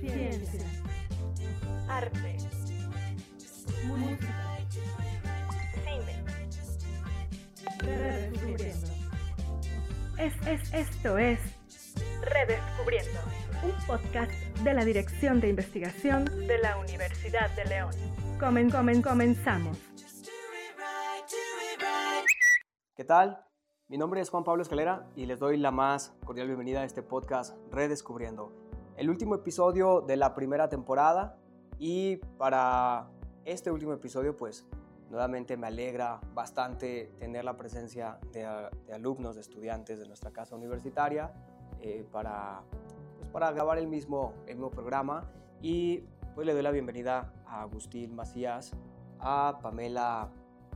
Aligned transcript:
Ciencia. 0.00 0.66
arte, 1.88 2.36
Música. 3.86 4.58
cine. 5.84 6.24
Redescubriendo. 7.78 8.88
Es, 10.18 10.34
es, 10.46 10.72
esto 10.74 11.18
es 11.18 11.40
Redescubriendo 12.22 13.20
un 13.64 13.86
podcast 13.86 14.30
de 14.64 14.74
la 14.74 14.84
Dirección 14.84 15.40
de 15.40 15.48
Investigación. 15.48 16.24
de 16.24 16.58
la 16.58 16.76
Universidad 16.78 17.50
de 17.56 17.64
León. 17.66 17.92
Comen, 18.40 18.70
comen, 18.70 19.02
comenzamos. 19.02 19.78
¿Qué 22.96 23.04
tal? 23.04 23.44
Mi 23.88 23.98
nombre 23.98 24.20
es 24.20 24.30
Juan 24.30 24.44
Pablo 24.44 24.62
Escalera 24.62 25.08
y 25.16 25.26
les 25.26 25.38
doy 25.38 25.56
la 25.56 25.70
más 25.70 26.14
cordial 26.24 26.46
bienvenida 26.46 26.80
a 26.80 26.84
este 26.84 27.02
podcast 27.02 27.56
Redescubriendo, 27.70 28.52
el 28.96 29.10
último 29.10 29.34
episodio 29.34 30.00
de 30.00 30.16
la 30.16 30.34
primera 30.34 30.68
temporada 30.68 31.38
y 31.78 32.16
para 32.38 33.08
este 33.44 33.70
último 33.70 33.92
episodio 33.92 34.36
pues 34.36 34.66
nuevamente 35.10 35.56
me 35.56 35.66
alegra 35.66 36.20
bastante 36.34 37.12
tener 37.18 37.44
la 37.44 37.56
presencia 37.56 38.18
de, 38.32 38.46
de 38.86 38.94
alumnos, 38.94 39.34
de 39.34 39.42
estudiantes 39.42 39.98
de 39.98 40.06
nuestra 40.06 40.30
casa 40.30 40.56
universitaria 40.56 41.32
eh, 41.80 42.06
para, 42.12 42.62
pues, 43.18 43.30
para 43.30 43.50
grabar 43.52 43.78
el 43.78 43.88
mismo, 43.88 44.34
el 44.46 44.54
mismo 44.54 44.70
programa 44.70 45.30
y 45.60 46.04
pues 46.34 46.46
le 46.46 46.54
doy 46.54 46.62
la 46.62 46.70
bienvenida 46.70 47.32
a 47.46 47.62
Agustín 47.62 48.14
Macías, 48.14 48.72
a 49.18 49.58
Pamela 49.62 50.30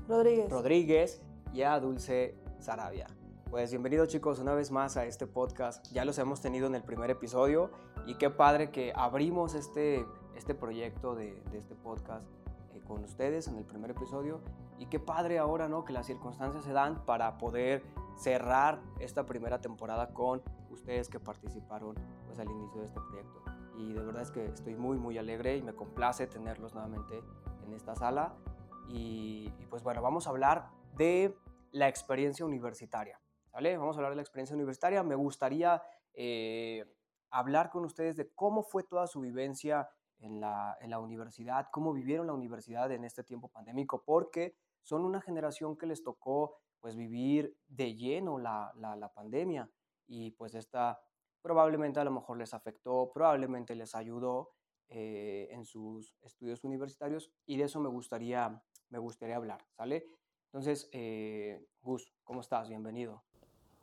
Rodríguez. 0.09 0.51
Rodríguez 0.51 1.23
y 1.54 1.62
a 1.62 1.78
Dulce 1.80 2.34
Sarabia. 2.59 3.06
Pues 3.50 3.70
bienvenidos 3.70 4.09
chicos 4.09 4.41
una 4.41 4.55
vez 4.55 4.73
más 4.73 4.96
a 4.96 5.05
este 5.05 5.28
podcast. 5.28 5.87
Ya 5.92 6.04
los 6.04 6.18
hemos 6.18 6.41
tenido 6.41 6.66
en 6.66 6.74
el 6.74 6.82
primer 6.82 7.10
episodio 7.10 7.70
y 8.04 8.16
qué 8.16 8.28
padre 8.28 8.73
que 8.73 8.92
abrimos 8.96 9.54
este, 9.54 10.04
este 10.34 10.54
proyecto 10.56 11.15
de, 11.15 11.40
este 11.52 11.76
podcast 11.76 12.26
eh, 12.74 12.82
con 12.85 13.04
ustedes 13.04 13.46
en 13.46 13.57
el 13.57 13.65
primer 13.65 13.93
episodio 13.93 14.40
y 14.79 14.87
qué 14.87 14.98
padre 14.98 15.38
ahora 15.38 15.68
¿no? 15.68 15.85
que 15.85 15.93
las 15.93 16.07
circunstancias 16.07 16.65
se 16.65 16.73
dan 16.73 17.07
para 17.07 17.38
poder 17.38 17.85
cerrar 18.16 18.82
esta 18.98 19.26
primera 19.26 19.60
temporada 19.60 20.13
con 20.13 20.42
ustedes 20.70 21.09
que 21.09 21.20
participaron 21.20 21.95
pues, 22.26 22.40
al 22.40 22.51
inicio 22.51 22.80
de 22.80 22.87
este 22.87 23.01
proyecto. 23.01 23.42
Y 23.79 23.92
de 23.92 24.02
verdad 24.02 24.23
es 24.23 24.32
que 24.32 24.45
estoy 24.45 24.74
muy 24.74 24.98
muy 24.98 25.18
alegre 25.18 25.57
y 25.57 25.63
me 25.63 25.73
complace 25.73 26.26
tenerlos 26.26 26.74
nuevamente 26.74 27.23
en 27.65 27.73
esta 27.74 27.95
sala 27.95 28.35
y, 28.88 29.51
pues 29.70 29.85
bueno, 29.85 30.02
vamos 30.02 30.26
a 30.26 30.30
hablar 30.30 30.68
de 30.96 31.37
la 31.70 31.88
experiencia 31.88 32.45
universitaria. 32.45 33.20
¿Vale? 33.57 33.79
Vamos 33.79 33.96
a 33.96 34.01
hablar 34.01 34.12
de 34.12 34.16
la 34.16 34.23
experiencia 34.23 34.54
universitaria. 34.54 35.02
Me 35.02 35.15
gustaría 35.15 35.82
eh, 36.12 36.85
hablar 37.30 37.71
con 37.71 37.87
ustedes 37.87 38.15
de 38.15 38.30
cómo 38.35 38.63
fue 38.63 38.82
toda 38.82 39.07
su 39.07 39.23
vivencia 39.23 39.88
en 40.18 40.40
la, 40.40 40.76
en 40.79 40.90
la 40.90 40.98
universidad, 40.98 41.68
cómo 41.73 41.95
vivieron 41.95 42.26
la 42.26 42.35
universidad 42.35 42.93
en 42.93 43.02
este 43.04 43.24
tiempo 43.24 43.48
pandémico, 43.48 44.04
porque 44.04 44.59
son 44.82 45.07
una 45.07 45.23
generación 45.23 45.79
que 45.79 45.87
les 45.87 46.02
tocó 46.02 46.59
pues 46.80 46.96
vivir 46.96 47.57
de 47.66 47.95
lleno 47.95 48.37
la, 48.37 48.74
la, 48.76 48.95
la 48.95 49.10
pandemia 49.15 49.70
y 50.07 50.32
pues 50.32 50.54
esta 50.54 51.01
probablemente 51.41 51.98
a 51.98 52.04
lo 52.04 52.10
mejor 52.10 52.37
les 52.37 52.52
afectó, 52.52 53.10
probablemente 53.10 53.74
les 53.74 53.95
ayudó 53.95 54.51
eh, 54.88 55.48
en 55.51 55.65
sus 55.65 56.15
estudios 56.20 56.63
universitarios 56.63 57.32
y 57.46 57.57
de 57.57 57.65
eso 57.65 57.80
me 57.80 57.88
gustaría, 57.88 58.63
me 58.91 58.98
gustaría 58.98 59.37
hablar, 59.37 59.65
¿sale? 59.70 60.04
Entonces, 60.45 60.91
eh, 60.93 61.66
Gus, 61.80 62.13
¿cómo 62.23 62.43
estás? 62.43 62.68
Bienvenido. 62.68 63.26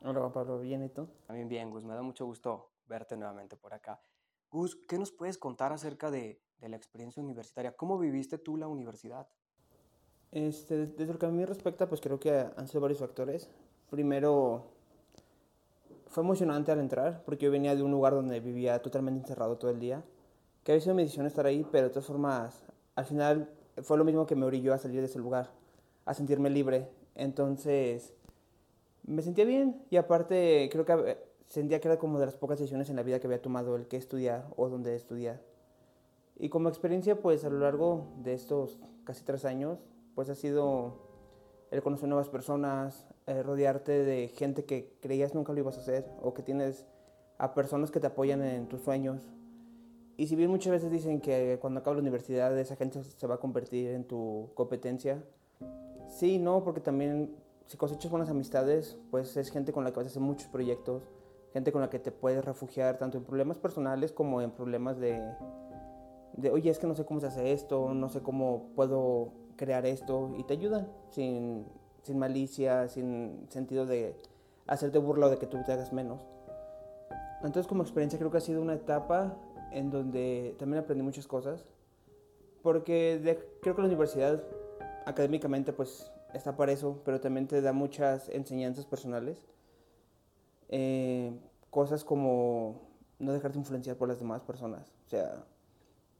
Hola 0.06 0.30
Pablo, 0.30 0.60
¿bien 0.60 0.82
y 0.84 0.90
tú? 0.90 1.08
También 1.26 1.48
bien, 1.48 1.70
Gus, 1.70 1.82
me 1.82 1.94
da 1.94 2.02
mucho 2.02 2.26
gusto 2.26 2.68
verte 2.86 3.16
nuevamente 3.16 3.56
por 3.56 3.72
acá. 3.72 4.02
Gus, 4.50 4.76
¿qué 4.86 4.98
nos 4.98 5.10
puedes 5.10 5.38
contar 5.38 5.72
acerca 5.72 6.10
de, 6.10 6.38
de 6.60 6.68
la 6.68 6.76
experiencia 6.76 7.22
universitaria? 7.22 7.74
¿Cómo 7.74 7.98
viviste 7.98 8.36
tú 8.36 8.58
la 8.58 8.68
universidad? 8.68 9.26
Este, 10.30 10.88
desde 10.88 11.10
lo 11.10 11.18
que 11.18 11.24
a 11.24 11.30
mí 11.30 11.42
respecta, 11.46 11.88
pues 11.88 12.02
creo 12.02 12.20
que 12.20 12.32
han 12.32 12.68
sido 12.68 12.82
varios 12.82 13.00
factores. 13.00 13.48
Primero, 13.88 14.66
fue 16.08 16.22
emocionante 16.22 16.70
al 16.70 16.80
entrar, 16.80 17.22
porque 17.24 17.46
yo 17.46 17.50
venía 17.50 17.74
de 17.74 17.82
un 17.82 17.90
lugar 17.90 18.12
donde 18.12 18.40
vivía 18.40 18.82
totalmente 18.82 19.20
encerrado 19.20 19.56
todo 19.56 19.70
el 19.70 19.80
día, 19.80 20.04
que 20.64 20.72
había 20.72 20.82
sido 20.82 20.94
mi 20.94 21.04
decisión 21.04 21.24
estar 21.24 21.46
ahí, 21.46 21.66
pero 21.72 21.84
de 21.84 21.90
todas 21.90 22.06
formas, 22.06 22.62
al 22.94 23.06
final 23.06 23.48
fue 23.82 23.96
lo 23.96 24.04
mismo 24.04 24.26
que 24.26 24.36
me 24.36 24.44
orilló 24.44 24.74
a 24.74 24.78
salir 24.78 25.00
de 25.00 25.06
ese 25.06 25.18
lugar, 25.18 25.48
a 26.04 26.12
sentirme 26.12 26.50
libre. 26.50 26.90
Entonces, 27.14 28.12
me 29.06 29.22
sentía 29.22 29.44
bien 29.44 29.82
y 29.90 29.96
aparte 29.96 30.68
creo 30.72 30.84
que 30.84 30.92
hab- 30.92 31.16
sentía 31.46 31.80
que 31.80 31.88
era 31.88 31.98
como 31.98 32.18
de 32.18 32.26
las 32.26 32.36
pocas 32.36 32.58
decisiones 32.58 32.88
en 32.90 32.96
la 32.96 33.02
vida 33.02 33.20
que 33.20 33.26
había 33.26 33.42
tomado 33.42 33.76
el 33.76 33.86
qué 33.86 33.96
estudiar 33.96 34.46
o 34.56 34.68
dónde 34.68 34.94
estudiar. 34.96 35.40
Y 36.36 36.48
como 36.48 36.68
experiencia, 36.68 37.20
pues 37.20 37.44
a 37.44 37.50
lo 37.50 37.58
largo 37.60 38.08
de 38.22 38.34
estos 38.34 38.80
casi 39.04 39.24
tres 39.24 39.44
años, 39.44 39.78
pues 40.14 40.28
ha 40.30 40.34
sido 40.34 41.02
el 41.70 41.82
conocer 41.82 42.08
nuevas 42.08 42.28
personas, 42.28 43.06
eh, 43.26 43.42
rodearte 43.42 44.04
de 44.04 44.28
gente 44.28 44.64
que 44.64 44.96
creías 45.00 45.34
nunca 45.34 45.52
lo 45.52 45.60
ibas 45.60 45.76
a 45.76 45.80
hacer 45.80 46.06
o 46.22 46.34
que 46.34 46.42
tienes 46.42 46.86
a 47.38 47.54
personas 47.54 47.90
que 47.90 48.00
te 48.00 48.06
apoyan 48.06 48.42
en 48.42 48.68
tus 48.68 48.80
sueños. 48.82 49.22
Y 50.16 50.28
si 50.28 50.36
bien 50.36 50.50
muchas 50.50 50.70
veces 50.72 50.90
dicen 50.90 51.20
que 51.20 51.58
cuando 51.60 51.80
acabas 51.80 51.96
la 51.96 52.02
universidad 52.02 52.56
esa 52.58 52.76
gente 52.76 53.02
se 53.02 53.26
va 53.26 53.34
a 53.34 53.38
convertir 53.38 53.90
en 53.90 54.04
tu 54.04 54.50
competencia, 54.54 55.22
sí, 56.08 56.38
no, 56.38 56.62
porque 56.62 56.80
también 56.80 57.34
si 57.66 57.76
cosechas 57.76 58.10
buenas 58.10 58.28
amistades, 58.28 58.98
pues 59.10 59.36
es 59.36 59.50
gente 59.50 59.72
con 59.72 59.84
la 59.84 59.90
que 59.90 59.96
vas 59.96 60.06
a 60.06 60.10
hacer 60.10 60.22
muchos 60.22 60.48
proyectos, 60.48 61.08
gente 61.52 61.72
con 61.72 61.80
la 61.80 61.90
que 61.90 61.98
te 61.98 62.10
puedes 62.12 62.44
refugiar 62.44 62.98
tanto 62.98 63.16
en 63.18 63.24
problemas 63.24 63.58
personales 63.58 64.12
como 64.12 64.42
en 64.42 64.50
problemas 64.50 64.98
de, 64.98 65.20
de, 66.36 66.50
oye, 66.50 66.70
es 66.70 66.78
que 66.78 66.86
no 66.86 66.94
sé 66.94 67.04
cómo 67.04 67.20
se 67.20 67.26
hace 67.28 67.52
esto, 67.52 67.94
no 67.94 68.08
sé 68.08 68.20
cómo 68.20 68.70
puedo 68.74 69.32
crear 69.56 69.86
esto, 69.86 70.34
y 70.36 70.44
te 70.44 70.54
ayudan 70.54 70.88
sin, 71.10 71.66
sin 72.02 72.18
malicia, 72.18 72.88
sin 72.88 73.46
sentido 73.48 73.86
de 73.86 74.16
hacerte 74.66 74.98
burla 74.98 75.26
o 75.26 75.30
de 75.30 75.38
que 75.38 75.46
tú 75.46 75.58
te 75.64 75.72
hagas 75.72 75.92
menos. 75.92 76.20
Entonces 77.42 77.66
como 77.66 77.82
experiencia 77.82 78.18
creo 78.18 78.30
que 78.30 78.38
ha 78.38 78.40
sido 78.40 78.60
una 78.62 78.74
etapa 78.74 79.36
en 79.70 79.90
donde 79.90 80.54
también 80.58 80.82
aprendí 80.82 81.02
muchas 81.02 81.26
cosas, 81.26 81.64
porque 82.62 83.18
de- 83.18 83.38
creo 83.60 83.74
que 83.74 83.82
la 83.82 83.88
universidad 83.88 84.42
académicamente 85.04 85.72
pues 85.72 86.10
está 86.34 86.56
para 86.56 86.72
eso, 86.72 87.00
pero 87.04 87.20
también 87.20 87.46
te 87.46 87.60
da 87.60 87.72
muchas 87.72 88.28
enseñanzas 88.28 88.86
personales, 88.86 89.44
Eh, 90.68 91.30
cosas 91.70 92.04
como 92.04 92.80
no 93.18 93.32
dejarte 93.32 93.58
influenciar 93.58 93.96
por 93.96 94.08
las 94.08 94.18
demás 94.18 94.42
personas, 94.42 94.92
o 95.06 95.10
sea, 95.10 95.44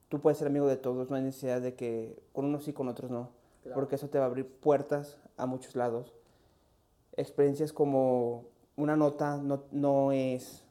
tú 0.08 0.20
puedes 0.20 0.38
ser 0.38 0.46
amigo 0.48 0.66
de 0.66 0.76
todos, 0.76 1.10
no 1.10 1.16
hay 1.16 1.22
necesidad 1.22 1.60
de 1.60 1.74
que 1.74 2.22
con 2.32 2.44
unos 2.44 2.64
sí, 2.64 2.72
con 2.72 2.88
otros 2.88 3.10
no, 3.10 3.30
porque 3.74 3.96
eso 3.96 4.08
te 4.08 4.18
va 4.18 4.24
a 4.24 4.28
abrir 4.28 4.46
puertas 4.46 5.18
a 5.36 5.46
muchos 5.46 5.74
lados. 5.74 6.14
Experiencias 7.16 7.72
como 7.72 8.44
una 8.76 8.96
nota 8.96 9.38
no, 9.38 9.64
no 9.72 10.12
es 10.12 10.64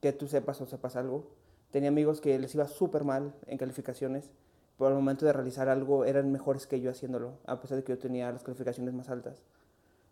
que 0.00 0.12
tú 0.12 0.26
sepas 0.26 0.60
o 0.60 0.66
sepas 0.66 0.96
algo. 0.96 1.26
Tenía 1.70 1.90
amigos 1.90 2.20
que 2.20 2.38
les 2.38 2.54
iba 2.54 2.66
súper 2.66 3.04
mal 3.04 3.34
en 3.46 3.58
calificaciones, 3.58 4.30
pero 4.80 4.88
al 4.88 4.94
momento 4.96 5.26
de 5.26 5.32
realizar 5.32 5.68
algo 5.68 6.04
eran 6.06 6.32
mejores 6.32 6.66
que 6.66 6.80
yo 6.80 6.90
haciéndolo, 6.90 7.34
a 7.46 7.60
pesar 7.60 7.76
de 7.76 7.84
que 7.84 7.92
yo 7.92 7.98
tenía 7.98 8.32
las 8.32 8.42
calificaciones 8.42 8.94
más 8.94 9.08
altas. 9.10 9.42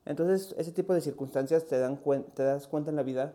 Entonces, 0.04 0.54
ese 0.58 0.72
tipo 0.72 0.92
de 0.94 1.00
circunstancias 1.00 1.64
te, 1.66 1.78
dan 1.78 1.96
cuen- 2.02 2.24
te 2.34 2.42
das 2.42 2.68
cuenta 2.68 2.90
en 2.90 2.96
la 2.96 3.02
vida 3.02 3.34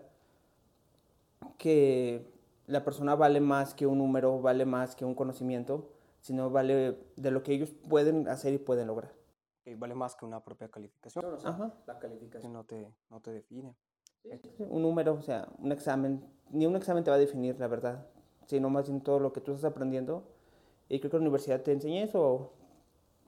que 1.58 2.26
la 2.68 2.84
persona 2.84 3.16
vale 3.16 3.42
más 3.42 3.74
que 3.74 3.86
un 3.88 3.98
número, 3.98 4.42
vale 4.42 4.66
más 4.66 4.96
que 4.96 5.06
un 5.06 5.16
conocimiento, 5.16 5.90
sino 6.22 6.50
vale 6.50 6.98
de 7.16 7.32
lo 7.32 7.44
que 7.44 7.54
ellos 7.54 7.74
pueden 7.90 8.28
hacer 8.28 8.54
y 8.54 8.58
pueden 8.58 8.88
lograr. 8.88 9.12
Que 9.64 9.76
vale 9.76 9.96
más 9.96 10.16
que 10.16 10.26
una 10.26 10.40
propia 10.44 10.70
calificación. 10.70 11.26
o 11.26 11.40
sea, 11.40 11.50
Ajá. 11.52 11.74
La 11.88 12.00
calificación 12.00 12.54
no 12.54 12.64
te, 12.64 12.94
no 13.10 13.20
te 13.22 13.32
define. 13.32 13.76
Sí, 14.22 14.30
Un 14.70 14.82
número, 14.82 15.14
o 15.16 15.22
sea, 15.22 15.48
un 15.60 15.72
examen, 15.72 16.24
ni 16.50 16.66
un 16.66 16.76
examen 16.76 17.04
te 17.04 17.10
va 17.10 17.18
a 17.18 17.20
definir, 17.20 17.60
la 17.60 17.68
verdad, 17.68 18.06
sino 18.46 18.70
más 18.70 18.88
bien 18.88 19.02
todo 19.02 19.20
lo 19.20 19.34
que 19.34 19.42
tú 19.42 19.52
estás 19.54 19.72
aprendiendo. 19.72 20.24
Y 20.90 21.00
creo 21.00 21.12
que 21.12 21.18
la 21.18 21.22
universidad 21.22 21.62
te 21.62 21.72
enseña 21.72 22.04
eso, 22.04 22.54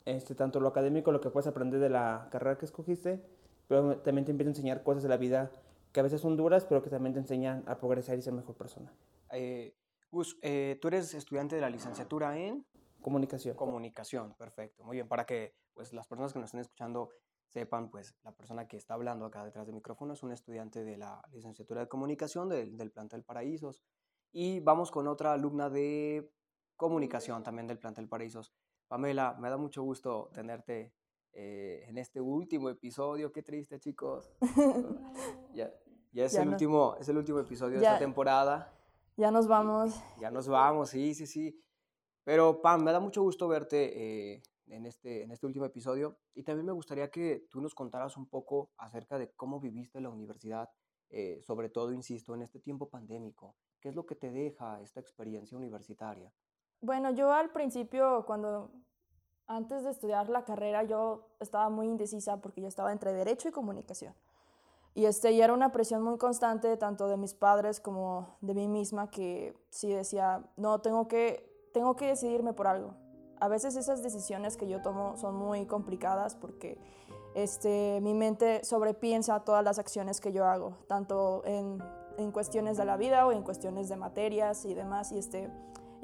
este, 0.06 0.36
tanto 0.36 0.60
lo 0.60 0.68
académico, 0.68 1.12
lo 1.12 1.22
que 1.22 1.30
puedes 1.30 1.48
aprender 1.48 1.80
de 1.80 1.90
la 1.90 2.28
carrera 2.31 2.57
que 2.57 2.66
escogiste, 2.66 3.22
pero 3.68 3.98
también 3.98 4.25
te 4.25 4.31
empieza 4.31 4.50
a 4.50 4.52
enseñar 4.52 4.84
cosas 4.84 5.04
de 5.04 5.10
la 5.10 5.18
vida 5.18 5.52
que 5.92 6.00
a 6.00 6.04
veces 6.04 6.22
son 6.22 6.36
duras, 6.36 6.66
pero 6.66 6.84
que 6.84 6.90
también 6.90 7.13
te 7.13 7.19
enseñan 7.19 7.63
a 7.68 7.78
progresar 7.78 8.18
y 8.18 8.22
ser 8.22 8.34
mejor 8.34 8.56
persona. 8.56 8.92
Eh, 9.31 9.74
Gus, 10.12 10.38
eh, 10.42 10.78
tú 10.81 10.90
eres 10.90 11.13
estudiante 11.13 11.56
de 11.56 11.62
la 11.62 11.69
licenciatura 11.69 12.38
en 12.38 12.66
Comunicación. 13.02 13.56
comunicación, 13.56 14.34
perfecto, 14.34 14.84
muy 14.84 14.98
bien, 14.98 15.07
para 15.07 15.25
que 15.25 15.54
pues 15.74 15.94
las 15.94 16.07
personas 16.07 16.34
que 16.34 16.40
nos 16.40 16.48
estén 16.48 16.62
escuchando 16.62 17.12
sepan, 17.48 17.90
pues 17.90 18.16
la 18.24 18.31
persona 18.31 18.68
que 18.68 18.78
está 18.78 18.96
hablando 18.96 19.25
acá 19.25 19.46
detrás 19.46 19.68
del 19.68 19.75
micrófono 19.75 20.13
es 20.13 20.24
un 20.24 20.31
estudiante 20.31 20.84
de 20.84 20.98
la 20.98 21.22
licenciatura 21.31 21.81
de 21.81 21.88
comunicación 21.88 22.50
del, 22.50 22.75
del 22.75 22.92
plantel 22.92 23.24
Paraísos 23.24 23.84
y 24.31 24.60
vamos 24.60 24.92
con 24.92 25.07
otra 25.07 25.34
alumna 25.34 25.69
de 25.69 26.31
comunicación 26.75 27.44
también 27.44 27.68
del 27.68 27.80
plantel 27.80 28.07
Paraísos. 28.07 28.54
Pamela, 28.88 29.36
me 29.39 29.50
da 29.50 29.57
mucho 29.57 29.81
gusto 29.83 30.30
tenerte 30.33 30.94
eh, 31.33 31.86
en 31.88 31.98
este 31.98 32.22
último 32.22 32.69
episodio, 32.69 33.31
qué 33.31 33.42
triste 33.44 33.80
chicos. 33.80 34.31
ya, 35.54 35.72
ya 36.12 36.25
es 36.25 36.33
Ya 36.33 36.42
el 36.42 36.48
no. 36.48 36.51
último, 36.54 36.95
es 37.00 37.10
el 37.10 37.18
último 37.18 37.39
episodio 37.39 37.77
de 37.77 37.83
Ya. 37.83 37.94
esta 37.94 38.00
temporada. 38.06 38.72
Ya 39.18 39.31
nos 39.31 39.48
vamos. 39.48 40.00
Ya 40.19 40.30
nos 40.31 40.48
vamos, 40.48 40.89
sí, 40.89 41.13
sí, 41.13 41.25
sí. 41.25 41.62
Pero 42.24 42.62
Pam, 42.62 42.83
me 42.83 42.92
da 42.92 43.00
mucho 43.00 43.21
gusto 43.21 43.48
verte 43.48 44.33
eh, 44.36 44.44
en, 44.68 44.86
este, 44.86 45.24
en 45.24 45.31
este 45.31 45.45
último 45.45 45.66
episodio 45.66 46.18
y 46.33 46.44
también 46.44 46.66
me 46.66 46.71
gustaría 46.74 47.10
que 47.10 47.48
tú 47.50 47.62
nos 47.62 47.75
contaras 47.75 48.18
un 48.18 48.28
poco 48.28 48.71
acerca 48.78 49.18
de 49.18 49.31
cómo 49.33 49.60
viviste 49.60 50.01
la 50.01 50.10
universidad, 50.10 50.69
eh, 51.10 51.39
sobre 51.42 51.69
todo, 51.69 51.92
insisto, 51.94 52.33
en 52.33 52.42
este 52.42 52.60
tiempo 52.60 52.89
pandémico. 52.89 53.56
¿Qué 53.80 53.89
es 53.89 53.95
lo 53.95 54.06
que 54.06 54.16
te 54.16 54.31
deja 54.31 54.81
esta 54.81 55.00
experiencia 55.00 55.57
universitaria? 55.57 56.33
Bueno, 56.81 57.12
yo 57.12 57.31
al 57.33 57.51
principio, 57.51 58.25
cuando 58.25 58.72
antes 59.48 59.83
de 59.83 59.92
estudiar 59.92 60.30
la 60.30 60.44
carrera, 60.44 60.83
yo 60.83 61.27
estaba 61.39 61.69
muy 61.69 61.88
indecisa 61.88 62.42
porque 62.42 62.62
yo 62.62 62.68
estaba 62.68 62.92
entre 62.92 63.13
derecho 63.13 63.50
y 63.50 63.51
comunicación. 63.51 64.16
Y, 64.94 65.06
este, 65.06 65.33
y 65.33 65.42
era 65.42 65.54
una 65.54 65.72
presión 65.72 66.01
muy 66.01 66.18
constante, 66.18 66.77
tanto 66.77 67.07
de 67.07 67.18
mis 67.18 67.33
padres 67.33 67.81
como 67.81 68.38
de 68.39 68.54
mí 68.54 68.68
misma, 68.68 69.10
que 69.10 69.54
sí 69.69 69.92
decía, 69.92 70.45
no, 70.56 70.80
tengo 70.80 71.07
que, 71.07 71.69
tengo 71.74 71.95
que 71.98 72.07
decidirme 72.07 72.54
por 72.54 72.68
algo. 72.68 72.95
A 73.42 73.50
veces 73.50 73.75
esas 73.75 74.01
decisiones 74.01 74.56
que 74.56 74.69
yo 74.69 74.81
tomo 74.81 75.18
son 75.18 75.36
muy 75.36 75.66
complicadas 75.66 76.36
porque 76.36 76.80
este, 77.36 78.00
mi 78.01 78.13
mente 78.13 78.63
sobrepiensa 78.63 79.42
todas 79.42 79.66
las 79.66 79.78
acciones 79.78 80.21
que 80.21 80.31
yo 80.31 80.45
hago, 80.45 80.78
tanto 80.88 81.42
en, 81.44 81.83
en 82.18 82.31
cuestiones 82.31 82.78
de 82.78 82.86
la 82.86 82.95
vida 82.95 83.28
o 83.28 83.33
en 83.33 83.44
cuestiones 83.44 83.89
de 83.89 83.98
materias 83.98 84.63
y 84.63 84.74
demás. 84.74 85.12
Y, 85.12 85.18
este, 85.18 85.51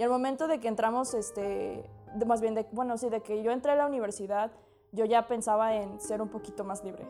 y 0.01 0.03
al 0.03 0.09
momento 0.09 0.47
de 0.47 0.59
que 0.59 0.67
entramos, 0.67 1.13
este, 1.13 1.87
de, 2.15 2.25
más 2.25 2.41
bien, 2.41 2.55
de, 2.55 2.65
bueno, 2.71 2.97
sí, 2.97 3.09
de 3.09 3.21
que 3.21 3.43
yo 3.43 3.51
entré 3.51 3.73
a 3.73 3.75
la 3.75 3.85
universidad, 3.85 4.51
yo 4.91 5.05
ya 5.05 5.27
pensaba 5.27 5.75
en 5.75 6.01
ser 6.01 6.23
un 6.23 6.29
poquito 6.29 6.63
más 6.63 6.83
libre 6.83 7.05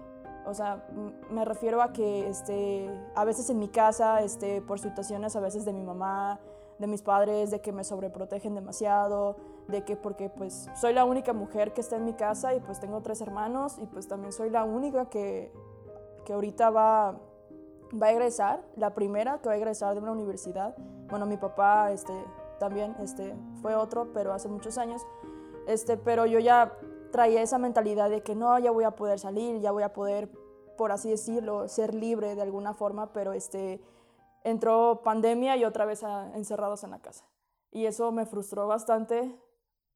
o 0.45 0.53
sea, 0.53 0.83
me 1.29 1.45
refiero 1.45 1.81
a 1.81 1.93
que 1.93 2.27
este, 2.27 2.89
a 3.15 3.25
veces 3.25 3.49
en 3.49 3.59
mi 3.59 3.67
casa, 3.67 4.21
este, 4.21 4.61
por 4.61 4.79
situaciones 4.79 5.35
a 5.35 5.39
veces 5.39 5.65
de 5.65 5.73
mi 5.73 5.83
mamá, 5.83 6.39
de 6.79 6.87
mis 6.87 7.01
padres, 7.01 7.51
de 7.51 7.61
que 7.61 7.71
me 7.71 7.83
sobreprotegen 7.83 8.55
demasiado, 8.55 9.37
de 9.67 9.83
que 9.83 9.95
porque 9.95 10.29
pues 10.29 10.67
soy 10.75 10.93
la 10.93 11.05
única 11.05 11.33
mujer 11.33 11.73
que 11.73 11.81
está 11.81 11.95
en 11.97 12.05
mi 12.05 12.13
casa 12.13 12.55
y 12.55 12.59
pues 12.59 12.79
tengo 12.79 13.01
tres 13.01 13.21
hermanos 13.21 13.77
y 13.77 13.85
pues 13.85 14.07
también 14.07 14.33
soy 14.33 14.49
la 14.49 14.63
única 14.63 15.09
que, 15.09 15.51
que 16.25 16.33
ahorita 16.33 16.71
va, 16.71 17.19
va 18.01 18.07
a 18.07 18.11
egresar, 18.11 18.63
la 18.75 18.95
primera 18.95 19.37
que 19.39 19.47
va 19.47 19.53
a 19.53 19.57
egresar 19.57 19.93
de 19.93 20.01
una 20.01 20.11
universidad. 20.11 20.75
Bueno, 21.07 21.27
mi 21.27 21.37
papá 21.37 21.91
este, 21.91 22.13
también 22.61 22.95
este, 22.99 23.35
fue 23.63 23.73
otro, 23.73 24.13
pero 24.13 24.33
hace 24.33 24.47
muchos 24.47 24.77
años. 24.77 25.01
Este, 25.65 25.97
pero 25.97 26.27
yo 26.27 26.37
ya 26.37 26.77
traía 27.11 27.41
esa 27.41 27.57
mentalidad 27.57 28.11
de 28.11 28.21
que 28.21 28.35
no, 28.35 28.59
ya 28.59 28.69
voy 28.69 28.83
a 28.83 28.91
poder 28.91 29.17
salir, 29.17 29.59
ya 29.61 29.71
voy 29.71 29.81
a 29.81 29.93
poder, 29.93 30.31
por 30.77 30.91
así 30.91 31.09
decirlo, 31.09 31.67
ser 31.67 31.95
libre 31.95 32.35
de 32.35 32.41
alguna 32.43 32.75
forma, 32.75 33.13
pero 33.13 33.33
este, 33.33 33.81
entró 34.43 35.01
pandemia 35.03 35.57
y 35.57 35.65
otra 35.65 35.85
vez 35.85 36.03
encerrados 36.35 36.83
en 36.83 36.91
la 36.91 36.99
casa. 36.99 37.25
Y 37.71 37.87
eso 37.87 38.11
me 38.11 38.27
frustró 38.27 38.67
bastante 38.67 39.35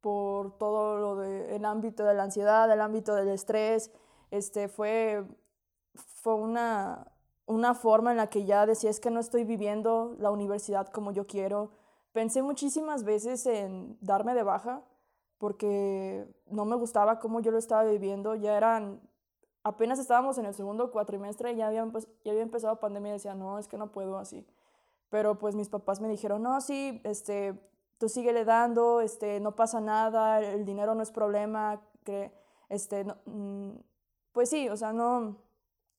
por 0.02 0.58
todo 0.58 0.98
lo 0.98 1.16
del 1.18 1.66
ámbito 1.66 2.04
de 2.04 2.16
la 2.16 2.24
ansiedad, 2.24 2.72
el 2.72 2.82
ámbito 2.82 3.14
del 3.14 3.28
estrés. 3.28 3.92
Este, 4.32 4.70
fue, 4.70 5.24
fue 5.94 6.34
una, 6.34 7.12
una 7.46 7.76
forma 7.76 8.10
en 8.10 8.18
la 8.18 8.28
que 8.28 8.44
ya 8.46 8.66
decía 8.66 8.90
es 8.90 9.00
que 9.00 9.12
no 9.12 9.20
estoy 9.20 9.44
viviendo 9.44 10.16
la 10.18 10.32
universidad 10.32 10.88
como 10.88 11.12
yo 11.12 11.28
quiero. 11.28 11.85
Pensé 12.16 12.42
muchísimas 12.42 13.04
veces 13.04 13.46
en 13.46 13.98
darme 14.00 14.34
de 14.36 14.44
baja, 14.44 14.82
porque 15.38 16.26
no 16.46 16.64
me 16.64 16.78
gustaba 16.78 17.20
cómo 17.20 17.42
yo 17.42 17.52
lo 17.52 17.58
estaba 17.58 17.84
viviendo. 17.84 18.36
Ya 18.36 18.56
eran, 18.56 19.02
apenas 19.64 20.00
estábamos 20.00 20.38
en 20.38 20.46
el 20.46 20.54
segundo 20.54 20.92
cuatrimestre 20.92 21.52
y 21.52 21.58
ya 21.58 21.68
había, 21.68 21.86
ya 22.24 22.32
había 22.32 22.42
empezado 22.42 22.80
pandemia 22.80 23.10
y 23.10 23.14
decía, 23.16 23.36
no, 23.36 23.60
es 23.60 23.68
que 23.68 23.78
no 23.78 23.92
puedo 23.92 24.18
así. 24.18 24.48
Pero 25.10 25.38
pues 25.38 25.56
mis 25.56 25.68
papás 25.68 26.00
me 26.00 26.08
dijeron, 26.08 26.42
no, 26.42 26.62
sí, 26.62 27.02
este, 27.04 27.60
tú 27.98 28.08
síguele 28.08 28.46
dando, 28.46 29.02
este, 29.02 29.42
no 29.42 29.54
pasa 29.58 29.82
nada, 29.82 30.40
el 30.40 30.64
dinero 30.64 30.96
no 30.96 31.04
es 31.04 31.12
problema, 31.12 31.82
que, 32.06 32.32
este, 32.70 33.04
mm, 33.26 33.72
pues 34.32 34.50
sí, 34.50 34.70
o 34.70 34.78
sea, 34.78 34.94
no, 34.94 35.36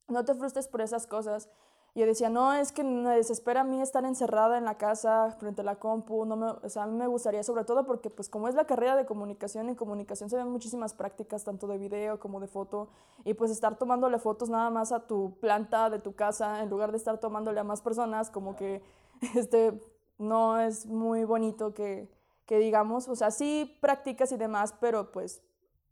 no 0.09 0.25
te 0.25 0.35
frustres 0.35 0.67
por 0.67 0.81
esas 0.81 1.07
cosas. 1.07 1.51
Y 1.97 2.01
yo 2.01 2.07
decía, 2.07 2.29
no, 2.29 2.53
es 2.53 2.73
que 2.73 2.85
me 2.85 3.09
desespera 3.17 3.63
a 3.63 3.65
mí 3.65 3.81
estar 3.81 4.05
encerrada 4.05 4.59
en 4.59 4.67
la 4.67 4.77
casa 4.77 5.35
frente 5.41 5.63
a 5.63 5.65
la 5.65 5.77
compu, 5.77 6.27
no 6.27 6.37
me, 6.37 6.49
o 6.49 6.69
sea, 6.69 6.83
a 6.83 6.87
mí 6.87 6.95
me 6.95 7.07
gustaría 7.07 7.43
sobre 7.43 7.65
todo 7.65 7.87
porque 7.87 8.11
pues 8.11 8.29
como 8.29 8.49
es 8.49 8.55
la 8.55 8.67
carrera 8.67 8.97
de 8.97 9.07
comunicación, 9.07 9.71
en 9.71 9.77
comunicación 9.77 10.29
se 10.29 10.37
ven 10.37 10.51
muchísimas 10.51 10.93
prácticas, 10.93 11.45
tanto 11.45 11.67
de 11.67 11.79
video 11.79 12.21
como 12.21 12.39
de 12.39 12.49
foto, 12.49 12.91
y 13.25 13.33
pues 13.33 13.51
estar 13.51 13.79
tomándole 13.79 14.19
fotos 14.19 14.51
nada 14.51 14.69
más 14.69 14.93
a 14.93 15.07
tu 15.07 15.39
planta 15.41 15.89
de 15.89 15.99
tu 15.99 16.15
casa 16.15 16.63
en 16.63 16.69
lugar 16.69 16.91
de 16.91 16.99
estar 16.99 17.19
tomándole 17.19 17.61
a 17.61 17.65
más 17.65 17.81
personas, 17.81 18.29
como 18.29 18.57
que 18.57 18.83
este, 19.35 19.81
no 20.19 20.61
es 20.61 20.85
muy 20.85 21.25
bonito 21.25 21.73
que, 21.73 22.11
que 22.45 22.59
digamos, 22.59 23.09
o 23.09 23.17
sea, 23.17 23.31
sí 23.31 23.75
prácticas 23.81 24.33
y 24.33 24.37
demás, 24.37 24.75
pero 24.83 25.13
pues 25.13 25.41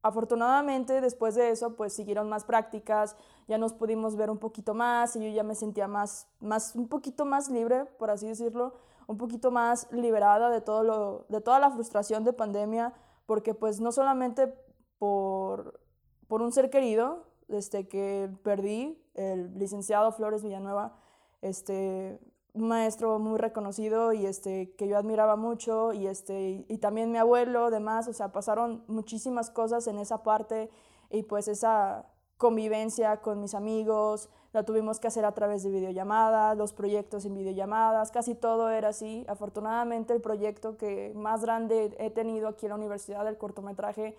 Afortunadamente, 0.04 1.00
después 1.00 1.34
de 1.34 1.48
eso, 1.48 1.76
pues 1.76 1.94
siguieron 1.94 2.28
más 2.28 2.44
prácticas, 2.44 3.16
ya 3.48 3.56
nos 3.56 3.72
pudimos 3.72 4.16
ver 4.16 4.28
un 4.28 4.36
poquito 4.36 4.74
más 4.74 5.16
y 5.16 5.24
yo 5.24 5.34
ya 5.34 5.42
me 5.42 5.54
sentía 5.54 5.88
más, 5.88 6.28
más, 6.40 6.76
un 6.76 6.88
poquito 6.88 7.24
más 7.24 7.48
libre, 7.48 7.86
por 7.86 8.10
así 8.10 8.28
decirlo, 8.28 8.74
un 9.06 9.16
poquito 9.16 9.50
más 9.50 9.90
liberada 9.92 10.50
de, 10.50 10.60
todo 10.60 10.82
lo, 10.82 11.24
de 11.30 11.40
toda 11.40 11.58
la 11.58 11.70
frustración 11.70 12.22
de 12.22 12.34
pandemia, 12.34 12.92
porque 13.24 13.54
pues 13.54 13.80
no 13.80 13.92
solamente 13.92 14.52
por, 14.98 15.80
por 16.28 16.42
un 16.42 16.52
ser 16.52 16.68
querido, 16.68 17.24
este, 17.48 17.88
que 17.88 18.28
perdí, 18.42 19.02
el 19.14 19.58
licenciado 19.58 20.12
Flores 20.12 20.42
Villanueva, 20.42 20.98
este, 21.40 22.20
un 22.54 22.68
maestro 22.68 23.18
muy 23.18 23.38
reconocido 23.38 24.12
y 24.12 24.26
este, 24.26 24.74
que 24.76 24.88
yo 24.88 24.96
admiraba 24.96 25.36
mucho 25.36 25.92
y, 25.92 26.06
este, 26.06 26.64
y 26.68 26.78
también 26.78 27.10
mi 27.10 27.18
abuelo, 27.18 27.70
demás, 27.70 28.06
o 28.08 28.12
sea, 28.12 28.30
pasaron 28.32 28.84
muchísimas 28.86 29.50
cosas 29.50 29.86
en 29.88 29.98
esa 29.98 30.22
parte 30.22 30.70
y 31.10 31.24
pues 31.24 31.48
esa 31.48 32.06
convivencia 32.36 33.20
con 33.20 33.40
mis 33.40 33.54
amigos, 33.54 34.28
la 34.52 34.64
tuvimos 34.64 35.00
que 35.00 35.08
hacer 35.08 35.24
a 35.24 35.32
través 35.32 35.64
de 35.64 35.70
videollamadas, 35.70 36.56
los 36.56 36.72
proyectos 36.72 37.24
en 37.24 37.34
videollamadas, 37.34 38.12
casi 38.12 38.36
todo 38.36 38.70
era 38.70 38.88
así. 38.88 39.24
Afortunadamente 39.28 40.12
el 40.12 40.20
proyecto 40.20 40.76
que 40.76 41.12
más 41.16 41.42
grande 41.42 41.96
he 41.98 42.10
tenido 42.10 42.46
aquí 42.46 42.66
en 42.66 42.70
la 42.70 42.76
universidad, 42.76 43.26
el 43.26 43.36
cortometraje, 43.36 44.16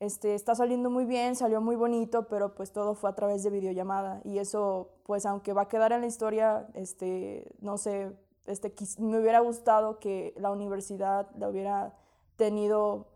este, 0.00 0.34
está 0.34 0.54
saliendo 0.54 0.90
muy 0.90 1.04
bien, 1.04 1.36
salió 1.36 1.60
muy 1.60 1.76
bonito, 1.76 2.28
pero 2.28 2.54
pues 2.54 2.72
todo 2.72 2.94
fue 2.94 3.10
a 3.10 3.14
través 3.14 3.42
de 3.42 3.50
videollamada 3.50 4.20
y 4.24 4.38
eso, 4.38 4.90
pues 5.04 5.24
aunque 5.26 5.52
va 5.52 5.62
a 5.62 5.68
quedar 5.68 5.92
en 5.92 6.00
la 6.00 6.06
historia, 6.06 6.68
este, 6.74 7.46
no 7.60 7.78
sé, 7.78 8.16
este, 8.46 8.74
me 8.98 9.20
hubiera 9.20 9.40
gustado 9.40 9.98
que 10.00 10.34
la 10.36 10.50
universidad 10.50 11.30
la 11.36 11.48
hubiera 11.48 11.96
tenido 12.36 13.08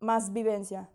más 0.00 0.32
vivencia. 0.32 0.90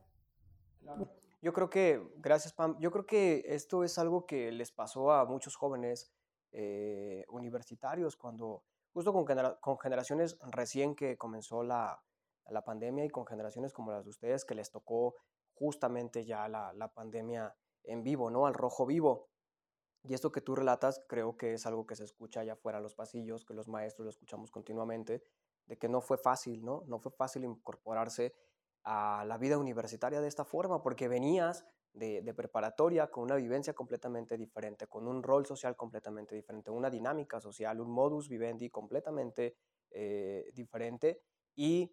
Yo 1.42 1.54
creo 1.54 1.70
que, 1.70 2.02
gracias 2.18 2.54
Pam, 2.54 2.78
yo 2.80 2.92
creo 2.92 3.06
que 3.06 3.44
esto 3.46 3.84
es 3.84 3.98
algo 3.98 4.26
que 4.26 4.52
les 4.52 4.72
pasó 4.72 5.12
a 5.12 5.24
muchos 5.26 5.56
jóvenes 5.56 6.12
eh, 6.52 7.24
universitarios 7.30 8.18
cuando, 8.18 8.64
justo 8.92 9.14
con, 9.14 9.26
con 9.62 9.78
generaciones 9.78 10.38
recién 10.52 10.96
que 10.96 11.18
comenzó 11.18 11.64
la, 11.64 12.02
la 12.52 12.64
pandemia 12.64 13.06
y 13.06 13.10
con 13.10 13.26
generaciones 13.26 13.74
como 13.74 13.92
las 13.92 14.04
de 14.04 14.10
ustedes 14.10 14.46
que 14.46 14.56
les 14.56 14.72
tocó 14.72 15.16
justamente 15.54 16.26
ya 16.26 16.48
la, 16.48 16.74
la 16.74 16.94
pandemia 16.94 17.56
en 17.84 18.04
vivo, 18.04 18.30
¿no? 18.30 18.46
Al 18.46 18.54
rojo 18.54 18.86
vivo. 18.86 19.30
Y 20.04 20.14
esto 20.14 20.32
que 20.32 20.42
tú 20.42 20.56
relatas 20.56 21.04
creo 21.08 21.36
que 21.36 21.54
es 21.54 21.66
algo 21.66 21.86
que 21.86 21.96
se 21.96 22.06
escucha 22.06 22.42
allá 22.42 22.54
afuera 22.54 22.80
los 22.80 22.96
pasillos, 22.96 23.44
que 23.46 23.54
los 23.54 23.68
maestros 23.68 24.06
lo 24.06 24.10
escuchamos 24.10 24.52
continuamente, 24.52 25.24
de 25.66 25.78
que 25.78 25.90
no 25.90 26.02
fue 26.02 26.18
fácil, 26.18 26.64
¿no? 26.64 26.84
No 26.88 27.00
fue 27.00 27.12
fácil 27.12 27.44
incorporarse 27.44 28.34
a 28.84 29.26
la 29.28 29.38
vida 29.38 29.58
universitaria 29.58 30.22
de 30.22 30.28
esta 30.28 30.46
forma, 30.46 30.82
porque 30.82 31.10
venías 31.10 31.66
de, 31.94 32.22
de, 32.22 32.34
preparatoria 32.34 33.12
con 33.12 33.24
una 33.24 33.36
vivencia 33.36 33.74
completamente 33.74 34.38
diferente, 34.38 34.88
con 34.88 35.08
un 35.08 35.22
rol 35.22 35.46
social 35.46 35.76
completamente 35.76 36.36
diferente, 36.36 36.72
una 36.72 36.90
dinámica 36.90 37.42
social, 37.42 37.82
un 37.82 37.92
modus 37.92 38.30
vivendi 38.30 38.70
completamente 38.70 39.58
eh, 39.92 40.52
diferente 40.54 41.22
y 41.56 41.92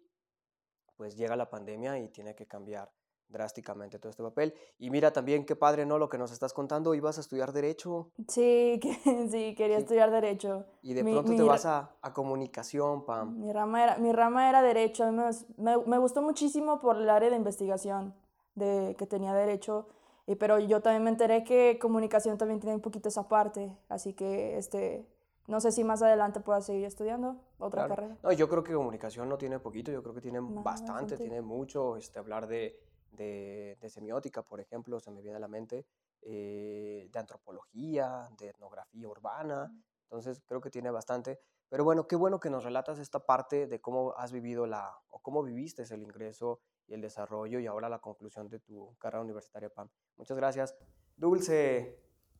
pues 0.97 1.15
llega 1.15 1.35
la 1.35 1.49
pandemia 1.49 1.99
y 1.99 2.09
tiene 2.09 2.35
que 2.35 2.45
cambiar 2.45 2.91
drásticamente 3.29 3.99
todo 3.99 4.09
este 4.09 4.23
papel. 4.23 4.53
Y 4.79 4.89
mira 4.89 5.11
también 5.11 5.45
qué 5.45 5.55
padre, 5.55 5.85
¿no? 5.85 5.97
Lo 5.97 6.09
que 6.09 6.17
nos 6.17 6.31
estás 6.31 6.53
contando, 6.53 6.93
ibas 6.93 7.17
a 7.17 7.21
estudiar 7.21 7.51
Derecho. 7.51 8.09
Sí, 8.27 8.79
sí, 9.29 9.53
quería 9.55 9.77
estudiar 9.77 10.11
Derecho. 10.11 10.65
Y 10.81 10.93
de 10.93 11.03
pronto 11.03 11.35
te 11.35 11.43
vas 11.43 11.65
a, 11.65 11.91
a, 12.01 12.13
Comunicación, 12.13 13.05
Pam. 13.05 13.39
Mi 13.39 13.51
rama 13.51 13.83
era, 13.83 13.97
mi 13.97 14.11
rama 14.11 14.49
era 14.49 14.61
Derecho. 14.61 15.03
A 15.03 15.11
mí 15.11 15.21
me, 15.57 15.77
me, 15.77 15.97
gustó 15.97 16.21
muchísimo 16.21 16.79
por 16.79 16.97
el 16.97 17.09
área 17.09 17.29
de 17.29 17.35
investigación 17.35 18.15
de, 18.55 18.95
que 18.97 19.05
tenía 19.05 19.33
Derecho. 19.33 19.87
Y, 20.25 20.35
pero 20.35 20.59
yo 20.59 20.81
también 20.81 21.03
me 21.03 21.09
enteré 21.09 21.43
que 21.43 21.77
Comunicación 21.79 22.37
también 22.37 22.59
tiene 22.59 22.75
un 22.75 22.81
poquito 22.81 23.09
esa 23.09 23.27
parte. 23.27 23.77
Así 23.89 24.13
que 24.13 24.57
este, 24.57 25.05
no 25.47 25.61
sé 25.61 25.71
si 25.71 25.83
más 25.83 26.01
adelante 26.01 26.41
pueda 26.41 26.61
seguir 26.61 26.85
estudiando 26.85 27.41
otra 27.57 27.87
carrera. 27.87 28.17
No, 28.21 28.31
yo 28.33 28.49
creo 28.49 28.63
que 28.63 28.73
comunicación 28.73 29.29
no 29.29 29.37
tiene 29.37 29.59
poquito, 29.59 29.91
yo 29.91 30.03
creo 30.03 30.13
que 30.13 30.21
tiene 30.21 30.39
bastante, 30.41 31.17
tiene 31.17 31.41
mucho. 31.41 31.95
Este, 31.95 32.19
hablar 32.19 32.47
de, 32.47 32.77
de, 33.11 33.89
semiótica, 33.89 34.43
por 34.43 34.59
ejemplo, 34.59 34.99
se 34.99 35.09
me 35.09 35.21
viene 35.21 35.37
a 35.37 35.39
la 35.39 35.47
mente, 35.47 35.85
eh, 36.21 37.09
de 37.11 37.19
antropología, 37.19 38.29
de 38.37 38.49
etnografía 38.49 39.07
urbana. 39.07 39.71
Entonces, 40.03 40.41
creo 40.45 40.59
que 40.59 40.69
tiene 40.69 40.91
bastante. 40.91 41.39
Pero 41.69 41.83
bueno, 41.83 42.07
qué 42.07 42.15
bueno 42.15 42.39
que 42.39 42.49
nos 42.49 42.63
relatas 42.63 42.99
esta 42.99 43.25
parte 43.25 43.67
de 43.67 43.81
cómo 43.81 44.13
has 44.17 44.31
vivido 44.31 44.67
la, 44.67 44.99
o 45.09 45.19
cómo 45.19 45.43
viviste 45.43 45.83
el 45.93 46.01
ingreso 46.01 46.59
y 46.87 46.93
el 46.93 47.01
desarrollo 47.01 47.59
y 47.59 47.67
ahora 47.67 47.89
la 47.89 47.99
conclusión 47.99 48.49
de 48.49 48.59
tu 48.59 48.95
carrera 48.97 49.21
universitaria, 49.21 49.69
Pam. 49.69 49.89
Muchas 50.15 50.37
gracias. 50.37 50.75
Dulce, 51.17 51.99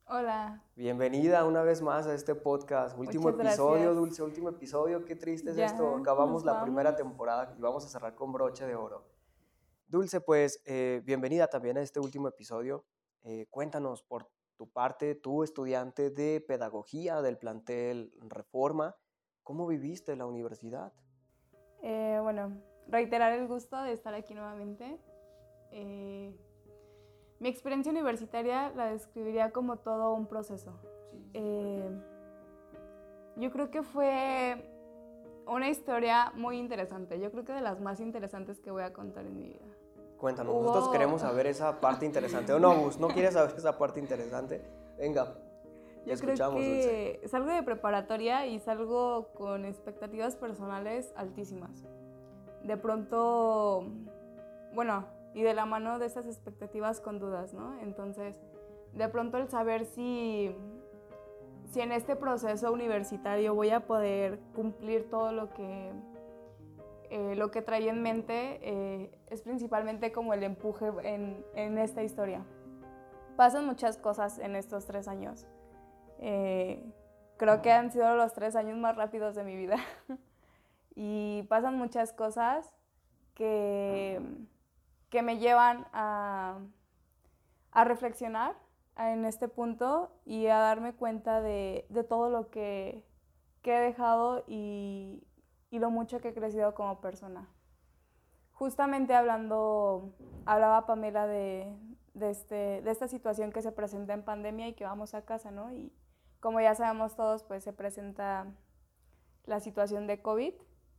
Hola. 0.09 0.63
bienvenida 0.73 1.43
una 1.43 1.63
vez 1.63 1.81
más 1.81 2.07
a 2.07 2.13
este 2.13 2.33
podcast. 2.33 2.97
Último 2.97 3.29
Muchas 3.29 3.45
episodio, 3.45 3.73
gracias. 3.73 3.95
Dulce, 3.95 4.23
último 4.23 4.49
episodio. 4.49 5.03
Qué 5.03 5.17
triste 5.17 5.49
es 5.49 5.57
Ya, 5.57 5.65
esto. 5.65 5.97
Acabamos 5.97 6.45
la 6.45 6.63
primera 6.63 6.95
temporada 6.95 7.53
y 7.57 7.61
vamos 7.61 7.85
a 7.85 7.89
cerrar 7.89 8.15
con 8.15 8.31
broche 8.31 8.65
de 8.65 8.73
oro. 8.73 9.05
Dulce, 9.85 10.21
pues 10.21 10.63
eh, 10.65 11.01
bienvenida 11.03 11.47
también 11.47 11.77
a 11.77 11.81
este 11.81 11.99
último 11.99 12.29
episodio. 12.29 12.85
Eh, 13.23 13.47
cuéntanos 13.49 14.01
por 14.01 14.29
tu 14.55 14.69
parte, 14.71 15.13
tú 15.13 15.43
estudiante 15.43 16.09
de 16.09 16.39
pedagogía 16.39 17.21
del 17.21 17.37
plantel 17.37 18.13
Reforma, 18.21 18.95
¿cómo 19.43 19.67
viviste 19.67 20.15
la 20.15 20.25
universidad? 20.25 20.93
Eh, 21.83 22.17
bueno, 22.23 22.61
reiterar 22.87 23.33
el 23.33 23.45
gusto 23.49 23.81
de 23.81 23.91
estar 23.91 24.13
aquí 24.13 24.33
nuevamente. 24.33 25.01
Eh, 25.71 26.33
mi 27.39 27.49
experiencia 27.49 27.91
universitaria 27.91 28.71
la 28.75 28.87
describiría 28.87 29.51
como 29.51 29.77
todo 29.77 30.13
un 30.13 30.25
proceso. 30.25 30.73
Eh, 31.33 31.89
yo 33.35 33.51
creo 33.51 33.69
que 33.69 33.83
fue 33.83 34.71
una 35.45 35.69
historia 35.69 36.31
muy 36.35 36.57
interesante. 36.57 37.19
Yo 37.19 37.31
creo 37.31 37.45
que 37.45 37.53
de 37.53 37.61
las 37.61 37.79
más 37.79 37.99
interesantes 37.99 38.59
que 38.59 38.71
voy 38.71 38.83
a 38.83 38.93
contar 38.93 39.25
en 39.25 39.37
mi 39.37 39.47
vida. 39.49 39.65
Cuéntanos, 40.17 40.55
nosotros 40.55 40.89
queremos 40.89 41.21
saber 41.21 41.45
esa 41.45 41.79
parte 41.79 42.05
interesante. 42.05 42.51
¿O 42.53 42.59
no, 42.59 42.75
Gus? 42.75 42.99
¿No 42.99 43.07
quieres 43.07 43.35
saber 43.35 43.53
esa 43.55 43.77
parte 43.77 43.99
interesante? 43.99 44.61
Venga, 44.97 45.35
ya 46.05 46.13
Yo 46.15 46.19
creo 46.19 46.33
escuchamos, 46.33 46.55
Dulce. 46.55 47.19
que 47.21 47.27
salgo 47.27 47.51
de 47.51 47.61
preparatoria 47.61 48.47
y 48.47 48.59
salgo 48.59 49.27
con 49.35 49.65
expectativas 49.65 50.35
personales 50.35 51.13
altísimas. 51.15 51.85
De 52.63 52.77
pronto, 52.77 53.85
bueno, 54.73 55.05
y 55.37 55.43
de 55.43 55.53
la 55.53 55.67
mano 55.67 55.99
de 55.99 56.07
esas 56.07 56.25
expectativas 56.25 56.99
con 56.99 57.19
dudas, 57.19 57.53
¿no? 57.53 57.79
Entonces, 57.81 58.41
de 58.93 59.07
pronto 59.07 59.37
el 59.37 59.47
saber 59.47 59.85
si, 59.85 60.55
si 61.69 61.79
en 61.79 61.91
este 61.91 62.15
proceso 62.15 62.73
universitario 62.73 63.53
voy 63.53 63.69
a 63.69 63.81
poder 63.81 64.39
cumplir 64.55 65.11
todo 65.11 65.31
lo 65.31 65.53
que, 65.53 65.91
eh, 67.11 67.35
lo 67.35 67.51
que 67.51 67.61
traía 67.61 67.91
en 67.91 68.01
mente 68.01 68.59
eh, 68.63 69.11
es 69.27 69.43
principalmente 69.43 70.11
como 70.11 70.33
el 70.33 70.41
empuje 70.41 70.87
en, 71.03 71.45
en 71.53 71.77
esta 71.77 72.01
historia. 72.01 72.43
Pasan 73.35 73.63
muchas 73.67 73.99
cosas 73.99 74.39
en 74.39 74.55
estos 74.55 74.87
tres 74.87 75.07
años. 75.07 75.45
Eh, 76.17 76.83
creo 77.37 77.61
que 77.61 77.71
han 77.71 77.91
sido 77.91 78.15
los 78.15 78.33
tres 78.33 78.55
años 78.55 78.75
más 78.79 78.95
rápidos 78.95 79.35
de 79.35 79.43
mi 79.43 79.55
vida. 79.55 79.77
y 80.95 81.43
pasan 81.43 81.77
muchas 81.77 82.11
cosas 82.11 82.73
que, 83.35 84.19
que 85.09 85.21
me 85.21 85.37
llevan 85.37 85.87
a, 85.93 86.59
a 87.71 87.83
reflexionar 87.83 88.55
en 88.97 89.25
este 89.25 89.47
punto 89.47 90.11
y 90.25 90.47
a 90.47 90.57
darme 90.57 90.93
cuenta 90.93 91.41
de, 91.41 91.85
de 91.89 92.03
todo 92.03 92.29
lo 92.29 92.49
que, 92.49 93.05
que 93.61 93.77
he 93.77 93.79
dejado 93.79 94.43
y, 94.47 95.27
y 95.69 95.79
lo 95.79 95.91
mucho 95.91 96.19
que 96.19 96.29
he 96.29 96.33
crecido 96.33 96.73
como 96.73 96.99
persona. 96.99 97.47
Justamente 98.53 99.13
hablando, 99.13 100.15
hablaba 100.45 100.87
Pamela 100.87 101.27
de, 101.27 101.71
de, 102.15 102.31
este, 102.31 102.81
de 102.81 102.89
esta 102.89 103.07
situación 103.07 103.51
que 103.51 103.61
se 103.61 103.71
presenta 103.71 104.13
en 104.13 104.25
pandemia 104.25 104.67
y 104.67 104.73
que 104.73 104.83
vamos 104.83 105.13
a 105.13 105.25
casa, 105.25 105.51
¿no? 105.51 105.71
Y 105.71 105.93
como 106.39 106.59
ya 106.59 106.73
sabemos 106.73 107.15
todos, 107.15 107.43
pues 107.43 107.63
se 107.63 107.73
presenta 107.73 108.47
la 109.45 109.59
situación 109.59 110.07
de 110.07 110.21
COVID 110.23 110.53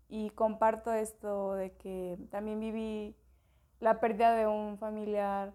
y 0.08 0.30
comparto 0.30 0.92
esto 0.92 1.54
de 1.54 1.76
que 1.76 2.16
también 2.30 2.60
viví 2.60 3.16
la 3.80 4.00
pérdida 4.00 4.34
de 4.34 4.46
un 4.46 4.78
familiar 4.78 5.52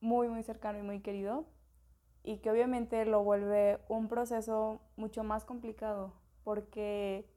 muy, 0.00 0.28
muy 0.28 0.42
cercano 0.42 0.78
y 0.78 0.82
muy 0.82 1.00
querido 1.00 1.46
y 2.22 2.38
que 2.38 2.50
obviamente 2.50 3.04
lo 3.06 3.22
vuelve 3.22 3.80
un 3.88 4.08
proceso 4.08 4.80
mucho 4.96 5.24
más 5.24 5.44
complicado 5.44 6.12
porque 6.44 7.28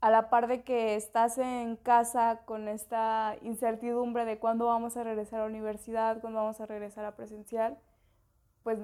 a 0.00 0.10
la 0.10 0.30
par 0.30 0.48
de 0.48 0.64
que 0.64 0.96
estás 0.96 1.38
en 1.38 1.76
casa 1.76 2.42
con 2.44 2.66
esta 2.68 3.36
incertidumbre 3.42 4.24
de 4.24 4.38
cuándo 4.38 4.66
vamos 4.66 4.96
a 4.96 5.04
regresar 5.04 5.40
a 5.40 5.42
la 5.44 5.48
universidad, 5.48 6.20
cuándo 6.20 6.40
vamos 6.40 6.60
a 6.60 6.66
regresar 6.66 7.04
a 7.04 7.14
presencial, 7.14 7.78
pues 8.64 8.80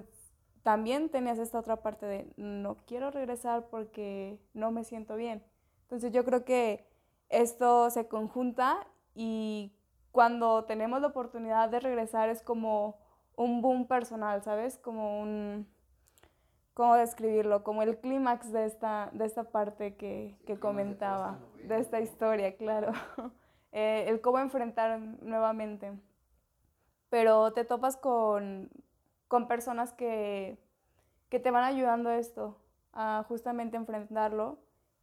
también 0.62 1.08
tenías 1.08 1.38
esta 1.38 1.58
otra 1.58 1.82
parte 1.82 2.06
de 2.06 2.32
no 2.36 2.76
quiero 2.86 3.10
regresar 3.10 3.68
porque 3.68 4.38
no 4.54 4.70
me 4.70 4.84
siento 4.84 5.16
bien. 5.16 5.42
Entonces 5.82 6.12
yo 6.12 6.24
creo 6.24 6.44
que 6.44 6.86
esto 7.28 7.90
se 7.90 8.06
conjunta 8.06 8.86
y 9.14 9.72
cuando 10.12 10.64
tenemos 10.64 11.00
la 11.00 11.08
oportunidad 11.08 11.68
de 11.68 11.80
regresar 11.80 12.28
es 12.28 12.42
como 12.42 12.98
un 13.36 13.62
boom 13.62 13.86
personal, 13.86 14.42
¿sabes? 14.42 14.78
Como 14.78 15.20
un, 15.20 15.68
¿cómo 16.74 16.96
describirlo? 16.96 17.62
Como 17.62 17.82
el 17.82 17.98
clímax 17.98 18.52
de 18.52 18.66
esta, 18.66 19.10
de 19.12 19.26
esta 19.26 19.44
parte 19.44 19.96
que, 19.96 20.36
que 20.46 20.58
comentaba, 20.58 21.38
de 21.64 21.78
esta 21.78 22.00
historia, 22.00 22.56
claro. 22.56 22.92
Eh, 23.70 24.06
el 24.08 24.22
cómo 24.22 24.38
enfrentar 24.38 24.98
nuevamente. 24.98 25.92
Pero 27.10 27.52
te 27.52 27.66
topas 27.66 27.98
con, 27.98 28.70
con 29.28 29.46
personas 29.46 29.92
que, 29.92 30.58
que 31.28 31.38
te 31.38 31.50
van 31.50 31.64
ayudando 31.64 32.08
a 32.08 32.16
esto, 32.16 32.56
a 32.94 33.26
justamente 33.28 33.76
enfrentarlo. 33.76 34.58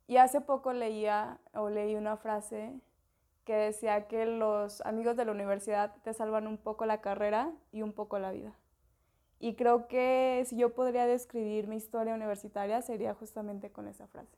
Y 0.07 0.17
hace 0.17 0.41
poco 0.41 0.73
leía 0.73 1.39
o 1.53 1.69
leí 1.69 1.95
una 1.95 2.17
frase 2.17 2.73
que 3.45 3.53
decía 3.53 4.07
que 4.07 4.25
los 4.25 4.81
amigos 4.81 5.15
de 5.15 5.25
la 5.25 5.31
universidad 5.31 5.95
te 6.03 6.13
salvan 6.13 6.47
un 6.47 6.57
poco 6.57 6.85
la 6.85 7.01
carrera 7.01 7.53
y 7.71 7.83
un 7.83 7.93
poco 7.93 8.19
la 8.19 8.31
vida. 8.31 8.57
Y 9.39 9.55
creo 9.55 9.87
que 9.87 10.43
si 10.47 10.57
yo 10.57 10.73
podría 10.73 11.05
describir 11.05 11.67
mi 11.67 11.75
historia 11.75 12.15
universitaria 12.15 12.81
sería 12.81 13.13
justamente 13.13 13.71
con 13.71 13.87
esa 13.87 14.07
frase. 14.07 14.37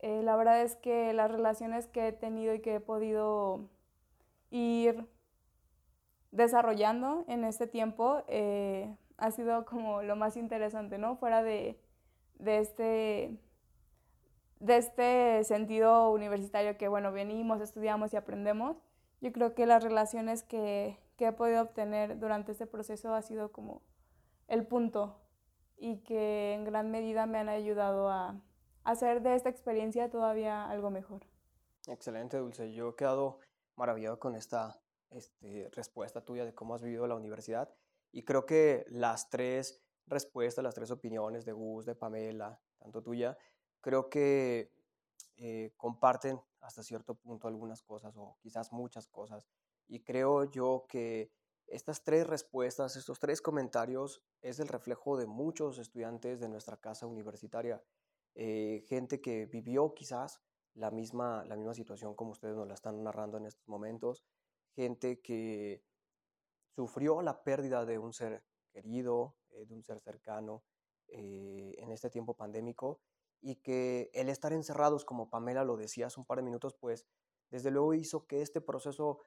Eh, 0.00 0.22
la 0.22 0.36
verdad 0.36 0.62
es 0.62 0.76
que 0.76 1.12
las 1.12 1.30
relaciones 1.30 1.86
que 1.86 2.08
he 2.08 2.12
tenido 2.12 2.54
y 2.54 2.60
que 2.60 2.74
he 2.74 2.80
podido 2.80 3.70
ir 4.50 5.08
desarrollando 6.32 7.24
en 7.28 7.44
este 7.44 7.66
tiempo 7.66 8.22
eh, 8.28 8.94
ha 9.16 9.30
sido 9.30 9.64
como 9.64 10.02
lo 10.02 10.16
más 10.16 10.36
interesante, 10.36 10.98
¿no? 10.98 11.16
Fuera 11.16 11.42
de, 11.42 11.80
de, 12.38 12.58
este, 12.58 13.38
de 14.60 14.76
este 14.78 15.44
sentido 15.44 16.10
universitario 16.10 16.76
que, 16.76 16.88
bueno, 16.88 17.12
venimos, 17.12 17.60
estudiamos 17.60 18.12
y 18.12 18.16
aprendemos, 18.16 18.76
yo 19.20 19.32
creo 19.32 19.54
que 19.54 19.66
las 19.66 19.82
relaciones 19.82 20.42
que, 20.42 20.98
que 21.16 21.26
he 21.26 21.32
podido 21.32 21.62
obtener 21.62 22.18
durante 22.18 22.52
este 22.52 22.66
proceso 22.66 23.14
ha 23.14 23.22
sido 23.22 23.52
como 23.52 23.82
el 24.48 24.66
punto 24.66 25.20
y 25.76 25.98
que 26.02 26.54
en 26.54 26.64
gran 26.64 26.90
medida 26.90 27.26
me 27.26 27.38
han 27.38 27.48
ayudado 27.48 28.08
a 28.08 28.40
hacer 28.84 29.22
de 29.22 29.34
esta 29.34 29.48
experiencia 29.48 30.10
todavía 30.10 30.68
algo 30.70 30.90
mejor. 30.90 31.26
Excelente, 31.86 32.38
Dulce. 32.38 32.72
Yo 32.72 32.90
he 32.90 32.96
quedado 32.96 33.40
maravillado 33.76 34.18
con 34.18 34.34
esta 34.34 34.80
este, 35.10 35.68
respuesta 35.72 36.24
tuya 36.24 36.44
de 36.44 36.54
cómo 36.54 36.74
has 36.74 36.82
vivido 36.82 37.06
la 37.06 37.14
universidad. 37.14 37.72
Y 38.12 38.24
creo 38.24 38.46
que 38.46 38.84
las 38.88 39.28
tres 39.28 39.82
respuestas, 40.06 40.64
las 40.64 40.74
tres 40.74 40.90
opiniones 40.90 41.44
de 41.44 41.52
Gus, 41.52 41.84
de 41.84 41.94
Pamela, 41.94 42.60
tanto 42.78 43.02
tuya, 43.02 43.36
creo 43.86 44.10
que 44.10 44.72
eh, 45.36 45.72
comparten 45.76 46.40
hasta 46.60 46.82
cierto 46.82 47.14
punto 47.14 47.46
algunas 47.46 47.84
cosas 47.84 48.16
o 48.16 48.36
quizás 48.40 48.72
muchas 48.72 49.06
cosas. 49.06 49.46
Y 49.86 50.02
creo 50.02 50.42
yo 50.50 50.86
que 50.88 51.30
estas 51.68 52.02
tres 52.02 52.26
respuestas, 52.26 52.96
estos 52.96 53.20
tres 53.20 53.40
comentarios, 53.40 54.24
es 54.42 54.58
el 54.58 54.66
reflejo 54.66 55.16
de 55.16 55.26
muchos 55.28 55.78
estudiantes 55.78 56.40
de 56.40 56.48
nuestra 56.48 56.78
casa 56.78 57.06
universitaria. 57.06 57.80
Eh, 58.34 58.84
gente 58.88 59.20
que 59.20 59.46
vivió 59.46 59.94
quizás 59.94 60.42
la 60.74 60.90
misma, 60.90 61.44
la 61.44 61.54
misma 61.54 61.74
situación 61.74 62.16
como 62.16 62.32
ustedes 62.32 62.56
nos 62.56 62.66
la 62.66 62.74
están 62.74 63.04
narrando 63.04 63.38
en 63.38 63.46
estos 63.46 63.68
momentos, 63.68 64.24
gente 64.74 65.20
que 65.20 65.84
sufrió 66.74 67.22
la 67.22 67.44
pérdida 67.44 67.86
de 67.86 67.98
un 67.98 68.12
ser 68.12 68.42
querido, 68.72 69.36
eh, 69.50 69.64
de 69.64 69.74
un 69.76 69.84
ser 69.84 70.00
cercano 70.00 70.64
eh, 71.06 71.76
en 71.78 71.92
este 71.92 72.10
tiempo 72.10 72.34
pandémico 72.34 73.00
y 73.40 73.56
que 73.56 74.10
el 74.14 74.28
estar 74.28 74.52
encerrados, 74.52 75.04
como 75.04 75.30
Pamela 75.30 75.64
lo 75.64 75.76
decía 75.76 76.06
hace 76.06 76.20
un 76.20 76.26
par 76.26 76.38
de 76.38 76.44
minutos, 76.44 76.74
pues 76.74 77.06
desde 77.50 77.70
luego 77.70 77.94
hizo 77.94 78.26
que 78.26 78.42
este 78.42 78.60
proceso 78.60 79.20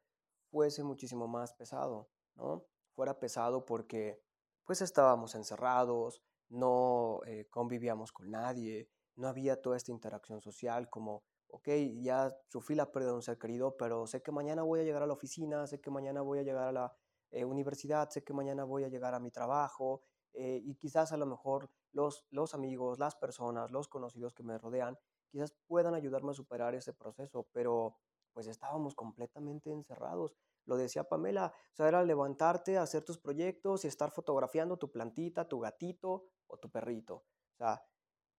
fuese 0.49 0.83
muchísimo 0.83 1.27
más 1.27 1.53
pesado, 1.53 2.09
¿no? 2.35 2.65
Fuera 2.95 3.19
pesado 3.19 3.65
porque 3.65 4.21
pues 4.65 4.81
estábamos 4.81 5.35
encerrados, 5.35 6.21
no 6.49 7.21
eh, 7.25 7.47
convivíamos 7.49 8.11
con 8.11 8.29
nadie, 8.29 8.89
no 9.15 9.27
había 9.27 9.61
toda 9.61 9.77
esta 9.77 9.91
interacción 9.91 10.41
social 10.41 10.89
como, 10.89 11.23
ok, 11.47 11.69
ya 12.01 12.35
sufrí 12.47 12.75
la 12.75 12.91
pérdida 12.91 13.11
de 13.11 13.15
un 13.15 13.21
ser 13.21 13.37
querido, 13.37 13.77
pero 13.77 14.07
sé 14.07 14.21
que 14.21 14.31
mañana 14.31 14.63
voy 14.63 14.81
a 14.81 14.83
llegar 14.83 15.03
a 15.03 15.07
la 15.07 15.13
oficina, 15.13 15.67
sé 15.67 15.79
que 15.79 15.91
mañana 15.91 16.21
voy 16.21 16.39
a 16.39 16.43
llegar 16.43 16.67
a 16.67 16.71
la 16.71 16.93
eh, 17.31 17.45
universidad, 17.45 18.09
sé 18.09 18.23
que 18.23 18.33
mañana 18.33 18.63
voy 18.63 18.83
a 18.83 18.89
llegar 18.89 19.13
a 19.13 19.19
mi 19.19 19.31
trabajo 19.31 20.03
eh, 20.33 20.61
y 20.63 20.75
quizás 20.75 21.11
a 21.11 21.17
lo 21.17 21.25
mejor 21.25 21.69
los, 21.91 22.25
los 22.29 22.53
amigos, 22.53 22.99
las 22.99 23.15
personas, 23.15 23.71
los 23.71 23.87
conocidos 23.87 24.33
que 24.33 24.43
me 24.43 24.57
rodean 24.57 24.97
quizás 25.29 25.55
puedan 25.67 25.93
ayudarme 25.93 26.31
a 26.31 26.33
superar 26.33 26.75
ese 26.75 26.93
proceso, 26.93 27.47
pero 27.51 27.97
pues 28.33 28.47
estábamos 28.47 28.95
completamente 28.95 29.71
encerrados. 29.71 30.35
Lo 30.65 30.77
decía 30.77 31.03
Pamela, 31.03 31.53
o 31.77 31.83
era 31.83 32.03
levantarte, 32.03 32.77
hacer 32.77 33.03
tus 33.03 33.17
proyectos 33.17 33.85
y 33.85 33.87
estar 33.87 34.11
fotografiando 34.11 34.77
tu 34.77 34.91
plantita, 34.91 35.47
tu 35.47 35.59
gatito 35.59 36.25
o 36.47 36.57
tu 36.57 36.69
perrito. 36.69 37.15
O 37.15 37.57
sea, 37.57 37.83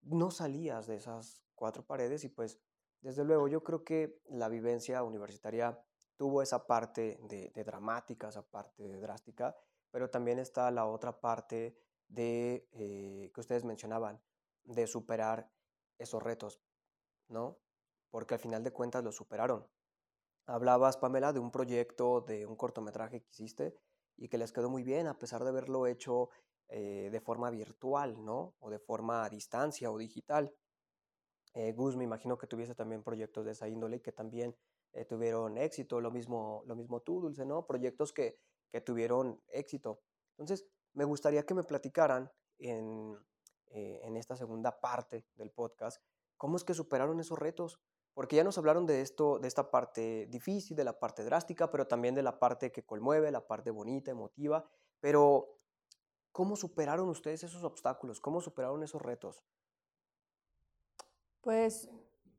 no 0.03 0.31
salías 0.31 0.87
de 0.87 0.97
esas 0.97 1.43
cuatro 1.55 1.85
paredes 1.85 2.25
y 2.25 2.29
pues 2.29 2.61
desde 3.01 3.25
luego 3.25 3.49
yo 3.49 3.63
creo 3.63 3.85
que 3.85 4.21
la 4.29 4.49
vivencia 4.49 5.03
universitaria 5.03 5.83
tuvo 6.17 6.43
esa 6.43 6.67
parte 6.67 7.19
de, 7.29 7.51
dramática, 7.65 8.29
esa 8.29 8.43
parte 8.43 8.87
de 8.87 9.01
drástica, 9.01 9.57
pero 9.91 10.11
también 10.11 10.39
está 10.39 10.71
la 10.71 10.87
otra 10.87 11.21
parte 11.21 11.77
de 12.09 12.69
eh, 12.73 13.31
que 13.35 13.41
ustedes 13.41 13.65
mencionaban, 13.65 14.21
de 14.65 14.87
superar 14.87 15.51
esos 15.99 16.23
retos, 16.23 16.61
¿no? 17.29 17.59
Porque 18.11 18.35
al 18.35 18.41
final 18.41 18.65
de 18.65 18.73
cuentas 18.73 19.05
lo 19.05 19.13
superaron. 19.13 19.67
Hablabas, 20.47 20.97
Pamela, 20.97 21.33
de 21.33 21.41
un 21.41 21.51
proyecto, 21.51 22.23
de 22.23 22.47
un 22.47 22.57
cortometraje 22.57 23.21
que 23.21 23.31
hiciste 23.31 23.77
y 24.17 24.29
que 24.29 24.39
les 24.39 24.53
quedó 24.53 24.69
muy 24.69 24.83
bien 24.83 25.07
a 25.07 25.19
pesar 25.19 25.45
de 25.45 25.51
haberlo 25.51 25.87
hecho 25.87 26.31
eh, 26.69 27.09
de 27.11 27.21
forma 27.21 27.51
virtual, 27.51 28.25
¿no? 28.25 28.55
O 28.59 28.71
de 28.71 28.79
forma 28.79 29.25
a 29.25 29.29
distancia 29.31 29.91
o 29.91 29.99
digital. 29.99 30.55
Eh, 31.55 31.73
Gus, 31.73 31.97
me 31.97 32.05
imagino 32.05 32.39
que 32.39 32.47
tuviese 32.47 32.75
también 32.75 33.03
proyectos 33.03 33.45
de 33.45 33.53
esa 33.53 33.69
índole 33.69 34.01
que 34.01 34.13
también 34.13 34.57
eh, 34.93 35.05
tuvieron 35.05 35.59
éxito, 35.59 36.01
lo 36.01 36.11
mismo, 36.11 36.63
lo 36.67 36.77
mismo 36.77 37.01
tú, 37.01 37.21
Dulce, 37.21 37.45
¿no? 37.45 37.67
Proyectos 37.67 38.13
que, 38.13 38.39
que 38.71 38.81
tuvieron 38.81 39.41
éxito. 39.49 40.01
Entonces, 40.33 40.67
me 40.93 41.05
gustaría 41.05 41.45
que 41.45 41.55
me 41.55 41.65
platicaran 41.65 42.31
en, 42.59 43.17
eh, 43.69 44.01
en 44.03 44.17
esta 44.17 44.37
segunda 44.37 44.81
parte 44.81 45.27
del 45.35 45.51
podcast, 45.51 46.03
cómo 46.37 46.57
es 46.57 46.65
que 46.65 46.75
superaron 46.75 47.21
esos 47.21 47.39
retos, 47.39 47.81
porque 48.15 48.37
ya 48.37 48.45
nos 48.45 48.59
hablaron 48.59 48.87
de 48.87 49.03
esto, 49.03 49.39
de 49.39 49.49
esta 49.49 49.71
parte 49.71 50.27
difícil, 50.27 50.77
de 50.77 50.85
la 50.85 50.99
parte 50.99 51.25
drástica, 51.25 51.71
pero 51.71 51.87
también 51.87 52.15
de 52.15 52.23
la 52.23 52.39
parte 52.39 52.73
que 52.73 52.85
conmueve, 52.85 53.31
la 53.31 53.47
parte 53.47 53.71
bonita, 53.71 54.11
emotiva, 54.11 54.65
pero 55.01 55.59
¿cómo 56.33 56.57
superaron 56.57 57.09
ustedes 57.09 57.45
esos 57.45 57.65
obstáculos? 57.65 58.21
¿Cómo 58.21 58.41
superaron 58.41 58.83
esos 58.83 59.01
retos? 59.01 59.43
Pues 61.41 61.89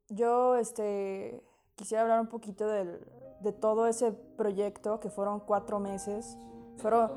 yo, 0.10 0.56
este, 0.56 1.42
quisiera 1.82 2.04
hablar 2.04 2.22
un 2.22 2.28
poquito 2.28 2.68
del, 2.68 3.06
de 3.42 3.52
todo 3.52 3.88
ese 3.88 4.12
proyecto 4.12 5.00
que 5.00 5.10
fueron 5.10 5.40
cuatro 5.40 5.80
meses. 5.80 6.38
Fueron, 6.78 7.12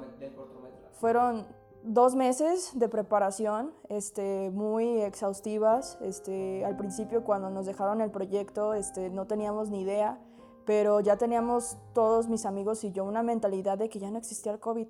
fueron 1.00 1.47
dos 1.83 2.14
meses 2.14 2.73
de 2.75 2.88
preparación 2.88 3.73
este, 3.88 4.50
muy 4.50 5.02
exhaustivas. 5.02 5.99
Este, 6.00 6.64
al 6.64 6.76
principio 6.76 7.25
cuando 7.25 7.50
nos 7.50 7.66
dejaron 7.66 8.00
el 8.00 8.11
proyecto 8.11 8.75
este, 8.75 9.11
no 9.11 9.26
teníamos 9.26 9.71
ni 9.71 9.83
idea, 9.83 10.18
pero 10.64 11.00
ya 11.00 11.16
teníamos 11.16 11.76
todos 11.92 12.28
mis 12.28 12.47
amigos 12.47 12.85
y 12.85 12.92
yo 12.92 13.04
una 13.04 13.23
mentalidad 13.23 13.78
de 13.78 13.88
que 13.88 13.99
ya 13.99 14.11
no 14.11 14.18
existía 14.18 14.52
el 14.52 14.61
COVID. 14.61 14.88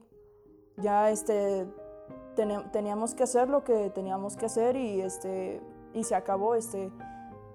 Ya 0.79 1.11
este, 1.11 1.67
teníamos 2.73 3.15
que 3.15 3.25
hacer 3.25 3.49
lo 3.49 3.65
que 3.65 3.91
teníamos 3.91 4.37
que 4.37 4.47
hacer 4.47 4.77
y, 4.77 5.01
este, 5.01 5.61
y 5.93 6.05
se 6.05 6.15
acabó. 6.15 6.55
Este, 6.55 6.91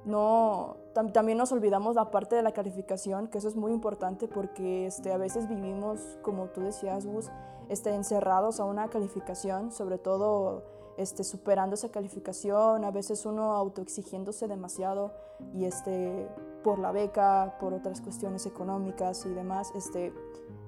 no, 0.06 0.78
también 0.94 1.38
nos 1.38 1.52
olvidamos 1.52 1.96
la 1.96 2.12
parte 2.12 2.36
de 2.36 2.42
la 2.42 2.52
calificación, 2.52 3.28
que 3.28 3.38
eso 3.38 3.48
es 3.48 3.56
muy 3.56 3.72
importante 3.72 4.28
porque 4.28 4.88
este, 4.88 5.12
a 5.12 5.18
veces 5.18 5.48
vivimos, 5.48 6.18
como 6.22 6.48
tú 6.48 6.62
decías, 6.62 7.06
Gus, 7.06 7.30
este, 7.70 7.94
encerrados 7.94 8.60
a 8.60 8.66
una 8.66 8.90
calificación, 8.90 9.72
sobre 9.72 9.98
todo 9.98 10.64
este, 10.98 11.24
superando 11.24 11.76
esa 11.76 11.90
calificación, 11.90 12.84
a 12.84 12.92
veces 12.92 13.26
uno 13.26 13.54
autoexigiéndose 13.54 14.48
demasiado 14.48 15.14
y 15.54 15.66
este, 15.66 16.28
por 16.64 16.80
la 16.80 16.92
beca, 16.92 17.58
por 17.60 17.74
otras 17.74 18.02
cuestiones 18.02 18.46
económicas 18.46 19.26
y 19.26 19.30
demás, 19.30 19.72
este, 19.76 20.14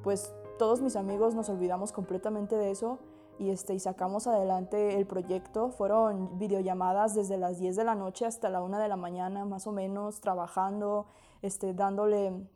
pues 0.03 0.33
todos 0.57 0.81
mis 0.81 0.95
amigos 0.95 1.33
nos 1.33 1.49
olvidamos 1.49 1.91
completamente 1.91 2.55
de 2.55 2.71
eso 2.71 2.99
y, 3.41 3.49
este, 3.49 3.73
y 3.73 3.79
sacamos 3.79 4.27
adelante 4.27 4.97
el 4.97 5.07
proyecto. 5.07 5.71
Fueron 5.71 6.37
videollamadas 6.37 7.15
desde 7.15 7.37
las 7.37 7.57
10 7.57 7.75
de 7.75 7.83
la 7.83 7.95
noche 7.95 8.27
hasta 8.27 8.49
la 8.49 8.61
1 8.61 8.77
de 8.77 8.87
la 8.87 8.97
mañana, 8.97 9.45
más 9.45 9.65
o 9.65 9.71
menos, 9.71 10.21
trabajando, 10.21 11.07
este, 11.41 11.73
dándole 11.73 12.47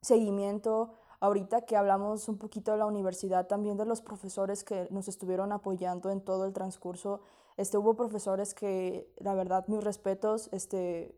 seguimiento. 0.00 0.94
Ahorita 1.20 1.66
que 1.66 1.76
hablamos 1.76 2.26
un 2.30 2.38
poquito 2.38 2.72
de 2.72 2.78
la 2.78 2.86
universidad, 2.86 3.48
también 3.48 3.76
de 3.76 3.84
los 3.84 4.00
profesores 4.00 4.64
que 4.64 4.88
nos 4.90 5.08
estuvieron 5.08 5.52
apoyando 5.52 6.10
en 6.10 6.22
todo 6.22 6.46
el 6.46 6.54
transcurso. 6.54 7.20
Este, 7.58 7.76
hubo 7.76 7.94
profesores 7.94 8.54
que, 8.54 9.12
la 9.18 9.34
verdad, 9.34 9.66
mis 9.68 9.84
respetos, 9.84 10.48
este, 10.52 11.14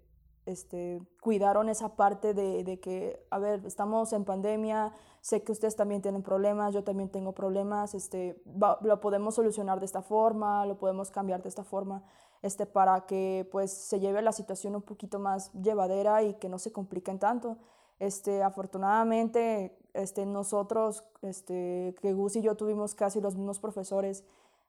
este, 0.46 1.00
cuidaron 1.20 1.68
esa 1.68 1.96
parte 1.96 2.34
de, 2.34 2.64
de, 2.64 2.80
que, 2.80 3.24
a 3.30 3.38
ver, 3.38 3.64
estamos 3.64 4.12
en 4.12 4.24
pandemia, 4.24 4.92
sé 5.20 5.42
que 5.42 5.52
ustedes 5.52 5.76
también 5.76 6.02
tienen 6.02 6.22
problemas, 6.22 6.74
yo 6.74 6.82
también 6.82 7.08
tengo 7.10 7.32
problemas, 7.32 7.94
este, 7.94 8.42
lo 8.82 9.00
podemos 9.00 9.36
solucionar 9.36 9.78
de 9.78 9.86
esta 9.86 10.02
forma, 10.02 10.66
lo 10.66 10.78
podemos 10.78 11.10
cambiar 11.10 11.42
de 11.42 11.48
esta 11.48 11.62
forma, 11.62 12.02
este, 12.42 12.66
para 12.66 13.06
que 13.06 13.48
pues 13.52 13.72
se 13.72 14.00
lleve 14.00 14.20
la 14.20 14.32
situación 14.32 14.74
un 14.74 14.82
poquito 14.82 15.18
más 15.20 15.52
llevadera 15.52 16.22
y 16.22 16.34
que 16.34 16.48
no 16.48 16.58
se 16.58 16.72
compliquen 16.72 17.18
tanto. 17.18 17.56
Este, 18.00 18.42
afortunadamente, 18.42 19.78
este, 19.94 20.26
nosotros, 20.26 21.04
este, 21.22 21.94
que 22.00 22.12
Gus 22.14 22.34
y 22.34 22.42
yo 22.42 22.56
tuvimos 22.56 22.96
casi 22.96 23.20
los 23.20 23.36
mismos 23.36 23.60
profesores 23.60 24.24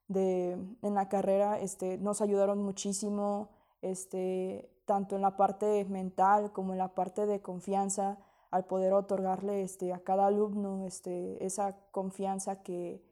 de, 0.07 0.51
en 0.83 0.93
la 0.93 1.09
carrera, 1.09 1.59
este, 1.59 1.97
nos 1.97 2.21
ayudaron 2.21 2.62
muchísimo, 2.62 3.49
este, 3.81 4.69
tanto 4.86 5.15
en 5.15 5.22
la 5.22 5.38
parte 5.38 5.86
mental 5.86 6.52
como 6.52 6.74
en 6.74 6.80
la 6.80 6.93
parte 6.93 7.26
de 7.26 7.41
confianza, 7.41 8.17
al 8.52 8.65
poder 8.65 8.93
otorgarle 8.93 9.63
este, 9.63 9.93
a 9.93 10.04
cada 10.04 10.28
alumno 10.28 10.86
este, 10.86 11.43
esa 11.43 11.76
confianza 11.91 12.62
que, 12.62 13.04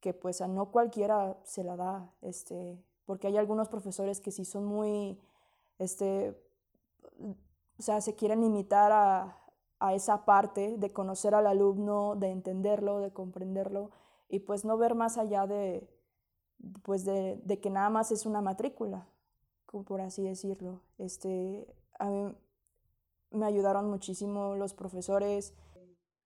que 0.00 0.12
pues 0.12 0.40
a 0.40 0.48
no 0.48 0.70
cualquiera 0.72 1.38
se 1.44 1.62
la 1.62 1.76
da, 1.76 2.12
este, 2.20 2.82
porque 3.06 3.28
hay 3.28 3.36
algunos 3.36 3.68
profesores 3.68 4.20
que 4.20 4.32
sí 4.32 4.44
son 4.44 4.64
muy, 4.64 5.20
este, 5.78 6.36
o 7.78 7.82
sea, 7.82 8.00
se 8.00 8.16
quieren 8.16 8.40
limitar 8.40 8.90
a, 8.90 9.38
a 9.78 9.94
esa 9.94 10.24
parte 10.24 10.76
de 10.78 10.92
conocer 10.92 11.34
al 11.34 11.46
alumno, 11.46 12.16
de 12.16 12.30
entenderlo, 12.30 12.98
de 12.98 13.12
comprenderlo 13.12 13.90
y 14.28 14.40
pues 14.40 14.64
no 14.64 14.76
ver 14.78 14.94
más 14.94 15.16
allá 15.16 15.46
de, 15.46 15.88
pues 16.82 17.04
de, 17.04 17.40
de 17.44 17.60
que 17.60 17.70
nada 17.70 17.90
más 17.90 18.10
es 18.10 18.26
una 18.26 18.40
matrícula 18.40 19.06
por 19.70 20.00
así 20.00 20.22
decirlo. 20.22 20.82
Este, 20.98 21.66
a 21.98 22.08
mí 22.08 22.34
me 23.30 23.46
ayudaron 23.46 23.88
muchísimo 23.88 24.56
los 24.56 24.74
profesores. 24.74 25.54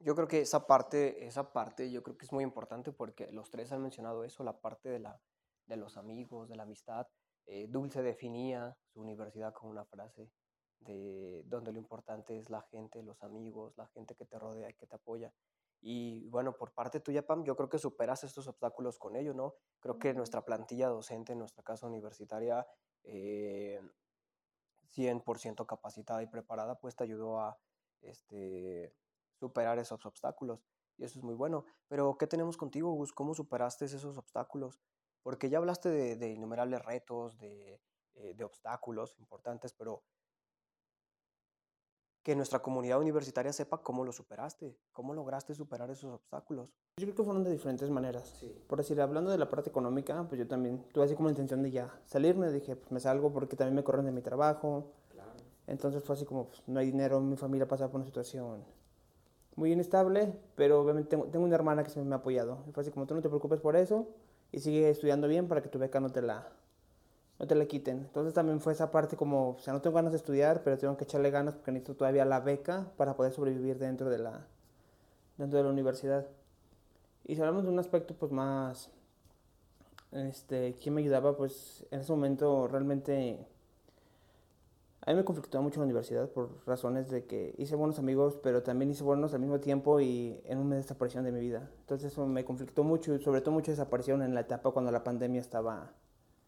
Yo 0.01 0.15
creo 0.15 0.29
que 0.29 0.41
esa 0.41 0.67
parte, 0.67 1.27
esa 1.27 1.53
parte 1.53 1.91
yo 1.91 2.03
creo 2.03 2.17
que 2.17 2.25
es 2.25 2.33
muy 2.33 2.45
importante 2.45 2.93
porque 2.93 3.31
los 3.31 3.51
tres 3.51 3.73
han 3.73 3.83
mencionado 3.83 4.25
eso, 4.25 4.43
la 4.43 4.61
parte 4.61 4.89
de, 4.89 4.99
la, 4.99 5.21
de 5.67 5.77
los 5.77 5.97
amigos, 5.97 6.49
de 6.49 6.57
la 6.57 6.65
amistad. 6.65 7.07
Eh, 7.47 7.67
Dulce 7.69 8.03
definía 8.03 8.77
su 8.93 9.01
universidad 9.01 9.53
con 9.53 9.71
una 9.71 9.85
frase 9.85 10.31
de 10.81 11.43
donde 11.47 11.73
lo 11.73 11.79
importante 11.79 12.39
es 12.39 12.51
la 12.51 12.63
gente, 12.63 13.03
los 13.03 13.23
amigos, 13.23 13.77
la 13.77 13.87
gente 13.89 14.15
que 14.15 14.25
te 14.25 14.39
rodea 14.39 14.71
y 14.71 14.75
que 14.75 14.87
te 14.87 14.97
apoya. 14.97 15.33
Y 15.81 16.29
bueno, 16.29 16.57
por 16.57 16.73
parte 16.73 17.01
tuya, 17.01 17.27
Pam, 17.27 17.45
yo 17.45 17.57
creo 17.57 17.69
que 17.69 17.79
superas 17.79 18.23
estos 18.23 18.47
obstáculos 18.47 18.99
con 18.99 19.17
ello, 19.17 19.35
¿no? 19.35 19.55
Creo 19.81 19.99
que 19.99 20.15
nuestra 20.15 20.45
plantilla 20.45 20.89
docente, 20.89 21.33
en 21.33 21.41
nuestra 21.41 21.65
casa 21.65 21.89
universitaria, 21.89 22.67
eh, 23.05 23.81
100% 24.95 25.67
capacitada 25.67 26.23
y 26.23 26.27
preparada, 26.27 26.79
pues 26.79 26.97
te 26.97 27.05
ayudó 27.05 27.41
a 27.41 27.59
este, 28.03 28.95
superar 29.35 29.79
esos 29.79 30.05
obstáculos. 30.07 30.65
Y 30.99 31.05
eso 31.05 31.19
es 31.19 31.25
muy 31.25 31.35
bueno. 31.35 31.65
Pero, 31.89 32.17
¿qué 32.19 32.27
tenemos 32.27 32.57
contigo, 32.57 32.93
Gus? 32.93 33.13
¿Cómo 33.13 33.35
superaste 33.35 33.87
esos 33.87 34.19
obstáculos? 34.19 34.81
Porque 35.23 35.49
ya 35.49 35.59
hablaste 35.59 35.89
de, 35.89 36.29
innumerables 36.31 36.85
retos, 36.85 37.39
de, 37.39 37.81
eh, 38.15 38.35
de 38.35 38.45
obstáculos 38.45 39.19
importantes, 39.19 39.73
pero 39.73 40.03
que 42.23 42.37
nuestra 42.37 42.61
comunidad 42.61 43.01
universitaria 43.01 43.53
sepa 43.53 43.79
cómo 43.79 44.05
lo 44.05 44.13
superaste, 44.13 44.77
cómo 44.93 45.13
lograste 45.15 45.55
superar 45.55 45.91
esos 45.91 46.13
obstáculos. 46.13 46.69
Yo 46.97 47.07
creo 47.07 47.17
que 47.17 47.25
fueron 47.25 47.43
de 47.43 47.51
diferentes 47.51 47.91
maneras. 47.91 48.45
Por 48.69 48.79
decir, 48.79 49.01
hablando 49.01 49.31
de 49.31 49.39
la 49.39 49.49
parte 49.49 49.71
económica, 49.71 50.25
pues 50.29 50.39
yo 50.39 50.47
también 50.47 50.85
tuve 50.93 51.05
así 51.05 51.15
como 51.15 51.29
la 51.29 51.33
intención 51.33 51.63
de 51.63 51.71
ya 51.71 52.01
salirme, 52.07 52.51
dije, 52.53 52.77
pues 52.77 52.93
me 52.93 53.01
salgo 53.01 53.33
porque 53.33 53.57
también 53.57 53.75
me 53.75 53.83
corren 53.85 54.05
de 54.05 54.13
mi 54.13 54.23
trabajo. 54.23 54.93
Entonces 55.67 56.03
fue 56.05 56.17
así 56.17 56.25
como, 56.25 56.49
pues, 56.49 56.63
no 56.67 56.81
hay 56.81 56.87
dinero, 56.87 57.21
mi 57.21 57.37
familia 57.37 57.67
pasa 57.67 57.89
por 57.89 57.97
una 57.97 58.05
situación 58.05 58.65
muy 59.55 59.73
inestable, 59.73 60.39
pero 60.57 60.81
obviamente 60.81 61.11
tengo, 61.11 61.27
tengo 61.27 61.45
una 61.45 61.55
hermana 61.55 61.85
que 61.85 61.91
se 61.91 62.03
me 62.03 62.15
ha 62.15 62.19
apoyado. 62.19 62.65
Y 62.69 62.73
fue 62.73 62.83
así 62.83 62.91
como, 62.91 63.07
tú 63.07 63.15
no 63.15 63.23
te 63.23 63.29
preocupes 63.29 63.61
por 63.61 63.77
eso 63.77 64.09
y 64.51 64.61
sigue 64.61 64.91
estudiando 64.91 65.29
bien 65.29 65.49
para 65.49 65.63
que 65.63 65.69
tu 65.69 65.79
beca 65.79 65.99
no 66.01 66.11
te 66.11 66.21
la, 66.21 66.49
no 67.43 67.49
te 67.49 67.55
la 67.57 67.67
quiten. 67.67 67.99
Entonces 67.99 68.35
también 68.35 68.61
fue 68.61 68.73
esa 68.73 68.91
parte 68.93 69.17
como, 69.17 69.51
o 69.51 69.59
sea, 69.59 69.73
no 69.75 69.83
tengo 69.83 69.97
ganas 69.97 70.13
de 70.13 70.19
estudiar, 70.19 70.63
pero 70.63 70.79
tengo 70.79 70.97
que 70.97 71.05
echarle 71.05 71.31
ganas 71.31 71.55
porque 71.55 71.73
necesito 71.73 71.97
todavía 71.97 72.25
la 72.25 72.41
beca 72.41 72.87
para 72.97 73.17
poder 73.17 73.33
sobrevivir 73.33 73.79
dentro 73.79 74.11
de 74.11 74.19
la, 74.19 74.47
dentro 75.39 75.59
de 75.59 75.65
la 75.65 75.71
universidad. 75.71 76.27
Y 77.25 77.35
si 77.35 77.41
hablamos 77.41 77.65
de 77.65 77.71
un 77.71 77.79
aspecto 77.81 78.15
pues 78.15 78.33
más, 78.33 78.91
este, 80.13 80.77
¿quién 80.81 80.95
me 80.95 81.01
ayudaba? 81.03 81.37
Pues 81.37 81.85
en 81.91 82.01
ese 82.01 82.13
momento 82.13 82.69
realmente 82.69 83.47
A 85.05 85.11
mí 85.11 85.17
me 85.17 85.25
conflictó 85.25 85.61
mucho 85.63 85.81
la 85.81 85.85
universidad 85.85 86.29
por 86.31 86.65
razones 86.67 87.11
de 87.11 87.27
que 87.27 87.55
hice 87.59 87.75
buenos 87.77 87.99
amigos, 87.99 88.37
pero 88.43 88.63
también 88.63 88.91
hice 88.91 89.03
buenos 89.03 89.35
al 89.35 89.41
mismo 89.41 89.59
tiempo 89.61 90.01
y 90.01 90.41
en 90.45 90.59
un 90.59 90.69
mes 90.69 90.79
desaparecieron 90.85 91.25
de 91.25 91.33
mi 91.33 91.41
vida. 91.41 91.71
Entonces 91.81 92.13
eso 92.13 92.27
me 92.27 92.45
conflictó 92.45 92.85
mucho 92.85 93.15
y 93.15 93.21
sobre 93.21 93.41
todo 93.41 93.53
mucho 93.53 93.73
desaparecieron 93.73 94.23
en 94.23 94.35
la 94.35 94.41
etapa 94.43 94.71
cuando 94.71 94.93
la 94.93 95.03
pandemia 95.05 95.41
estaba... 95.41 95.93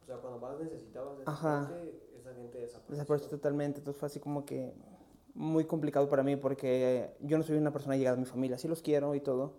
O 0.04 0.06
sea, 0.06 0.16
cuando 0.18 0.38
más 0.38 0.60
necesitabas 0.60 1.16
de 1.16 1.22
esa 1.22 1.66
gente, 1.66 2.02
esa 2.18 2.34
gente 2.34 2.58
desapareció. 2.58 2.94
Desapareció 2.94 3.30
totalmente, 3.30 3.78
entonces 3.78 3.98
fue 3.98 4.06
así 4.06 4.20
como 4.20 4.44
que 4.44 4.74
muy 5.32 5.64
complicado 5.64 6.10
para 6.10 6.22
mí 6.22 6.36
porque 6.36 7.16
yo 7.20 7.38
no 7.38 7.42
soy 7.42 7.56
una 7.56 7.72
persona 7.72 7.96
llegada 7.96 8.18
a 8.18 8.20
mi 8.20 8.26
familia, 8.26 8.58
sí 8.58 8.68
los 8.68 8.82
quiero 8.82 9.14
y 9.14 9.20
todo, 9.20 9.54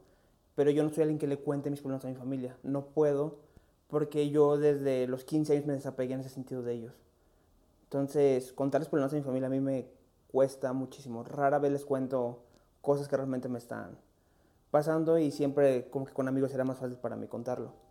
pero 0.53 0.69
yo 0.69 0.83
no 0.83 0.91
soy 0.91 1.01
alguien 1.01 1.17
que 1.17 1.25
le 1.25 1.37
cuente 1.37 1.71
mis 1.71 1.81
problemas 1.81 2.05
a 2.05 2.09
mi 2.09 2.13
familia, 2.13 2.57
no 2.61 2.85
puedo 2.85 3.39
porque 3.87 4.29
yo 4.29 4.57
desde 4.57 5.07
los 5.07 5.23
15 5.23 5.53
años 5.53 5.65
me 5.65 5.73
desapegué 5.73 6.13
en 6.13 6.19
ese 6.19 6.29
sentido 6.29 6.61
de 6.61 6.73
ellos. 6.73 6.93
Entonces, 7.85 8.53
contarles 8.53 8.87
problemas 8.87 9.13
a 9.13 9.15
mi 9.15 9.23
familia 9.23 9.47
a 9.47 9.51
mí 9.51 9.59
me 9.59 9.87
cuesta 10.31 10.73
muchísimo. 10.73 11.23
Rara 11.23 11.57
vez 11.57 11.71
les 11.71 11.85
cuento 11.85 12.43
cosas 12.81 13.07
que 13.07 13.17
realmente 13.17 13.49
me 13.49 13.57
están 13.57 13.97
pasando 14.69 15.17
y 15.17 15.31
siempre 15.31 15.89
como 15.89 16.05
que 16.05 16.13
con 16.13 16.27
amigos 16.27 16.53
era 16.53 16.63
más 16.63 16.77
fácil 16.77 16.97
para 16.97 17.15
mí 17.15 17.27
contarlo. 17.27 17.84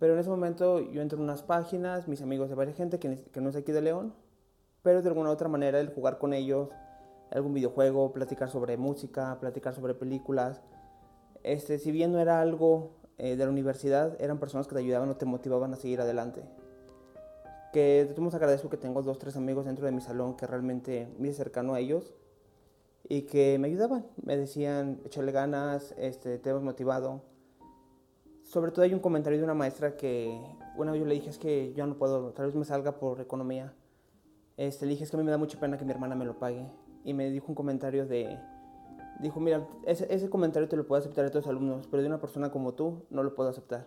Pero 0.00 0.14
en 0.14 0.18
ese 0.18 0.30
momento 0.30 0.80
yo 0.80 1.02
entro 1.02 1.18
en 1.18 1.24
unas 1.24 1.42
páginas, 1.42 2.08
mis 2.08 2.22
amigos 2.22 2.48
de 2.48 2.54
varias 2.54 2.76
gente 2.76 2.98
que, 2.98 3.08
no 3.40 3.50
es 3.50 3.54
aquí 3.54 3.70
de 3.70 3.82
León, 3.82 4.14
pero 4.82 5.02
de 5.02 5.08
alguna 5.08 5.28
u 5.28 5.32
otra 5.32 5.48
manera 5.48 5.78
el 5.78 5.90
jugar 5.90 6.18
con 6.18 6.32
ellos, 6.32 6.70
algún 7.30 7.52
videojuego, 7.52 8.10
platicar 8.12 8.48
sobre 8.50 8.78
música, 8.78 9.36
platicar 9.38 9.74
sobre 9.74 9.94
películas, 9.94 10.62
este, 11.42 11.78
si 11.78 11.92
bien 11.92 12.12
no 12.12 12.18
era 12.18 12.40
algo 12.40 12.92
eh, 13.18 13.36
de 13.36 13.44
la 13.44 13.50
universidad, 13.50 14.16
eran 14.20 14.38
personas 14.38 14.66
que 14.66 14.74
te 14.74 14.80
ayudaban 14.80 15.10
o 15.10 15.16
te 15.16 15.26
motivaban 15.26 15.74
a 15.74 15.76
seguir 15.76 16.00
adelante. 16.00 16.42
Que 17.74 18.06
de 18.06 18.14
todos 18.14 18.34
agradezco 18.34 18.70
que 18.70 18.78
tengo 18.78 19.02
dos, 19.02 19.18
tres 19.18 19.36
amigos 19.36 19.66
dentro 19.66 19.84
de 19.84 19.92
mi 19.92 20.00
salón 20.00 20.34
que 20.34 20.46
realmente 20.46 21.08
me 21.18 21.32
cercano 21.34 21.74
a 21.74 21.78
ellos 21.78 22.14
y 23.06 23.22
que 23.22 23.58
me 23.58 23.68
ayudaban, 23.68 24.06
me 24.22 24.36
decían, 24.36 25.02
échale 25.04 25.30
ganas, 25.30 25.94
este, 25.98 26.38
te 26.38 26.50
hemos 26.50 26.62
motivado. 26.62 27.22
Sobre 28.50 28.72
todo 28.72 28.84
hay 28.84 28.92
un 28.92 28.98
comentario 28.98 29.38
de 29.38 29.44
una 29.44 29.54
maestra 29.54 29.96
que 29.96 30.36
una 30.76 30.90
vez 30.90 31.00
yo 31.00 31.06
le 31.06 31.14
dije 31.14 31.30
es 31.30 31.38
que 31.38 31.72
yo 31.72 31.86
no 31.86 31.96
puedo, 31.96 32.32
tal 32.32 32.46
vez 32.46 32.56
me 32.56 32.64
salga 32.64 32.98
por 32.98 33.20
economía. 33.20 33.72
Este, 34.56 34.86
le 34.86 34.90
dije 34.90 35.04
es 35.04 35.10
que 35.10 35.16
a 35.16 35.20
mí 35.20 35.24
me 35.24 35.30
da 35.30 35.38
mucha 35.38 35.60
pena 35.60 35.78
que 35.78 35.84
mi 35.84 35.92
hermana 35.92 36.16
me 36.16 36.24
lo 36.24 36.36
pague. 36.36 36.66
Y 37.04 37.14
me 37.14 37.30
dijo 37.30 37.46
un 37.46 37.54
comentario 37.54 38.06
de, 38.06 38.40
dijo, 39.20 39.38
mira, 39.38 39.68
ese, 39.86 40.12
ese 40.12 40.28
comentario 40.28 40.68
te 40.68 40.76
lo 40.76 40.84
puedo 40.84 40.98
aceptar 40.98 41.24
de 41.24 41.30
tus 41.30 41.46
alumnos, 41.46 41.86
pero 41.86 42.02
de 42.02 42.08
una 42.08 42.20
persona 42.20 42.50
como 42.50 42.74
tú 42.74 43.04
no 43.08 43.22
lo 43.22 43.36
puedo 43.36 43.50
aceptar. 43.50 43.86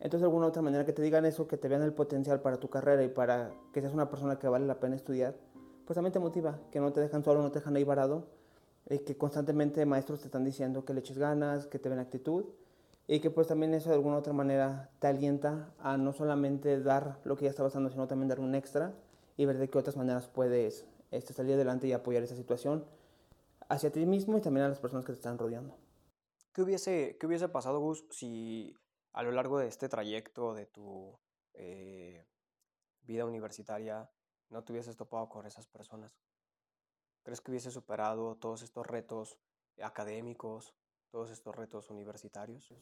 Entonces, 0.00 0.24
alguna 0.24 0.46
otra 0.46 0.62
manera 0.62 0.86
que 0.86 0.94
te 0.94 1.02
digan 1.02 1.26
eso, 1.26 1.46
que 1.46 1.58
te 1.58 1.68
vean 1.68 1.82
el 1.82 1.92
potencial 1.92 2.40
para 2.40 2.56
tu 2.56 2.70
carrera 2.70 3.04
y 3.04 3.08
para 3.08 3.52
que 3.74 3.82
seas 3.82 3.92
una 3.92 4.08
persona 4.08 4.38
que 4.38 4.48
vale 4.48 4.64
la 4.64 4.80
pena 4.80 4.96
estudiar, 4.96 5.36
pues 5.84 5.96
también 5.96 6.14
te 6.14 6.18
motiva, 6.18 6.58
que 6.70 6.80
no 6.80 6.94
te 6.94 7.02
dejan 7.02 7.22
solo, 7.22 7.42
no 7.42 7.52
te 7.52 7.58
dejan 7.58 7.76
ahí 7.76 7.84
varado, 7.84 8.24
y 8.88 9.00
que 9.00 9.18
constantemente 9.18 9.84
maestros 9.84 10.20
te 10.20 10.28
están 10.28 10.44
diciendo 10.44 10.86
que 10.86 10.94
le 10.94 11.00
eches 11.00 11.18
ganas, 11.18 11.66
que 11.66 11.78
te 11.78 11.90
ven 11.90 11.98
actitud, 11.98 12.46
y 13.06 13.20
que 13.20 13.30
pues 13.30 13.46
también 13.46 13.74
eso 13.74 13.88
de 13.90 13.96
alguna 13.96 14.16
otra 14.16 14.32
manera 14.32 14.90
te 14.98 15.08
alienta 15.08 15.74
a 15.78 15.96
no 15.96 16.12
solamente 16.12 16.80
dar 16.80 17.20
lo 17.24 17.36
que 17.36 17.44
ya 17.44 17.50
estabas 17.50 17.74
dando, 17.74 17.90
sino 17.90 18.06
también 18.06 18.28
dar 18.28 18.40
un 18.40 18.54
extra 18.54 18.94
y 19.36 19.44
ver 19.44 19.58
de 19.58 19.68
qué 19.68 19.78
otras 19.78 19.96
maneras 19.96 20.28
puedes 20.28 20.86
este, 21.10 21.32
salir 21.32 21.54
adelante 21.54 21.86
y 21.86 21.92
apoyar 21.92 22.22
esa 22.22 22.36
situación 22.36 22.86
hacia 23.68 23.90
ti 23.90 24.06
mismo 24.06 24.38
y 24.38 24.40
también 24.40 24.66
a 24.66 24.68
las 24.68 24.80
personas 24.80 25.04
que 25.04 25.12
te 25.12 25.18
están 25.18 25.38
rodeando. 25.38 25.76
¿Qué 26.52 26.62
hubiese, 26.62 27.16
qué 27.18 27.26
hubiese 27.26 27.48
pasado, 27.48 27.80
Gus, 27.80 28.04
si 28.10 28.76
a 29.12 29.22
lo 29.22 29.32
largo 29.32 29.58
de 29.58 29.68
este 29.68 29.88
trayecto 29.88 30.54
de 30.54 30.66
tu 30.66 31.18
eh, 31.54 32.24
vida 33.02 33.24
universitaria 33.24 34.10
no 34.50 34.62
te 34.62 34.72
hubieses 34.72 34.96
topado 34.96 35.28
con 35.28 35.46
esas 35.46 35.66
personas? 35.66 36.12
¿Crees 37.22 37.40
que 37.40 37.50
hubiese 37.50 37.70
superado 37.70 38.36
todos 38.36 38.62
estos 38.62 38.86
retos 38.86 39.38
académicos, 39.80 40.74
todos 41.12 41.30
estos 41.30 41.54
retos 41.54 41.90
universitarios? 41.90 42.72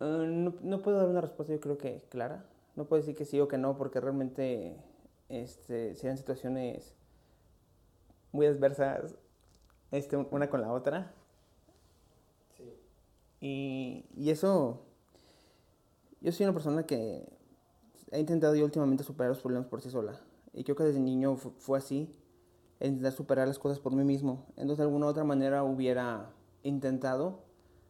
Uh, 0.00 0.04
no, 0.04 0.54
no, 0.60 0.82
puedo 0.82 0.98
dar 0.98 1.08
una 1.08 1.20
respuesta, 1.20 1.54
yo 1.54 1.60
creo 1.60 1.78
que 1.78 2.02
clara. 2.10 2.44
No 2.74 2.86
puedo 2.86 3.00
decir 3.00 3.14
que 3.14 3.24
sí 3.24 3.38
o 3.40 3.48
que 3.48 3.56
no, 3.56 3.78
porque 3.78 4.00
realmente 4.00 4.76
este, 5.28 5.94
serían 5.94 6.18
situaciones 6.18 6.94
muy 8.32 8.46
adversas 8.46 9.14
este, 9.92 10.16
una 10.16 10.50
con 10.50 10.60
la 10.60 10.72
otra. 10.72 11.14
Y, 13.40 14.04
y, 14.16 14.30
eso, 14.30 14.82
yo 16.20 16.32
soy 16.32 16.44
una 16.44 16.52
persona 16.52 16.84
que 16.84 17.28
ha 18.12 18.18
intentado 18.18 18.54
yo 18.54 18.64
últimamente 18.64 19.04
superar 19.04 19.30
los 19.30 19.40
problemas 19.40 19.68
por 19.68 19.80
sí 19.80 19.90
sola. 19.90 20.20
Y 20.52 20.64
creo 20.64 20.76
que 20.76 20.84
desde 20.84 21.00
niño 21.00 21.36
fue 21.36 21.78
así, 21.78 22.14
intentar 22.80 23.12
superar 23.12 23.48
las 23.48 23.58
cosas 23.58 23.78
por 23.78 23.92
mí 23.92 24.04
mismo. 24.04 24.46
Entonces 24.50 24.78
de 24.78 24.84
alguna 24.84 25.06
u 25.06 25.08
otra 25.08 25.24
manera 25.24 25.64
hubiera 25.64 26.30
intentado 26.62 27.44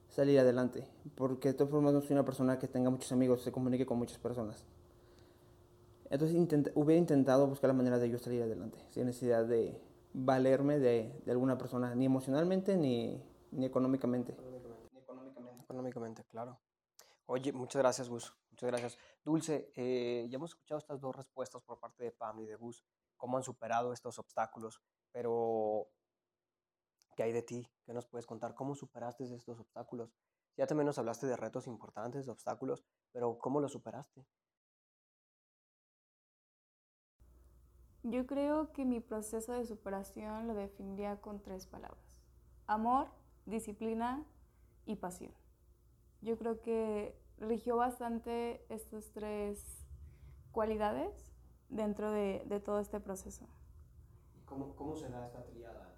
salir 0.09 0.39
adelante. 0.39 0.87
Porque 1.15 1.49
de 1.49 1.55
todas 1.55 1.71
formas 1.71 1.93
no 1.93 2.01
soy 2.01 2.13
una 2.13 2.25
persona 2.25 2.59
que 2.59 2.69
tenga 2.69 2.91
muchos 2.91 3.13
amigos, 3.13 3.43
se 3.43 3.53
comunique 3.53 3.87
con 3.87 3.99
muchas 3.99 4.19
personas. 4.19 4.67
Entonces 6.11 6.37
intent 6.37 6.69
hubiera 6.75 6.99
intentado 6.99 7.47
buscar 7.47 7.69
la 7.69 7.75
manera 7.75 7.99
de 7.99 8.11
yo 8.11 8.19
salir 8.19 8.43
adelante, 8.43 8.79
sin 8.91 9.07
necesidad 9.07 9.47
de 9.47 9.81
valerme 10.13 10.79
de, 10.79 11.23
alguna 11.27 11.57
persona, 11.57 11.95
ni 11.95 12.05
emocionalmente 12.05 12.77
ni, 12.77 13.23
ni 13.51 13.65
económicamente 13.65 14.37
económicamente, 15.73 16.25
claro. 16.25 16.61
Oye, 17.27 17.53
muchas 17.53 17.81
gracias, 17.81 18.09
Gus. 18.09 18.35
Muchas 18.51 18.69
gracias. 18.69 18.99
Dulce, 19.25 19.73
eh, 19.75 20.27
ya 20.29 20.37
hemos 20.37 20.51
escuchado 20.51 20.79
estas 20.79 21.01
dos 21.01 21.17
respuestas 21.17 21.63
por 21.63 21.79
parte 21.79 22.05
de 22.05 22.13
Pam 22.13 22.41
y 22.41 22.47
de 22.47 22.57
Gus, 22.57 22.85
cómo 23.17 23.39
han 23.39 23.43
superado 23.43 23.93
estos 23.93 24.19
obstáculos, 24.19 24.83
pero 25.11 25.89
¿qué 27.17 27.23
hay 27.23 27.33
de 27.33 27.43
ti? 27.43 27.69
¿Qué 27.85 27.93
nos 27.93 28.07
puedes 28.07 28.27
contar? 28.27 28.55
¿Cómo 28.55 28.75
superaste 28.75 29.25
estos 29.25 29.61
obstáculos? 29.61 30.15
Ya 30.57 30.67
también 30.67 30.87
nos 30.87 30.99
hablaste 30.99 31.27
de 31.27 31.37
retos 31.37 31.67
importantes, 31.67 32.27
de 32.27 32.33
obstáculos, 32.33 32.85
pero 33.13 33.39
¿cómo 33.39 33.61
los 33.61 33.73
superaste? 33.73 34.27
Yo 38.03 38.27
creo 38.27 38.73
que 38.73 38.85
mi 38.85 39.01
proceso 39.01 39.53
de 39.53 39.65
superación 39.65 40.49
lo 40.49 40.55
definiría 40.55 41.21
con 41.21 41.41
tres 41.41 41.67
palabras. 41.67 42.21
Amor, 42.67 43.09
disciplina 43.47 44.27
y 44.85 44.97
pasión 44.97 45.33
yo 46.23 46.39
creo 46.39 46.61
que 46.63 47.21
rigió 47.39 47.77
bastante 47.77 48.65
estas 48.73 49.11
tres 49.13 49.85
cualidades 50.53 51.33
dentro 51.69 52.13
de, 52.13 52.45
de 52.47 52.61
todo 52.61 52.79
este 52.79 53.01
proceso. 53.01 53.47
¿Cómo, 54.47 54.75
¿Cómo, 54.77 54.95
se 54.95 55.09
da 55.09 55.27
esta 55.27 55.45
triada? 55.45 55.92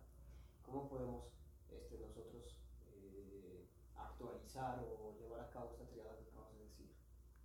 ¿Cómo 0.74 0.88
podemos 0.88 1.24
este, 1.70 1.96
nosotros 1.98 2.58
eh, 2.88 3.64
actualizar 3.94 4.80
o 4.80 5.14
llevar 5.20 5.42
a 5.42 5.50
cabo 5.50 5.70
esta 5.70 5.84
triada 5.84 6.16
que 6.16 6.24
acabas 6.24 6.52
de 6.52 6.64
decir? 6.64 6.90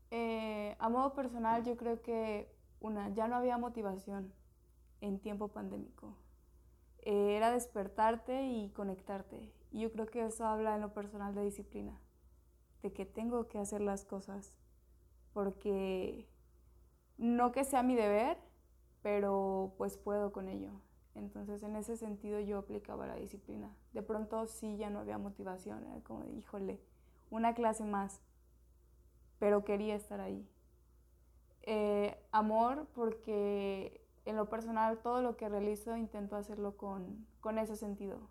Eh, 0.09 0.75
a 0.79 0.89
modo 0.89 1.13
personal, 1.13 1.63
yo 1.63 1.77
creo 1.77 2.01
que 2.01 2.51
una, 2.79 3.09
ya 3.13 3.27
no 3.27 3.35
había 3.35 3.59
motivación 3.59 4.33
en 5.01 5.19
tiempo 5.19 5.49
pandémico. 5.49 6.17
Eh, 7.03 7.37
era 7.37 7.51
despertarte 7.51 8.47
y 8.47 8.71
conectarte. 8.71 9.53
Y 9.69 9.81
yo 9.81 9.91
creo 9.91 10.07
que 10.07 10.25
eso 10.25 10.47
habla 10.47 10.73
en 10.73 10.81
lo 10.81 10.91
personal 10.93 11.35
de 11.35 11.43
disciplina 11.43 12.01
de 12.81 12.93
que 12.93 13.05
tengo 13.05 13.47
que 13.47 13.59
hacer 13.59 13.81
las 13.81 14.05
cosas, 14.05 14.57
porque 15.33 16.27
no 17.19 17.51
que 17.51 17.63
sea 17.63 17.83
mi 17.83 17.93
deber, 17.93 18.39
pero 19.03 19.75
pues 19.77 19.97
puedo 19.97 20.31
con 20.31 20.47
ello. 20.49 20.81
Entonces 21.15 21.63
en 21.63 21.75
ese 21.75 21.97
sentido 21.97 22.39
yo 22.39 22.59
aplicaba 22.59 23.07
la 23.07 23.15
disciplina. 23.15 23.75
De 23.93 24.01
pronto 24.01 24.45
sí 24.45 24.77
ya 24.77 24.89
no 24.89 24.99
había 24.99 25.17
motivación, 25.17 25.85
era 25.85 26.01
como, 26.01 26.25
híjole, 26.25 26.79
una 27.29 27.53
clase 27.53 27.83
más, 27.83 28.21
pero 29.39 29.63
quería 29.63 29.95
estar 29.95 30.19
ahí. 30.19 30.47
Eh, 31.63 32.17
amor 32.31 32.87
porque 32.93 34.01
en 34.25 34.35
lo 34.35 34.49
personal 34.49 34.99
todo 34.99 35.21
lo 35.21 35.35
que 35.37 35.49
realizo 35.49 35.95
intento 35.95 36.35
hacerlo 36.35 36.77
con, 36.77 37.27
con 37.41 37.57
ese 37.57 37.75
sentido, 37.75 38.29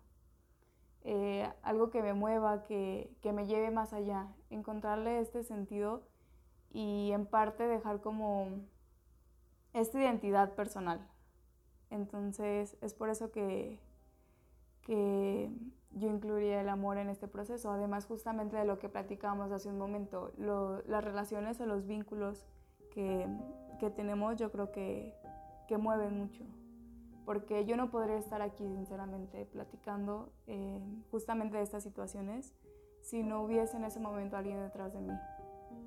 eh, 1.03 1.51
algo 1.61 1.89
que 1.89 2.01
me 2.01 2.13
mueva, 2.13 2.63
que, 2.63 3.15
que, 3.21 3.31
me 3.31 3.47
lleve 3.47 3.71
más 3.71 3.93
allá, 3.93 4.27
encontrarle 4.49 5.19
este 5.19 5.43
sentido 5.43 6.03
y 6.71 7.11
en 7.13 7.25
parte 7.25 7.67
dejar 7.67 8.01
como 8.01 8.47
esta 9.73 9.99
identidad 9.99 10.55
personal. 10.55 11.07
Entonces 11.89 12.77
es 12.81 12.93
por 12.93 13.09
eso 13.09 13.31
que, 13.31 13.79
que 14.81 15.51
yo 15.91 16.07
incluiría 16.07 16.61
el 16.61 16.69
amor 16.69 16.97
en 16.97 17.09
este 17.09 17.27
proceso, 17.27 17.71
además 17.71 18.05
justamente 18.05 18.57
de 18.57 18.65
lo 18.65 18.79
que 18.79 18.89
platicábamos 18.89 19.51
hace 19.51 19.69
un 19.69 19.77
momento, 19.77 20.31
las 20.37 21.03
relaciones 21.03 21.59
o 21.59 21.65
los 21.65 21.87
vínculos 21.87 22.45
que, 22.91 23.27
que 23.79 23.89
tenemos 23.89 24.35
yo 24.37 24.51
creo 24.51 24.71
que, 24.71 25.15
que 25.67 25.77
mueven 25.77 26.17
mucho. 26.17 26.43
Porque 27.25 27.65
yo 27.65 27.77
no 27.77 27.91
podría 27.91 28.17
estar 28.17 28.41
aquí 28.41 28.67
sinceramente 28.67 29.45
platicando 29.45 30.31
eh, 30.47 30.81
justamente 31.11 31.57
de 31.57 31.63
estas 31.63 31.83
situaciones 31.83 32.55
si 33.01 33.23
no 33.23 33.43
hubiese 33.43 33.77
en 33.77 33.85
ese 33.85 33.99
momento 33.99 34.37
alguien 34.37 34.59
detrás 34.59 34.93
de 34.93 35.01
mí, 35.01 35.13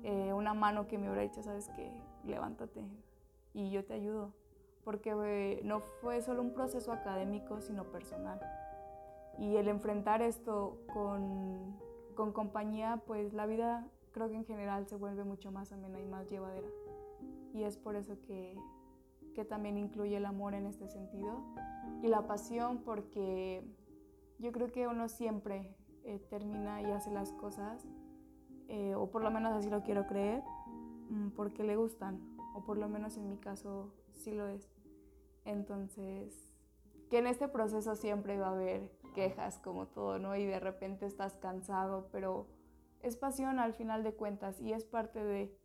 eh, 0.03 0.33
una 0.33 0.53
mano 0.53 0.87
que 0.87 0.97
me 0.97 1.07
hubiera 1.07 1.21
dicho, 1.21 1.43
sabes 1.43 1.69
qué, 1.75 1.91
levántate 2.25 2.81
y 3.53 3.71
yo 3.71 3.85
te 3.85 3.93
ayudo, 3.93 4.33
porque 4.83 5.13
eh, 5.25 5.61
no 5.63 5.81
fue 6.01 6.21
solo 6.21 6.41
un 6.41 6.53
proceso 6.53 6.91
académico, 6.91 7.61
sino 7.61 7.85
personal. 7.85 8.39
Y 9.37 9.55
el 9.55 9.67
enfrentar 9.67 10.21
esto 10.21 10.77
con, 10.93 11.75
con 12.15 12.31
compañía, 12.33 13.01
pues 13.07 13.33
la 13.33 13.45
vida 13.45 13.87
creo 14.11 14.29
que 14.29 14.35
en 14.35 14.45
general 14.45 14.87
se 14.87 14.95
vuelve 14.95 15.23
mucho 15.23 15.51
más 15.51 15.71
amena 15.71 15.99
y 15.99 16.05
más 16.05 16.29
llevadera. 16.29 16.67
Y 17.53 17.63
es 17.63 17.77
por 17.77 17.95
eso 17.95 18.19
que, 18.21 18.57
que 19.33 19.45
también 19.45 19.77
incluye 19.77 20.17
el 20.17 20.25
amor 20.25 20.53
en 20.53 20.65
este 20.65 20.87
sentido 20.87 21.41
y 22.01 22.07
la 22.07 22.27
pasión 22.27 22.79
porque 22.79 23.63
yo 24.39 24.51
creo 24.51 24.71
que 24.71 24.87
uno 24.87 25.07
siempre 25.07 25.75
eh, 26.03 26.19
termina 26.29 26.81
y 26.81 26.91
hace 26.91 27.11
las 27.11 27.31
cosas, 27.31 27.85
eh, 28.67 28.93
o 28.95 29.09
por 29.09 29.23
lo 29.23 29.31
menos 29.31 29.53
así 29.53 29.69
lo 29.69 29.83
quiero 29.83 30.05
creer, 30.05 30.43
mm, 31.09 31.29
porque 31.29 31.63
le 31.63 31.75
gustan, 31.75 32.19
o 32.53 32.63
por 32.65 32.77
lo 32.77 32.89
menos 32.89 33.17
en 33.17 33.29
mi 33.29 33.37
caso 33.37 33.93
sí 34.13 34.33
lo 34.33 34.47
es. 34.47 34.72
Entonces, 35.45 36.53
que 37.09 37.19
en 37.19 37.27
este 37.27 37.47
proceso 37.47 37.95
siempre 37.95 38.37
va 38.37 38.47
a 38.47 38.51
haber 38.51 38.91
quejas 39.13 39.59
como 39.59 39.87
todo, 39.87 40.19
¿no? 40.19 40.35
Y 40.35 40.45
de 40.45 40.59
repente 40.59 41.05
estás 41.05 41.37
cansado, 41.37 42.09
pero 42.11 42.47
es 43.01 43.17
pasión 43.17 43.59
al 43.59 43.73
final 43.73 44.03
de 44.03 44.13
cuentas 44.13 44.59
y 44.61 44.73
es 44.73 44.85
parte 44.85 45.23
de 45.23 45.55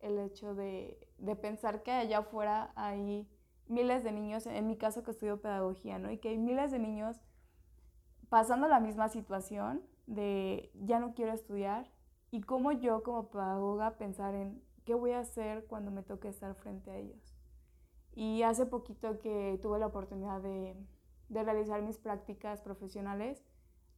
el 0.00 0.18
hecho 0.18 0.54
de, 0.54 1.08
de 1.18 1.36
pensar 1.36 1.82
que 1.82 1.92
allá 1.92 2.18
afuera 2.18 2.72
hay 2.74 3.28
miles 3.68 4.04
de 4.04 4.12
niños, 4.12 4.46
en 4.46 4.66
mi 4.66 4.76
caso 4.76 5.02
que 5.02 5.10
estudio 5.10 5.40
pedagogía, 5.40 5.98
¿no? 5.98 6.10
Y 6.10 6.18
que 6.18 6.30
hay 6.30 6.38
miles 6.38 6.70
de 6.70 6.78
niños 6.78 7.20
pasando 8.28 8.68
la 8.68 8.80
misma 8.80 9.08
situación 9.08 9.82
de 10.06 10.70
ya 10.74 10.98
no 11.00 11.14
quiero 11.14 11.32
estudiar 11.32 11.90
y 12.30 12.40
cómo 12.42 12.72
yo 12.72 13.02
como 13.02 13.30
pedagoga 13.30 13.96
pensar 13.98 14.34
en 14.34 14.62
qué 14.84 14.94
voy 14.94 15.12
a 15.12 15.20
hacer 15.20 15.66
cuando 15.66 15.90
me 15.90 16.02
toque 16.02 16.28
estar 16.28 16.54
frente 16.54 16.90
a 16.90 16.96
ellos. 16.96 17.35
Y 18.16 18.42
hace 18.42 18.66
poquito 18.66 19.20
que 19.20 19.60
tuve 19.62 19.78
la 19.78 19.86
oportunidad 19.86 20.40
de, 20.40 20.74
de 21.28 21.42
realizar 21.44 21.80
mis 21.82 21.98
prácticas 21.98 22.60
profesionales, 22.60 23.44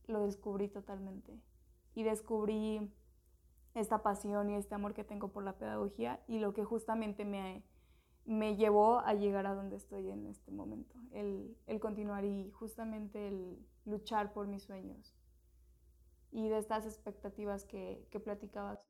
lo 0.06 0.20
descubrí 0.20 0.68
totalmente. 0.68 1.40
Y 1.94 2.02
descubrí 2.02 2.92
esta 3.74 4.02
pasión 4.02 4.50
y 4.50 4.56
este 4.56 4.74
amor 4.74 4.92
que 4.92 5.04
tengo 5.04 5.28
por 5.28 5.44
la 5.44 5.56
pedagogía 5.56 6.22
y 6.26 6.38
lo 6.38 6.52
que 6.52 6.64
justamente 6.64 7.24
me, 7.24 7.64
me 8.24 8.56
llevó 8.56 8.98
a 8.98 9.14
llegar 9.14 9.46
a 9.46 9.54
donde 9.54 9.76
estoy 9.76 10.10
en 10.10 10.26
este 10.26 10.50
momento, 10.50 10.96
el, 11.12 11.56
el, 11.66 11.80
continuar 11.80 12.24
y 12.24 12.50
justamente 12.50 13.28
el 13.28 13.58
luchar 13.84 14.32
por 14.32 14.46
mis 14.46 14.64
sueños 14.64 15.14
y 16.30 16.48
de 16.48 16.58
estas 16.58 16.84
expectativas 16.84 17.64
que, 17.64 18.06
que 18.10 18.20
platicabas. 18.20 18.80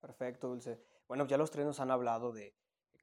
Perfecto, 0.00 0.48
Dulce. 0.48 0.82
Bueno, 1.08 1.26
ya 1.26 1.36
los 1.36 1.50
tres 1.50 1.66
nos 1.66 1.80
han 1.80 1.90
hablado 1.90 2.32
de 2.32 2.54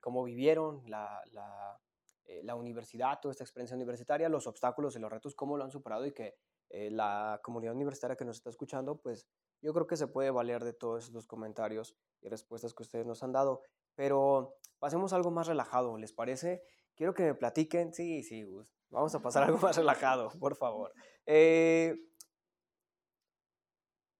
cómo 0.02 0.24
vivieron 0.24 0.84
la, 0.88 1.22
la, 1.32 1.80
eh, 2.26 2.42
la 2.44 2.56
universidad, 2.56 3.20
toda 3.22 3.32
esta 3.32 3.44
experiencia 3.44 3.76
universitaria, 3.76 4.28
los 4.28 4.48
obstáculos 4.48 4.96
y 4.96 5.00
los 5.00 5.12
retos, 5.12 5.36
cómo 5.36 5.58
lo 5.58 5.64
han 5.64 5.72
superado 5.72 6.06
y 6.06 6.12
que 6.12 6.36
eh, 6.70 6.90
la 6.90 7.40
comunidad 7.44 7.76
universitaria 7.76 8.16
que 8.16 8.26
nos 8.26 8.38
está 8.38 8.50
escuchando, 8.50 9.02
pues 9.02 9.28
yo 9.62 9.74
creo 9.74 9.88
que 9.88 9.98
se 9.98 10.08
puede 10.08 10.32
valer 10.32 10.64
de 10.64 10.74
todos 10.74 11.06
estos 11.06 11.28
comentarios 11.28 11.96
y 12.22 12.30
respuestas 12.30 12.74
que 12.74 12.84
ustedes 12.84 13.06
nos 13.06 13.24
han 13.24 13.32
dado. 13.32 13.62
Pero 13.96 14.56
pasemos 14.80 15.14
a 15.14 15.18
algo 15.18 15.32
más 15.32 15.48
relajado, 15.48 15.98
¿les 15.98 16.14
parece? 16.14 16.64
Quiero 16.96 17.14
que 17.14 17.24
me 17.24 17.36
platiquen. 17.36 17.94
Sí, 17.94 18.24
sí. 18.24 18.46
Vamos 18.90 19.14
a 19.16 19.22
pasar 19.22 19.44
a 19.44 19.46
algo 19.48 19.60
más 19.60 19.76
relajado, 19.76 20.30
por 20.40 20.56
favor. 20.56 20.94
Eh, 21.26 21.96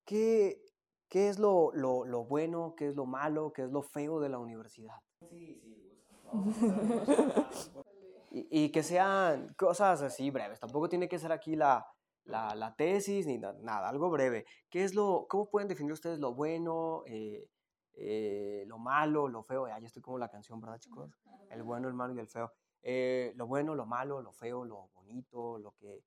¿qué, 0.06 0.62
¿Qué 1.08 1.30
es 1.30 1.40
lo, 1.40 1.72
lo, 1.74 2.06
lo, 2.06 2.26
bueno, 2.26 2.76
qué 2.76 2.88
es 2.88 2.96
lo 2.96 3.06
malo, 3.06 3.54
qué 3.54 3.64
es 3.64 3.72
lo 3.72 3.82
feo 3.82 4.20
de 4.20 4.30
la 4.30 4.40
universidad? 4.40 4.96
Sí, 5.30 5.60
sí, 5.62 5.76
Gus. 5.76 7.72
y, 8.32 8.66
y 8.66 8.72
que 8.72 8.84
sean 8.84 9.54
cosas 9.56 10.02
así 10.02 10.32
breves. 10.32 10.60
Tampoco 10.60 10.90
tiene 10.90 11.08
que 11.08 11.20
ser 11.20 11.32
aquí 11.32 11.56
la, 11.56 11.86
la, 12.26 12.56
la, 12.56 12.76
tesis 12.76 13.28
ni 13.28 13.38
nada, 13.38 13.90
algo 13.90 14.10
breve. 14.10 14.46
¿Qué 14.70 14.84
es 14.84 14.96
lo, 14.96 15.28
¿Cómo 15.30 15.50
pueden 15.50 15.68
definir 15.68 15.92
ustedes 15.94 16.20
lo 16.20 16.34
bueno, 16.34 17.04
eh, 17.06 17.50
eh, 17.94 18.64
lo 18.68 18.78
malo, 18.78 19.28
lo 19.28 19.44
feo? 19.44 19.68
Ya, 19.68 19.80
ya 19.80 19.88
estoy 19.88 20.02
como 20.02 20.18
la 20.18 20.30
canción, 20.30 20.60
¿verdad, 20.60 20.80
chicos? 20.80 21.12
El 21.50 21.64
bueno, 21.64 21.88
el 21.88 21.94
malo 21.94 22.14
y 22.14 22.20
el 22.20 22.28
feo. 22.28 22.52
Eh, 22.84 23.34
lo 23.36 23.48
bueno, 23.48 23.76
lo 23.76 23.86
malo, 23.86 24.22
lo 24.22 24.32
feo, 24.32 24.66
lo 24.66 24.90
bonito, 24.96 25.60
lo 25.60 25.74
que, 25.74 26.04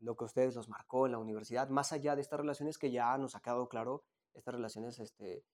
lo 0.00 0.16
que 0.16 0.24
ustedes 0.24 0.54
los 0.54 0.68
marcó 0.68 1.06
en 1.06 1.12
la 1.12 1.18
universidad, 1.18 1.68
más 1.68 1.92
allá 1.92 2.14
de 2.14 2.22
estas 2.22 2.40
relaciones 2.40 2.78
que 2.78 2.90
ya 2.90 3.18
nos 3.18 3.34
ha 3.34 3.40
quedado 3.40 3.68
claro, 3.68 4.04
estas 4.32 4.54
relaciones 4.54 4.98
este, 4.98 5.44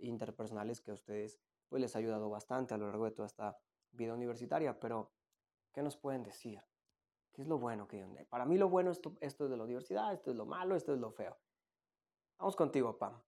interpersonales 0.00 0.80
que 0.80 0.90
a 0.90 0.94
ustedes 0.94 1.38
pues, 1.70 1.80
les 1.80 1.96
ha 1.96 2.00
ayudado 2.00 2.28
bastante 2.28 2.74
a 2.74 2.76
lo 2.76 2.86
largo 2.88 3.06
de 3.06 3.12
toda 3.12 3.26
esta 3.26 3.56
vida 3.92 4.12
universitaria, 4.12 4.78
pero 4.78 5.10
¿qué 5.72 5.82
nos 5.82 5.96
pueden 5.96 6.22
decir? 6.22 6.60
¿Qué 7.32 7.42
es 7.42 7.48
lo 7.48 7.58
bueno 7.58 7.86
que 7.86 8.04
Para 8.28 8.44
mí 8.44 8.58
lo 8.58 8.68
bueno 8.68 8.90
es 8.90 8.98
esto, 9.20 9.44
es 9.44 9.50
de 9.50 9.56
la 9.56 9.64
universidad, 9.64 10.12
esto 10.12 10.30
es 10.30 10.36
lo 10.36 10.44
malo, 10.44 10.74
esto 10.74 10.92
es 10.92 10.98
lo 10.98 11.12
feo. 11.12 11.38
Vamos 12.38 12.56
contigo, 12.56 12.98
Pam. 12.98 13.20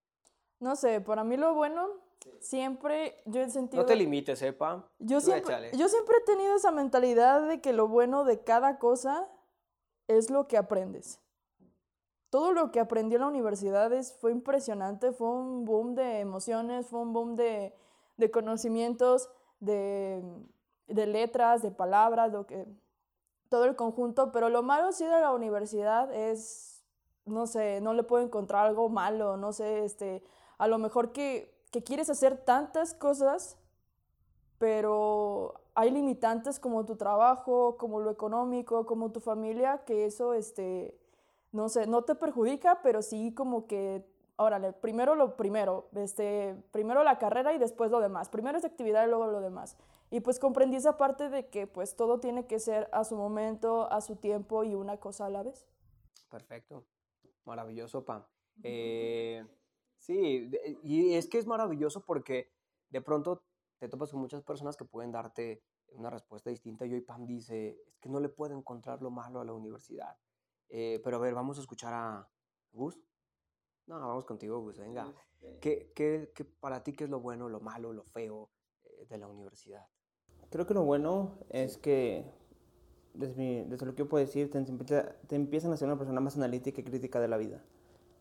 No 0.59 0.74
sé, 0.76 1.00
para 1.00 1.22
mí 1.22 1.37
lo 1.37 1.55
bueno 1.55 2.02
siempre 2.40 3.22
yo 3.26 3.40
he 3.40 3.50
sentido... 3.50 3.83
No 3.83 3.87
te 3.87 3.96
limites, 3.96 4.42
¿eh, 4.42 4.52
Pam? 4.52 4.85
Yo 4.98 5.20
siempre, 5.20 5.70
yo 5.76 5.88
siempre 5.88 6.16
he 6.18 6.24
tenido 6.24 6.57
esa 6.57 6.72
mentalidad 6.72 7.46
de 7.46 7.61
que 7.61 7.72
lo 7.72 7.87
bueno 7.87 8.24
de 8.24 8.42
cada 8.42 8.78
cosa 8.78 9.28
es 10.09 10.31
lo 10.31 10.48
que 10.48 10.57
aprendes. 10.57 11.20
Todo 12.31 12.52
lo 12.52 12.72
que 12.72 12.81
aprendí 12.81 13.14
en 13.14 13.20
la 13.20 13.28
universidad 13.28 13.92
es, 13.92 14.12
fue 14.14 14.33
impresionante, 14.33 15.12
fue 15.12 15.28
un 15.28 15.64
boom 15.64 15.94
de 15.94 16.20
emociones, 16.20 16.87
fue 16.87 17.00
un 17.00 17.12
boom 17.12 17.37
de, 17.37 17.74
de 18.16 18.31
conocimientos, 18.31 19.31
de, 19.61 20.22
de 20.88 21.07
letras, 21.07 21.62
de 21.62 21.70
palabras, 21.70 22.33
lo 22.33 22.46
que 22.46 22.66
todo 23.48 23.66
el 23.66 23.77
conjunto, 23.77 24.33
pero 24.33 24.48
lo 24.48 24.62
malo 24.62 24.92
sí 24.92 25.05
de 25.05 25.20
la 25.20 25.31
universidad 25.31 26.11
es, 26.14 26.83
no 27.27 27.46
sé, 27.46 27.83
no 27.83 27.92
le 27.92 28.03
puedo 28.03 28.25
encontrar 28.25 28.66
algo 28.66 28.88
malo, 28.88 29.37
no 29.37 29.53
sé, 29.53 29.85
este, 29.85 30.25
a 30.57 30.66
lo 30.68 30.79
mejor 30.79 31.12
que, 31.12 31.55
que 31.70 31.83
quieres 31.83 32.09
hacer 32.09 32.38
tantas 32.38 32.94
cosas, 32.94 33.59
pero 34.59 35.61
hay 35.75 35.90
limitantes 35.90 36.59
como 36.59 36.87
tu 36.87 36.96
trabajo, 36.96 37.77
como 37.77 38.01
lo 38.01 38.11
económico, 38.11 38.87
como 38.87 39.12
tu 39.12 39.20
familia, 39.20 39.85
que 39.85 40.07
eso, 40.07 40.35
este, 40.35 40.98
no 41.51 41.68
sé, 41.68 41.87
no 41.87 42.05
te 42.05 42.14
perjudica, 42.14 42.81
pero 42.83 43.03
sí 43.03 43.35
como 43.35 43.66
que, 43.66 44.07
órale, 44.37 44.73
primero 44.73 45.14
lo 45.14 45.37
primero, 45.37 45.88
este, 45.95 46.57
primero 46.71 47.05
la 47.05 47.18
carrera 47.18 47.53
y 47.53 47.59
después 47.59 47.90
lo 47.90 48.01
demás, 48.01 48.29
primero 48.29 48.59
esa 48.59 48.66
actividad 48.66 49.05
y 49.05 49.09
luego 49.09 49.27
lo 49.27 49.40
demás. 49.40 49.77
Y 50.11 50.21
pues 50.21 50.38
comprendí 50.38 50.77
esa 50.77 50.97
parte 50.97 51.29
de 51.29 51.49
que 51.49 51.66
pues 51.66 51.97
todo 51.97 52.21
tiene 52.21 52.47
que 52.47 52.59
ser 52.59 52.88
a 52.92 53.05
su 53.05 53.16
momento, 53.16 53.90
a 53.90 54.01
su 54.01 54.16
tiempo 54.16 54.64
y 54.64 54.75
una 54.75 54.99
cosa 54.99 55.27
a 55.27 55.31
la 55.31 55.42
vez. 55.42 55.66
Perfecto. 56.31 56.85
Maravilloso, 57.45 58.05
Pam. 58.05 58.25
Eh, 58.62 59.45
sí, 59.99 60.51
y 60.83 61.14
es 61.14 61.29
que 61.29 61.38
es 61.38 61.47
maravilloso 61.47 62.05
porque 62.05 62.53
de 62.90 63.01
pronto 63.01 63.42
te 63.79 63.88
topas 63.88 64.11
con 64.11 64.21
muchas 64.21 64.42
personas 64.42 64.77
que 64.77 64.85
pueden 64.85 65.12
darte 65.12 65.62
una 65.88 66.11
respuesta 66.11 66.51
distinta 66.51 66.87
y 66.87 66.95
hoy 66.95 67.01
Pam 67.01 67.27
dice, 67.27 67.83
es 67.87 67.99
que 67.99 68.09
no 68.09 68.21
le 68.21 68.29
puedo 68.29 68.57
encontrar 68.57 69.03
lo 69.03 69.11
malo 69.11 69.40
a 69.40 69.45
la 69.45 69.53
universidad. 69.53 70.16
Eh, 70.68 71.01
pero 71.05 71.16
a 71.16 71.21
ver, 71.21 71.35
vamos 71.35 71.59
a 71.59 71.61
escuchar 71.62 71.92
a 71.92 72.29
Gus. 72.73 72.99
No, 73.87 73.99
vamos 73.99 74.25
contigo, 74.25 74.61
Gus, 74.61 74.79
venga. 74.79 75.12
¿Qué, 75.61 75.90
qué, 75.95 76.31
qué 76.35 76.45
para 76.45 76.83
ti 76.83 76.92
qué 76.92 77.05
es 77.05 77.11
lo 77.11 77.21
bueno, 77.21 77.49
lo 77.49 77.61
malo, 77.61 77.92
lo 77.92 78.05
feo 78.05 78.49
eh, 78.85 79.07
de 79.09 79.18
la 79.18 79.27
universidad? 79.27 79.87
Creo 80.51 80.66
que 80.66 80.75
lo 80.75 80.85
bueno 80.85 81.38
es 81.51 81.79
que, 81.79 82.25
desde, 83.14 83.64
desde 83.64 83.87
lo 83.87 83.95
que 83.95 84.01
yo 84.01 84.09
puedo 84.09 84.25
decir, 84.25 84.51
te, 84.51 84.61
te, 84.62 85.35
empiezan 85.35 85.73
a 85.73 85.77
ser 85.77 85.88
una 85.88 85.99
persona 85.99 86.21
más 86.21 86.37
analítica 86.37 86.81
y 86.81 86.85
crítica 86.85 87.21
de 87.21 87.29
la 87.29 87.38
vida. 87.38 87.62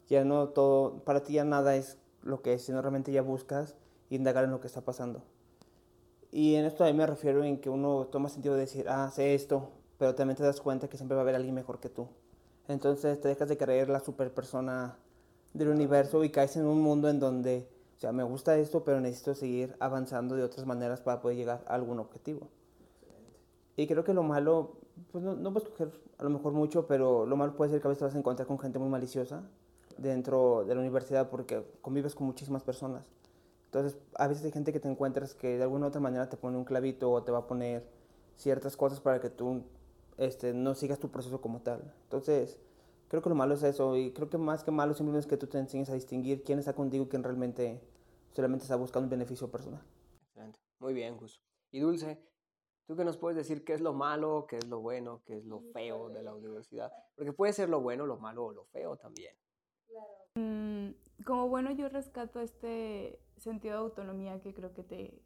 Ya 0.08 0.26
no 0.26 0.50
todo, 0.50 1.04
para 1.04 1.24
ti 1.24 1.34
ya 1.34 1.43
nada 1.43 1.76
es 1.76 1.97
lo 2.24 2.41
que 2.41 2.54
es, 2.54 2.63
sino 2.63 2.82
realmente 2.82 3.12
ya 3.12 3.21
buscas 3.21 3.76
indagar 4.10 4.45
en 4.45 4.52
lo 4.52 4.62
que 4.62 4.67
está 4.67 4.82
pasando. 4.82 5.24
Y 6.32 6.56
en 6.56 6.65
esto 6.65 6.84
a 6.84 6.88
mí 6.88 6.93
me 6.93 7.06
refiero 7.06 7.43
en 7.43 7.60
que 7.60 7.69
uno 7.69 8.08
toma 8.08 8.30
sentido 8.30 8.56
de 8.56 8.62
decir, 8.62 8.88
ah, 8.89 9.12
sé 9.12 9.36
esto, 9.36 9.69
pero 9.97 10.15
también 10.15 10.38
te 10.38 10.43
das 10.43 10.62
cuenta 10.62 10.88
que 10.88 10.97
siempre 10.97 11.15
va 11.15 11.21
a 11.21 11.24
haber 11.24 11.36
alguien 11.36 11.54
mejor 11.54 11.80
que 11.80 11.89
tú. 11.89 12.08
Entonces 12.67 13.19
te 13.19 13.28
dejas 13.28 13.50
de 13.50 13.58
creer 13.58 13.89
la 13.89 14.00
super 14.00 14.34
persona 14.34 14.97
del 15.54 15.70
universo 15.70 16.24
y 16.24 16.30
caes 16.30 16.56
en 16.56 16.66
un 16.66 16.82
mundo 16.82 17.10
en 17.10 17.20
donde 17.20 17.68
o 17.96 18.00
sea, 18.02 18.12
me 18.12 18.24
gusta 18.24 18.58
esto, 18.58 18.84
pero 18.84 19.00
necesito 19.00 19.36
seguir 19.36 19.76
avanzando 19.80 20.36
de 20.36 20.42
otras 20.42 20.66
maneras 20.66 21.02
para 21.02 21.22
poder 21.22 21.38
llegar 21.38 21.64
a 21.68 21.76
algún 21.76 22.00
objetivo. 22.00 22.48
Y 23.78 23.86
creo 23.86 24.04
que 24.04 24.16
lo 24.16 24.24
malo, 24.24 24.72
pues 25.12 25.24
no, 25.24 25.36
no 25.36 25.54
puedes 25.54 25.70
coger 25.70 25.92
a 26.18 26.24
lo 26.24 26.32
mejor 26.32 26.54
mucho, 26.54 26.88
pero 26.88 27.28
lo 27.28 27.36
malo 27.36 27.56
puede 27.56 27.70
ser 27.70 27.80
que 27.80 27.88
a 27.88 27.90
veces 27.90 28.00
te 28.00 28.06
vas 28.06 28.16
a 28.16 28.18
encontrar 28.18 28.48
con 28.48 28.58
gente 28.58 28.80
muy 28.80 28.90
maliciosa 28.90 29.44
dentro 30.00 30.66
de 30.66 30.74
la 30.74 30.82
universidad 30.82 31.30
porque 31.30 31.64
convives 31.84 32.16
con 32.16 32.26
muchísimas 32.26 32.64
personas. 32.64 33.06
Entonces, 33.66 34.00
a 34.16 34.28
veces 34.28 34.46
hay 34.46 34.52
gente 34.52 34.74
que 34.74 34.80
te 34.80 34.90
encuentras 34.90 35.36
que 35.36 35.58
de 35.58 35.62
alguna 35.62 35.86
u 35.86 35.90
otra 35.90 36.02
manera 36.02 36.28
te 36.28 36.38
pone 36.38 36.58
un 36.58 36.66
clavito 36.66 37.12
o 37.12 37.22
te 37.22 37.32
va 37.32 37.38
a 37.38 37.48
poner 37.48 37.86
ciertas 38.36 38.76
cosas 38.76 39.00
para 39.00 39.22
que 39.22 39.30
tú 39.30 39.62
este, 40.18 40.56
no 40.56 40.74
sigas 40.74 40.98
tu 40.98 41.10
proceso 41.10 41.40
como 41.40 41.62
tal. 41.62 41.94
Entonces, 42.06 42.58
creo 43.12 43.21
que 43.21 43.28
lo 43.28 43.36
malo 43.36 43.56
es 43.56 43.63
eso 43.63 43.97
y 43.97 44.13
creo 44.13 44.30
que 44.30 44.38
más 44.38 44.63
que 44.63 44.71
malo 44.71 44.93
simplemente 44.93 45.26
es 45.26 45.30
que 45.30 45.36
tú 45.36 45.45
te 45.45 45.58
enseñes 45.58 45.89
a 45.89 45.95
distinguir 45.95 46.43
quién 46.45 46.60
está 46.60 46.71
contigo 46.71 47.04
y 47.04 47.08
quién 47.10 47.21
realmente 47.21 47.82
solamente 48.32 48.63
está 48.63 48.78
buscando 48.78 49.08
un 49.08 49.10
beneficio 49.10 49.52
personal. 49.52 49.84
Excelente. 50.28 50.58
Muy 50.80 50.93
bien, 50.93 51.17
Gus. 51.17 51.43
Y 51.71 51.82
Dulce, 51.82 52.17
¿Tú 52.88 52.95
qué 52.95 53.04
nos 53.04 53.17
puedes 53.17 53.36
decir 53.36 53.65
qué 53.65 53.74
es 53.74 53.82
lo 53.82 53.91
malo, 53.91 54.45
qué 54.47 54.58
es 54.58 54.67
lo 54.67 54.80
bueno, 54.80 55.21
qué 55.26 55.38
es 55.38 55.45
lo 55.45 55.60
feo 55.74 56.10
de 56.10 56.24
la 56.24 56.34
universidad? 56.34 56.91
Porque 57.15 57.34
puede 57.34 57.52
ser 57.52 57.67
lo 57.67 57.82
bueno, 57.82 58.06
lo 58.06 58.17
malo 58.17 58.45
o 58.45 58.54
lo 58.54 58.63
feo 58.65 58.95
también. 58.95 59.36
Mm, 60.36 60.91
como 61.26 61.50
bueno, 61.50 61.71
yo 61.71 61.89
rescato 61.89 62.39
este 62.39 63.19
sentido 63.36 63.76
de 63.76 63.82
autonomía 63.82 64.39
que 64.39 64.54
creo 64.54 64.74
que 64.74 64.84
te, 64.84 65.21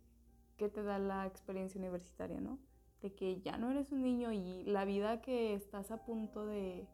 que 0.57 0.69
te 0.69 0.81
da 0.81 0.97
la 0.97 1.27
experiencia 1.27 1.79
universitaria, 1.79 2.41
¿no? 2.41 2.57
De 3.03 3.13
que 3.13 3.41
ya 3.41 3.57
no 3.57 3.69
eres 3.69 3.91
un 3.91 4.01
niño 4.01 4.31
y 4.31 4.63
la 4.63 4.85
vida 4.85 5.21
que 5.21 5.53
estás 5.53 5.91
a 5.91 6.03
punto 6.03 6.47
de, 6.47 6.87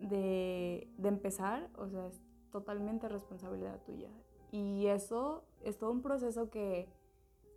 de, 0.00 0.92
de 0.96 1.08
empezar, 1.08 1.68
o 1.76 1.88
sea, 1.88 2.06
es 2.06 2.20
totalmente 2.50 3.08
responsabilidad 3.08 3.80
tuya. 3.84 4.08
Y 4.50 4.86
eso 4.86 5.44
es 5.62 5.78
todo 5.78 5.90
un 5.90 6.02
proceso 6.02 6.50
que, 6.50 6.88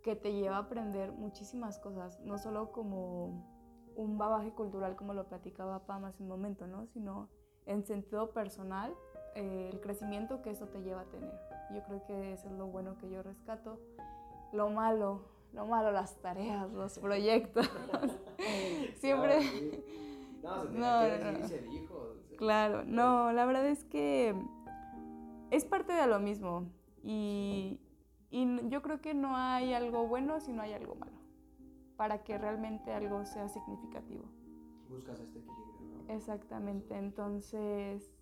que 0.02 0.16
te 0.16 0.32
lleva 0.32 0.56
a 0.56 0.60
aprender 0.60 1.12
muchísimas 1.12 1.78
cosas, 1.78 2.20
no 2.20 2.38
solo 2.38 2.72
como 2.72 3.50
un 3.96 4.18
bagaje 4.18 4.50
cultural 4.52 4.96
como 4.96 5.14
lo 5.14 5.24
platicaba 5.24 5.86
Pam 5.86 6.04
hace 6.04 6.22
un 6.22 6.28
momento, 6.28 6.66
¿no? 6.66 6.86
Sino 6.86 7.28
en 7.66 7.84
sentido 7.84 8.32
personal, 8.32 8.94
eh, 9.34 9.70
el 9.72 9.80
crecimiento 9.80 10.42
que 10.42 10.50
eso 10.50 10.66
te 10.66 10.82
lleva 10.82 11.02
a 11.02 11.04
tener. 11.04 11.32
Yo 11.74 11.82
creo 11.84 12.04
que 12.06 12.32
eso 12.32 12.48
es 12.48 12.54
lo 12.54 12.66
bueno 12.66 12.98
que 12.98 13.08
yo 13.08 13.22
rescato. 13.22 13.78
Lo 14.52 14.68
malo, 14.68 15.22
lo 15.52 15.66
malo, 15.66 15.92
las 15.92 16.16
tareas, 16.16 16.70
los 16.72 16.98
proyectos. 16.98 17.70
Siempre... 18.96 19.40
No, 20.42 20.62
se 20.64 20.70
No, 20.70 21.18
no, 21.18 21.38
no. 21.38 21.48
se 21.48 21.62
dijo. 21.62 22.16
Claro, 22.36 22.84
no, 22.84 23.32
la 23.32 23.44
verdad 23.44 23.66
es 23.66 23.84
que 23.84 24.34
es 25.50 25.64
parte 25.64 25.92
de 25.92 26.06
lo 26.06 26.18
mismo 26.18 26.66
y, 27.02 27.78
y 28.30 28.68
yo 28.68 28.82
creo 28.82 29.00
que 29.00 29.14
no 29.14 29.36
hay 29.36 29.74
algo 29.74 30.08
bueno 30.08 30.40
si 30.40 30.52
no 30.52 30.62
hay 30.62 30.72
algo 30.72 30.94
malo, 30.96 31.18
para 31.96 32.24
que 32.24 32.38
realmente 32.38 32.92
algo 32.92 33.24
sea 33.24 33.48
significativo. 33.48 34.24
Buscas 34.88 35.20
este 35.20 35.38
equilibrio, 35.38 36.04
¿no? 36.06 36.12
Exactamente, 36.12 36.96
entonces, 36.96 38.12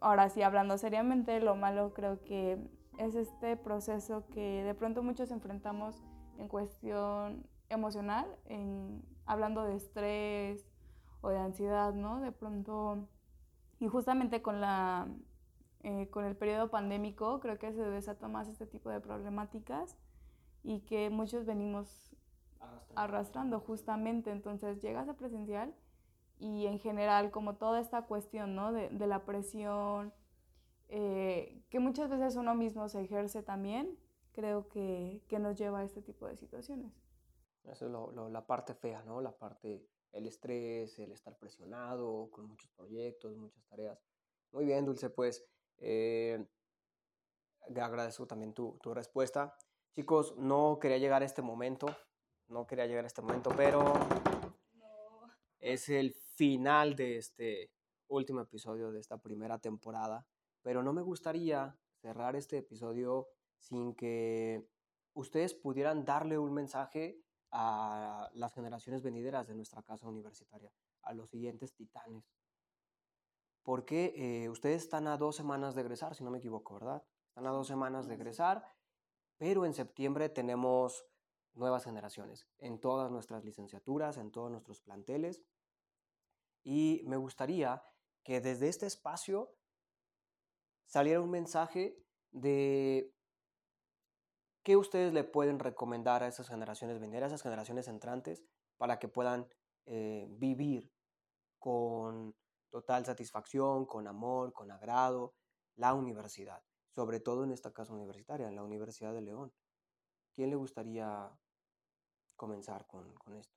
ahora 0.00 0.28
sí, 0.28 0.42
hablando 0.42 0.76
seriamente, 0.78 1.38
lo 1.40 1.54
malo 1.54 1.94
creo 1.94 2.24
que 2.24 2.58
es 2.98 3.14
este 3.14 3.56
proceso 3.56 4.26
que 4.30 4.64
de 4.64 4.74
pronto 4.74 5.02
muchos 5.02 5.30
enfrentamos 5.30 6.02
en 6.38 6.48
cuestión 6.48 7.46
emocional, 7.68 8.26
en, 8.46 9.04
hablando 9.26 9.64
de 9.64 9.76
estrés 9.76 10.66
o 11.22 11.30
de 11.30 11.38
ansiedad, 11.38 11.94
¿no? 11.94 12.20
De 12.20 12.32
pronto, 12.32 13.08
y 13.80 13.88
justamente 13.88 14.42
con, 14.42 14.60
la, 14.60 15.08
eh, 15.82 16.08
con 16.10 16.24
el 16.26 16.36
periodo 16.36 16.70
pandémico, 16.70 17.40
creo 17.40 17.58
que 17.58 17.72
se 17.72 17.82
desata 17.82 18.28
más 18.28 18.48
este 18.48 18.66
tipo 18.66 18.90
de 18.90 19.00
problemáticas 19.00 19.96
y 20.64 20.80
que 20.82 21.10
muchos 21.10 21.46
venimos 21.46 22.16
arrastrando 22.94 23.60
justamente. 23.60 24.30
Entonces 24.30 24.80
llegas 24.82 25.08
a 25.08 25.14
presencial 25.16 25.74
y 26.38 26.66
en 26.66 26.78
general 26.80 27.30
como 27.30 27.56
toda 27.56 27.80
esta 27.80 28.02
cuestión 28.06 28.54
¿no? 28.56 28.72
de, 28.72 28.88
de 28.90 29.06
la 29.06 29.24
presión, 29.24 30.12
eh, 30.88 31.62
que 31.70 31.80
muchas 31.80 32.10
veces 32.10 32.36
uno 32.36 32.54
mismo 32.54 32.88
se 32.88 33.00
ejerce 33.02 33.42
también, 33.42 33.98
creo 34.32 34.68
que, 34.68 35.22
que 35.28 35.38
nos 35.38 35.56
lleva 35.58 35.80
a 35.80 35.84
este 35.84 36.02
tipo 36.02 36.26
de 36.26 36.36
situaciones. 36.36 36.92
Eso 37.64 37.86
es 37.86 37.92
lo- 37.92 38.10
lo- 38.12 38.28
la 38.28 38.46
parte 38.46 38.74
fea, 38.74 39.02
¿no? 39.04 39.20
La 39.20 39.32
parte, 39.32 39.86
el 40.12 40.26
estrés, 40.26 40.98
el 40.98 41.12
estar 41.12 41.36
presionado 41.38 42.30
con 42.30 42.46
muchos 42.46 42.70
proyectos, 42.70 43.36
muchas 43.36 43.64
tareas. 43.66 43.98
Muy 44.52 44.66
bien, 44.66 44.84
Dulce, 44.84 45.10
pues 45.10 45.44
eh, 45.78 46.46
agradezco 47.76 48.26
también 48.26 48.52
tu, 48.52 48.78
tu 48.82 48.94
respuesta. 48.94 49.56
Chicos, 49.94 50.36
no 50.36 50.78
quería 50.80 50.98
llegar 50.98 51.22
a 51.22 51.26
este 51.26 51.42
momento, 51.42 51.86
no 52.48 52.66
quería 52.66 52.86
llegar 52.86 53.04
a 53.04 53.08
este 53.08 53.22
momento, 53.22 53.50
pero 53.56 53.92
es 55.58 55.88
el 55.88 56.12
final 56.12 56.96
de 56.96 57.18
este 57.18 57.70
último 58.08 58.40
episodio 58.40 58.90
de 58.90 59.00
esta 59.00 59.18
primera 59.18 59.58
temporada, 59.58 60.26
pero 60.60 60.82
no 60.82 60.92
me 60.92 61.02
gustaría 61.02 61.78
cerrar 62.00 62.36
este 62.36 62.58
episodio 62.58 63.28
sin 63.58 63.94
que 63.94 64.66
ustedes 65.14 65.54
pudieran 65.54 66.04
darle 66.04 66.38
un 66.38 66.52
mensaje 66.52 67.20
a 67.52 68.30
las 68.34 68.54
generaciones 68.54 69.02
venideras 69.02 69.46
de 69.46 69.54
nuestra 69.54 69.82
casa 69.82 70.08
universitaria, 70.08 70.72
a 71.02 71.12
los 71.12 71.30
siguientes 71.30 71.74
titanes. 71.74 72.24
Porque 73.62 74.14
eh, 74.16 74.48
ustedes 74.48 74.82
están 74.82 75.06
a 75.06 75.18
dos 75.18 75.36
semanas 75.36 75.74
de 75.74 75.82
egresar, 75.82 76.14
si 76.14 76.24
no 76.24 76.30
me 76.30 76.38
equivoco, 76.38 76.74
¿verdad? 76.74 77.04
Están 77.28 77.46
a 77.46 77.50
dos 77.50 77.68
semanas 77.68 78.08
de 78.08 78.14
egresar, 78.14 78.64
pero 79.36 79.66
en 79.66 79.74
septiembre 79.74 80.30
tenemos 80.30 81.06
nuevas 81.54 81.84
generaciones 81.84 82.48
en 82.58 82.80
todas 82.80 83.10
nuestras 83.10 83.44
licenciaturas, 83.44 84.16
en 84.16 84.32
todos 84.32 84.50
nuestros 84.50 84.80
planteles. 84.80 85.42
Y 86.64 87.02
me 87.06 87.16
gustaría 87.16 87.82
que 88.22 88.40
desde 88.40 88.68
este 88.68 88.86
espacio 88.86 89.54
saliera 90.86 91.20
un 91.20 91.30
mensaje 91.30 92.02
de 92.30 93.14
qué 94.62 94.76
ustedes 94.76 95.12
le 95.12 95.24
pueden 95.24 95.58
recomendar 95.58 96.22
a 96.22 96.28
esas 96.28 96.48
generaciones 96.48 97.00
venideras, 97.00 97.32
a 97.32 97.34
esas 97.34 97.42
generaciones 97.42 97.88
entrantes, 97.88 98.44
para 98.76 98.98
que 98.98 99.08
puedan 99.08 99.48
eh, 99.86 100.26
vivir 100.30 100.92
con 101.58 102.34
total 102.70 103.04
satisfacción, 103.04 103.86
con 103.86 104.06
amor, 104.06 104.52
con 104.52 104.70
agrado, 104.70 105.34
la 105.76 105.94
universidad, 105.94 106.62
sobre 106.90 107.20
todo 107.20 107.44
en 107.44 107.52
esta 107.52 107.72
casa 107.72 107.92
universitaria, 107.92 108.48
en 108.48 108.56
la 108.56 108.62
Universidad 108.62 109.12
de 109.12 109.22
León. 109.22 109.52
¿Quién 110.32 110.50
le 110.50 110.56
gustaría 110.56 111.30
comenzar 112.36 112.86
con, 112.86 113.14
con 113.14 113.36
esto? 113.36 113.54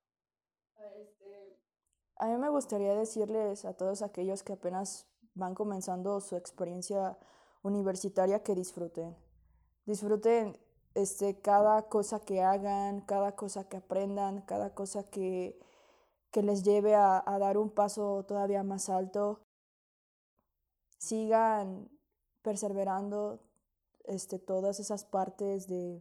A 2.18 2.28
mí 2.28 2.38
me 2.38 2.50
gustaría 2.50 2.94
decirles 2.96 3.66
a 3.66 3.76
todos 3.76 4.02
aquellos 4.02 4.44
que 4.44 4.54
apenas 4.54 5.08
van 5.34 5.56
comenzando 5.56 6.22
su 6.22 6.36
experiencia 6.36 7.18
universitaria 7.62 8.44
que 8.44 8.56
disfruten. 8.56 9.16
Disfruten 9.86 10.58
este, 10.96 11.40
cada 11.40 11.84
cosa 11.84 12.20
que 12.20 12.42
hagan, 12.42 13.02
cada 13.02 13.36
cosa 13.36 13.68
que 13.68 13.78
aprendan, 13.78 14.42
cada 14.42 14.74
cosa 14.74 15.04
que, 15.04 15.60
que 16.32 16.42
les 16.42 16.64
lleve 16.64 16.96
a, 16.96 17.24
a 17.26 17.38
dar 17.38 17.58
un 17.58 17.70
paso 17.70 18.24
todavía 18.26 18.64
más 18.64 18.90
alto. 18.90 19.42
Sigan 20.98 21.90
perseverando 22.42 23.40
este, 24.06 24.40
todas 24.40 24.80
esas 24.80 25.04
partes 25.04 25.68
de, 25.68 26.00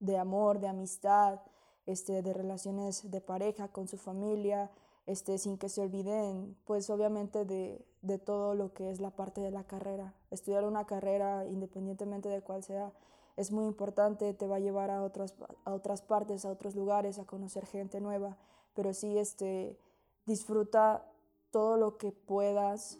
de 0.00 0.18
amor, 0.18 0.58
de 0.58 0.68
amistad, 0.68 1.40
este, 1.86 2.22
de 2.22 2.32
relaciones 2.32 3.10
de 3.10 3.20
pareja 3.20 3.68
con 3.68 3.88
su 3.88 3.96
familia, 3.96 4.70
este, 5.06 5.38
sin 5.38 5.58
que 5.58 5.68
se 5.68 5.80
olviden, 5.82 6.56
pues 6.64 6.90
obviamente 6.90 7.44
de, 7.44 7.84
de 8.02 8.18
todo 8.18 8.54
lo 8.54 8.72
que 8.72 8.90
es 8.90 9.00
la 9.00 9.10
parte 9.10 9.40
de 9.40 9.50
la 9.50 9.64
carrera. 9.64 10.14
Estudiar 10.30 10.64
una 10.64 10.86
carrera, 10.86 11.46
independientemente 11.46 12.28
de 12.28 12.42
cuál 12.42 12.62
sea, 12.62 12.92
es 13.36 13.50
muy 13.50 13.64
importante, 13.64 14.34
te 14.34 14.46
va 14.46 14.56
a 14.56 14.60
llevar 14.60 14.90
a 14.90 15.02
otras, 15.02 15.34
a 15.64 15.72
otras 15.72 16.02
partes, 16.02 16.44
a 16.44 16.50
otros 16.50 16.74
lugares, 16.74 17.18
a 17.18 17.24
conocer 17.24 17.66
gente 17.66 18.00
nueva, 18.00 18.36
pero 18.74 18.92
sí 18.92 19.18
este, 19.18 19.78
disfruta 20.26 21.04
todo 21.50 21.76
lo 21.76 21.96
que 21.96 22.12
puedas, 22.12 22.98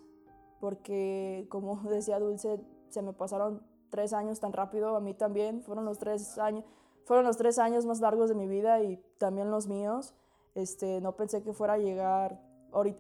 porque 0.61 1.47
como 1.49 1.77
decía 1.91 2.19
Dulce, 2.19 2.61
se 2.89 3.03
me 3.03 3.13
pasaron 3.13 3.63
tres 3.91 4.13
años 4.13 4.41
tan 4.41 4.53
rápido, 4.53 4.97
a 4.97 5.01
mí 5.01 5.15
también, 5.15 5.63
fueron 5.63 5.85
los 5.85 5.99
tres 5.99 6.39
años, 6.39 6.65
fueron 7.05 7.27
los 7.27 7.37
tres 7.37 7.59
años 7.59 7.85
más 7.85 8.01
largos 8.01 8.29
de 8.29 8.35
mi 8.35 8.47
vida 8.47 8.81
y 8.83 8.97
también 9.19 9.51
los 9.51 9.67
míos. 9.67 10.15
Este, 10.55 11.01
no 11.01 11.17
pensé 11.17 11.43
que 11.43 11.53
fuera 11.53 11.75
a 11.75 11.79
llegar 11.79 12.41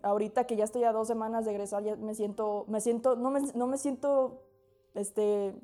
ahorita, 0.02 0.44
que 0.44 0.56
ya 0.56 0.64
estoy 0.64 0.84
a 0.84 0.92
dos 0.92 1.08
semanas 1.08 1.44
de 1.44 1.52
egresar, 1.52 1.82
ya 1.82 1.96
me 1.96 2.14
siento, 2.14 2.64
me 2.68 2.80
siento, 2.80 3.16
no 3.16 3.30
me, 3.30 3.40
no 3.54 3.66
me 3.66 3.78
siento, 3.78 4.42
este, 4.94 5.54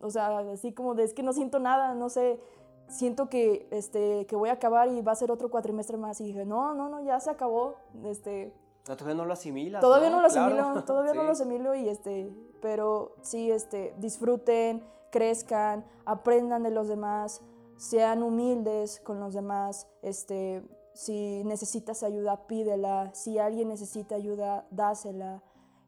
o 0.00 0.10
sea, 0.10 0.38
así 0.38 0.72
como 0.72 0.94
de, 0.94 1.04
es 1.04 1.14
que 1.14 1.22
no 1.22 1.32
siento 1.32 1.58
nada, 1.58 1.94
no 1.94 2.08
sé, 2.08 2.40
siento 2.88 3.28
que, 3.28 3.68
este, 3.70 4.26
que 4.26 4.36
voy 4.36 4.48
a 4.48 4.54
acabar 4.54 4.88
y 4.88 5.00
va 5.02 5.12
a 5.12 5.16
ser 5.16 5.30
otro 5.30 5.50
cuatrimestre 5.50 5.96
más. 5.96 6.20
Y 6.20 6.24
dije, 6.24 6.44
no, 6.44 6.74
no, 6.74 6.88
no, 6.88 7.02
ya 7.02 7.20
se 7.20 7.30
acabó, 7.30 7.74
este, 8.04 8.52
No, 8.88 8.96
todavía 8.96 9.16
no 9.16 9.24
lo 9.26 9.32
asimilas. 9.32 9.80
Todavía 9.80 10.10
no, 10.10 10.20
lo 10.22 10.28
Claro. 10.28 10.46
asimilo, 10.54 10.84
todavía 10.84 11.14
no 11.14 11.22
lo 11.24 11.30
asimilo 11.32 11.74
y 11.74 11.88
este, 11.88 12.32
pero 12.62 13.14
sí, 13.22 13.50
este, 13.50 13.94
disfruten, 13.98 14.82
crezcan, 15.10 15.84
aprendan 16.04 16.62
de 16.62 16.70
los 16.70 16.88
demás, 16.88 17.42
sean 17.76 18.22
humildes 18.22 19.00
con 19.00 19.20
los 19.20 19.34
demás, 19.34 19.86
este, 20.02 20.62
si 20.94 21.44
necesitas 21.44 22.02
ayuda, 22.02 22.46
pídela, 22.48 23.14
si 23.14 23.38
alguien 23.38 23.68
necesita 23.68 24.16
ayuda, 24.16 24.66
dásela, 24.70 25.42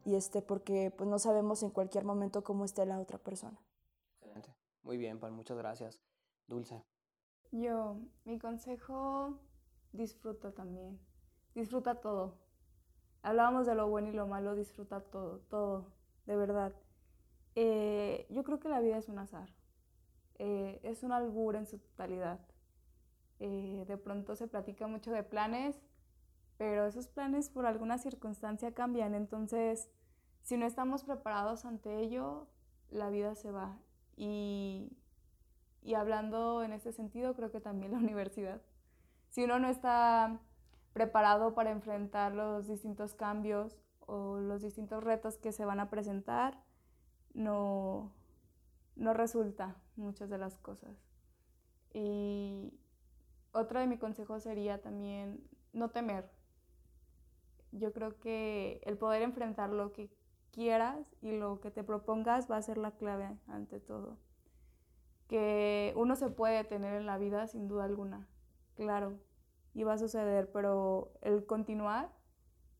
y 0.05 0.15
este, 0.15 0.41
porque 0.41 0.91
pues 0.95 1.09
no 1.09 1.19
sabemos 1.19 1.63
en 1.63 1.69
cualquier 1.69 2.05
momento 2.05 2.43
cómo 2.43 2.63
esté 2.65 2.85
la 2.85 2.99
otra 2.99 3.17
persona. 3.17 3.59
Muy 4.83 4.97
bien, 4.97 5.19
Pal, 5.19 5.31
muchas 5.31 5.57
gracias. 5.57 5.99
Dulce. 6.47 6.83
Yo, 7.51 7.97
mi 8.25 8.39
consejo, 8.39 9.39
disfruta 9.91 10.51
también. 10.51 10.99
Disfruta 11.53 11.95
todo. 11.95 12.37
Hablábamos 13.23 13.67
de 13.67 13.75
lo 13.75 13.87
bueno 13.87 14.09
y 14.09 14.13
lo 14.13 14.27
malo, 14.27 14.55
disfruta 14.55 15.01
todo, 15.01 15.39
todo, 15.49 15.91
de 16.25 16.35
verdad. 16.35 16.73
Eh, 17.55 18.25
yo 18.29 18.43
creo 18.43 18.59
que 18.59 18.69
la 18.69 18.79
vida 18.79 18.97
es 18.97 19.09
un 19.09 19.19
azar. 19.19 19.49
Eh, 20.39 20.79
es 20.83 21.03
un 21.03 21.11
albur 21.11 21.55
en 21.55 21.67
su 21.67 21.77
totalidad. 21.77 22.39
Eh, 23.39 23.85
de 23.87 23.97
pronto 23.97 24.35
se 24.35 24.47
platica 24.47 24.87
mucho 24.87 25.11
de 25.11 25.23
planes, 25.23 25.79
pero 26.57 26.85
esos 26.85 27.07
planes 27.07 27.49
por 27.49 27.65
alguna 27.65 27.97
circunstancia 27.97 28.73
cambian. 28.73 29.13
Entonces, 29.13 29.89
si 30.41 30.57
no 30.57 30.65
estamos 30.65 31.03
preparados 31.03 31.65
ante 31.65 31.99
ello, 31.99 32.47
la 32.89 33.09
vida 33.09 33.35
se 33.35 33.51
va. 33.51 33.77
Y, 34.15 34.91
y 35.81 35.93
hablando 35.95 36.63
en 36.63 36.73
este 36.73 36.91
sentido, 36.91 37.35
creo 37.35 37.51
que 37.51 37.61
también 37.61 37.91
la 37.91 37.97
universidad. 37.99 38.61
Si 39.29 39.43
uno 39.43 39.59
no 39.59 39.69
está 39.69 40.39
preparado 40.93 41.53
para 41.53 41.71
enfrentar 41.71 42.33
los 42.33 42.67
distintos 42.67 43.13
cambios 43.13 43.79
o 44.01 44.37
los 44.39 44.61
distintos 44.61 45.03
retos 45.03 45.37
que 45.37 45.51
se 45.51 45.65
van 45.65 45.79
a 45.79 45.89
presentar, 45.89 46.61
no, 47.33 48.11
no 48.95 49.13
resulta 49.13 49.75
muchas 49.95 50.29
de 50.29 50.37
las 50.37 50.57
cosas. 50.57 50.97
Y 51.93 52.73
otro 53.51 53.79
de 53.79 53.87
mis 53.87 53.99
consejos 53.99 54.43
sería 54.43 54.81
también 54.81 55.43
no 55.73 55.89
temer. 55.89 56.29
Yo 57.71 57.93
creo 57.93 58.19
que 58.19 58.81
el 58.85 58.97
poder 58.97 59.21
enfrentar 59.21 59.69
lo 59.69 59.93
que 59.93 60.09
quieras 60.51 61.15
y 61.21 61.31
lo 61.31 61.59
que 61.61 61.71
te 61.71 61.83
propongas 61.83 62.49
va 62.49 62.57
a 62.57 62.61
ser 62.61 62.77
la 62.77 62.91
clave 62.91 63.37
ante 63.47 63.79
todo. 63.79 64.17
Que 65.27 65.93
uno 65.95 66.15
se 66.15 66.29
puede 66.29 66.63
tener 66.63 66.95
en 66.95 67.05
la 67.05 67.17
vida 67.17 67.47
sin 67.47 67.67
duda 67.67 67.85
alguna, 67.85 68.27
claro, 68.75 69.17
y 69.73 69.83
va 69.83 69.93
a 69.93 69.97
suceder, 69.97 70.51
pero 70.51 71.13
el 71.21 71.45
continuar 71.45 72.11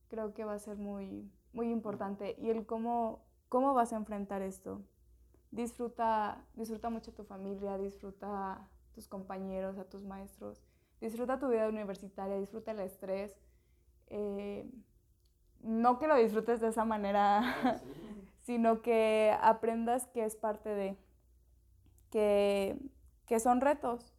creo 0.10 0.34
que 0.34 0.44
va 0.44 0.54
a 0.54 0.60
ser 0.60 0.78
muy, 0.78 1.32
muy 1.54 1.72
importante. 1.72 2.36
Y 2.38 2.50
el 2.50 2.66
cómo, 2.66 3.26
cómo 3.50 3.74
vas 3.74 3.94
a 3.94 3.96
enfrentar 3.98 4.42
esto. 4.42 4.82
Disfruta, 5.52 6.46
disfruta 6.54 6.90
mucho 6.90 7.14
tu 7.14 7.24
familia, 7.24 7.78
disfruta 7.78 8.28
a 8.28 8.70
tus 8.94 9.08
compañeros, 9.08 9.78
a 9.78 9.86
tus 9.86 10.04
maestros, 10.04 10.62
disfruta 11.00 11.40
tu 11.40 11.48
vida 11.48 11.68
universitaria, 11.68 12.38
disfruta 12.38 12.72
el 12.72 12.82
estrés. 12.82 13.36
Eh, 14.08 14.70
no 15.64 16.00
que 16.00 16.08
lo 16.08 16.16
disfrutes 16.16 16.60
de 16.60 16.70
esa 16.70 16.86
manera, 16.86 17.82
sino 18.42 18.82
que 18.82 19.36
aprendas 19.42 20.08
que 20.08 20.26
es 20.26 20.36
parte 20.36 20.70
de, 20.70 20.98
que, 22.10 22.78
que 23.26 23.40
son 23.40 23.62
retos 23.62 24.14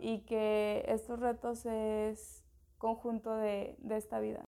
y 0.00 0.20
que 0.20 0.84
estos 0.88 1.20
retos 1.20 1.64
es 1.66 2.44
conjunto 2.78 3.36
de, 3.36 3.76
de, 3.78 3.96
esta 3.96 4.20
vida. 4.20 4.44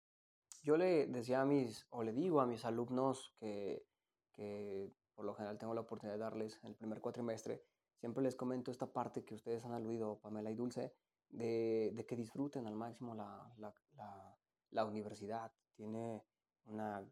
Yo 0.63 0.77
le 0.77 1.07
decía 1.07 1.41
a 1.41 1.45
mis, 1.45 1.87
o 1.89 2.03
le 2.03 2.13
digo 2.13 2.41
a 2.41 2.45
mis 2.45 2.65
alumnos 2.65 3.33
que, 3.39 3.85
que 4.33 4.91
por 5.15 5.25
lo 5.25 5.33
general 5.33 5.57
tengo 5.57 5.73
la 5.73 5.81
oportunidad 5.81 6.15
de 6.15 6.23
darles 6.23 6.59
en 6.63 6.69
el 6.69 6.75
primer 6.75 7.01
cuatrimestre, 7.01 7.63
siempre 7.99 8.23
les 8.23 8.35
comento 8.35 8.71
esta 8.71 8.87
parte 8.87 9.23
que 9.23 9.35
ustedes 9.35 9.65
han 9.65 9.73
aludido, 9.73 10.19
Pamela 10.19 10.51
y 10.51 10.55
Dulce, 10.55 10.93
de, 11.29 11.91
de 11.93 12.05
que 12.05 12.15
disfruten 12.15 12.67
al 12.67 12.75
máximo 12.75 13.15
la, 13.15 13.53
la, 13.57 13.73
la, 13.95 14.37
la 14.71 14.85
universidad. 14.85 15.51
Tiene 15.75 16.23
una, 16.71 17.05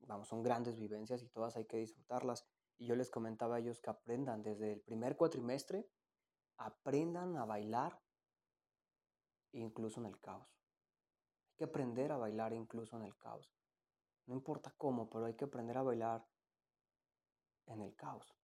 vamos, 0.00 0.28
son 0.28 0.42
grandes 0.42 0.76
vivencias 0.76 1.22
y 1.22 1.28
todas 1.28 1.56
hay 1.56 1.66
que 1.66 1.78
disfrutarlas. 1.78 2.46
Y 2.76 2.86
yo 2.86 2.96
les 2.96 3.10
comentaba 3.10 3.56
a 3.56 3.58
ellos 3.60 3.80
que 3.80 3.90
aprendan 3.90 4.42
desde 4.42 4.72
el 4.72 4.80
primer 4.80 5.16
cuatrimestre, 5.16 5.88
aprendan 6.56 7.36
a 7.36 7.44
bailar 7.44 8.00
incluso 9.52 10.00
en 10.00 10.06
el 10.06 10.20
caos. 10.20 10.48
Hay 11.50 11.56
que 11.56 11.64
aprender 11.64 12.12
a 12.12 12.16
bailar 12.16 12.52
incluso 12.52 12.96
en 12.96 13.04
el 13.04 13.16
caos. 13.16 13.52
No 14.26 14.34
importa 14.34 14.74
cómo, 14.76 15.08
pero 15.08 15.26
hay 15.26 15.34
que 15.34 15.44
aprender 15.44 15.78
a 15.78 15.82
bailar 15.82 16.26
en 17.66 17.80
el 17.80 17.94
caos. 17.94 18.34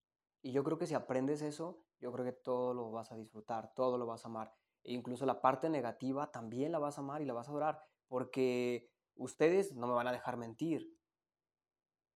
Y 0.43 0.53
yo 0.53 0.65
creo 0.65 0.79
que 0.79 0.87
si 0.87 0.95
aprendes 0.95 1.43
eso, 1.43 1.85
yo 1.99 2.13
creo 2.13 2.25
que 2.25 2.33
todo 2.33 2.73
lo 2.73 2.91
vas 2.91 3.13
a 3.13 3.17
disfrutar, 3.17 3.75
todo 3.75 3.99
lo 3.99 4.07
vas 4.07 4.25
a 4.25 4.29
amar. 4.29 4.55
E 4.83 4.93
incluso 4.93 5.27
la 5.27 5.41
parte 5.41 5.69
negativa 5.69 6.31
también 6.31 6.73
la 6.73 6.79
vas 6.79 6.97
a 6.97 7.03
amar 7.03 7.21
y 7.21 7.27
la 7.27 7.35
vas 7.35 7.49
a 7.49 7.51
adorar, 7.51 7.85
porque 8.09 8.91
ustedes 9.21 9.75
no 9.75 9.87
me 9.87 9.93
van 9.93 10.09
a 10.09 10.13
dejar 10.13 10.39
mentir. 10.39 10.97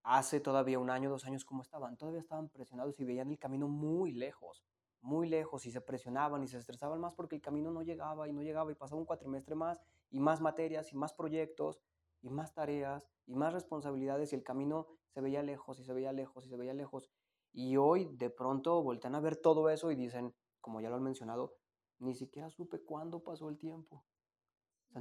Hace 0.02 0.40
todavía 0.40 0.78
un 0.78 0.90
año, 0.90 1.10
dos 1.10 1.24
años, 1.26 1.44
¿cómo 1.44 1.62
estaban? 1.62 1.96
Todavía 1.96 2.20
estaban 2.20 2.48
presionados 2.48 2.98
y 2.98 3.04
veían 3.04 3.30
el 3.30 3.38
camino 3.38 3.68
muy 3.68 4.12
lejos, 4.12 4.64
muy 5.02 5.28
lejos 5.28 5.66
y 5.66 5.70
se 5.70 5.82
presionaban 5.82 6.42
y 6.42 6.48
se 6.48 6.58
estresaban 6.58 7.00
más 7.00 7.14
porque 7.14 7.36
el 7.36 7.42
camino 7.42 7.70
no 7.70 7.82
llegaba 7.82 8.26
y 8.26 8.32
no 8.32 8.42
llegaba 8.42 8.72
y 8.72 8.74
pasaba 8.74 9.00
un 9.00 9.06
cuatrimestre 9.06 9.54
más 9.54 9.82
y 10.10 10.18
más 10.18 10.40
materias 10.40 10.92
y 10.92 10.96
más 10.96 11.12
proyectos 11.12 11.80
y 12.22 12.30
más 12.30 12.54
tareas 12.54 13.06
y 13.26 13.34
más 13.34 13.52
responsabilidades 13.52 14.32
y 14.32 14.36
el 14.36 14.42
camino 14.42 14.88
se 15.10 15.20
veía 15.20 15.42
lejos 15.42 15.78
y 15.80 15.84
se 15.84 15.92
veía 15.92 16.12
lejos 16.12 16.46
y 16.46 16.48
se 16.48 16.56
veía 16.56 16.72
lejos. 16.72 17.10
Y 17.52 17.76
hoy 17.76 18.16
de 18.16 18.30
pronto 18.30 18.82
voltean 18.82 19.14
a 19.14 19.20
ver 19.20 19.36
todo 19.36 19.68
eso 19.68 19.90
y 19.90 19.94
dicen, 19.94 20.34
como 20.60 20.80
ya 20.80 20.88
lo 20.88 20.96
han 20.96 21.02
mencionado, 21.02 21.54
ni 21.98 22.14
siquiera 22.14 22.48
supe 22.48 22.82
cuándo 22.82 23.22
pasó 23.22 23.50
el 23.50 23.58
tiempo 23.58 24.04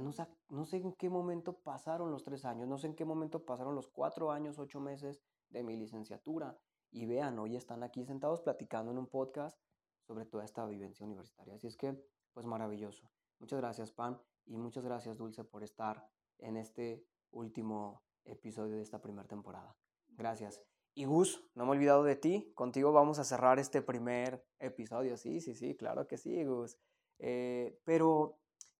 no, 0.00 0.10
no 0.48 0.64
sé 0.64 0.78
en 0.78 0.92
qué 0.94 1.08
momento 1.08 1.60
pasaron 1.60 2.10
los 2.10 2.24
tres 2.24 2.44
años, 2.44 2.68
no 2.68 2.78
sé 2.78 2.88
en 2.88 2.94
qué 2.94 3.04
momento 3.04 3.44
pasaron 3.44 3.74
los 3.74 3.88
cuatro 3.88 4.32
años, 4.32 4.58
ocho 4.58 4.80
meses 4.80 5.22
de 5.50 5.62
mi 5.62 5.76
licenciatura. 5.76 6.58
Y 6.90 7.06
vean, 7.06 7.38
hoy 7.38 7.56
están 7.56 7.82
aquí 7.82 8.04
sentados 8.04 8.40
platicando 8.40 8.92
en 8.92 8.98
un 8.98 9.08
podcast 9.08 9.58
sobre 10.02 10.26
toda 10.26 10.44
esta 10.44 10.64
vivencia 10.66 11.04
universitaria. 11.04 11.54
Así 11.54 11.66
es 11.66 11.76
que, 11.76 12.00
pues 12.32 12.46
maravilloso. 12.46 13.10
Muchas 13.38 13.58
gracias, 13.60 13.92
Pam, 13.92 14.20
y 14.46 14.56
muchas 14.56 14.84
gracias, 14.84 15.16
Dulce, 15.16 15.44
por 15.44 15.64
estar 15.64 16.08
en 16.38 16.56
este 16.56 17.04
último 17.30 18.04
episodio 18.24 18.76
de 18.76 18.82
esta 18.82 19.00
primera 19.00 19.26
temporada. 19.26 19.76
Gracias. 20.08 20.62
Y 20.94 21.06
Gus, 21.06 21.44
no 21.54 21.64
me 21.64 21.70
he 21.70 21.76
olvidado 21.76 22.04
de 22.04 22.14
ti. 22.14 22.52
Contigo 22.54 22.92
vamos 22.92 23.18
a 23.18 23.24
cerrar 23.24 23.58
este 23.58 23.82
primer 23.82 24.46
episodio. 24.60 25.16
Sí, 25.16 25.40
sí, 25.40 25.54
sí, 25.54 25.76
claro 25.76 26.06
que 26.06 26.16
sí, 26.16 26.44
Gus. 26.44 26.78
Eh, 27.18 27.80
pero 27.84 28.38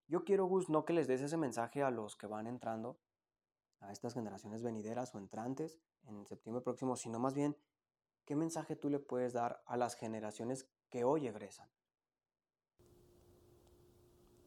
yo 0.08 0.24
quiero, 0.24 0.46
Gus, 0.46 0.68
no 0.68 0.84
que 0.84 0.92
les 0.92 1.06
des 1.06 1.22
ese 1.22 1.36
mensaje 1.36 1.82
a 1.82 1.90
los 1.90 2.16
que 2.16 2.26
van 2.26 2.46
entrando, 2.46 2.98
a 3.80 3.92
estas 3.92 4.14
generaciones 4.14 4.62
venideras 4.62 5.14
o 5.14 5.18
entrantes 5.18 5.78
en 6.06 6.26
septiembre 6.26 6.62
próximo, 6.62 6.96
sino 6.96 7.18
más 7.18 7.34
bien, 7.34 7.56
¿qué 8.24 8.36
mensaje 8.36 8.76
tú 8.76 8.90
le 8.90 8.98
puedes 8.98 9.32
dar 9.32 9.62
a 9.66 9.76
las 9.76 9.94
generaciones 9.94 10.68
que 10.90 11.04
hoy 11.04 11.26
egresan? 11.26 11.68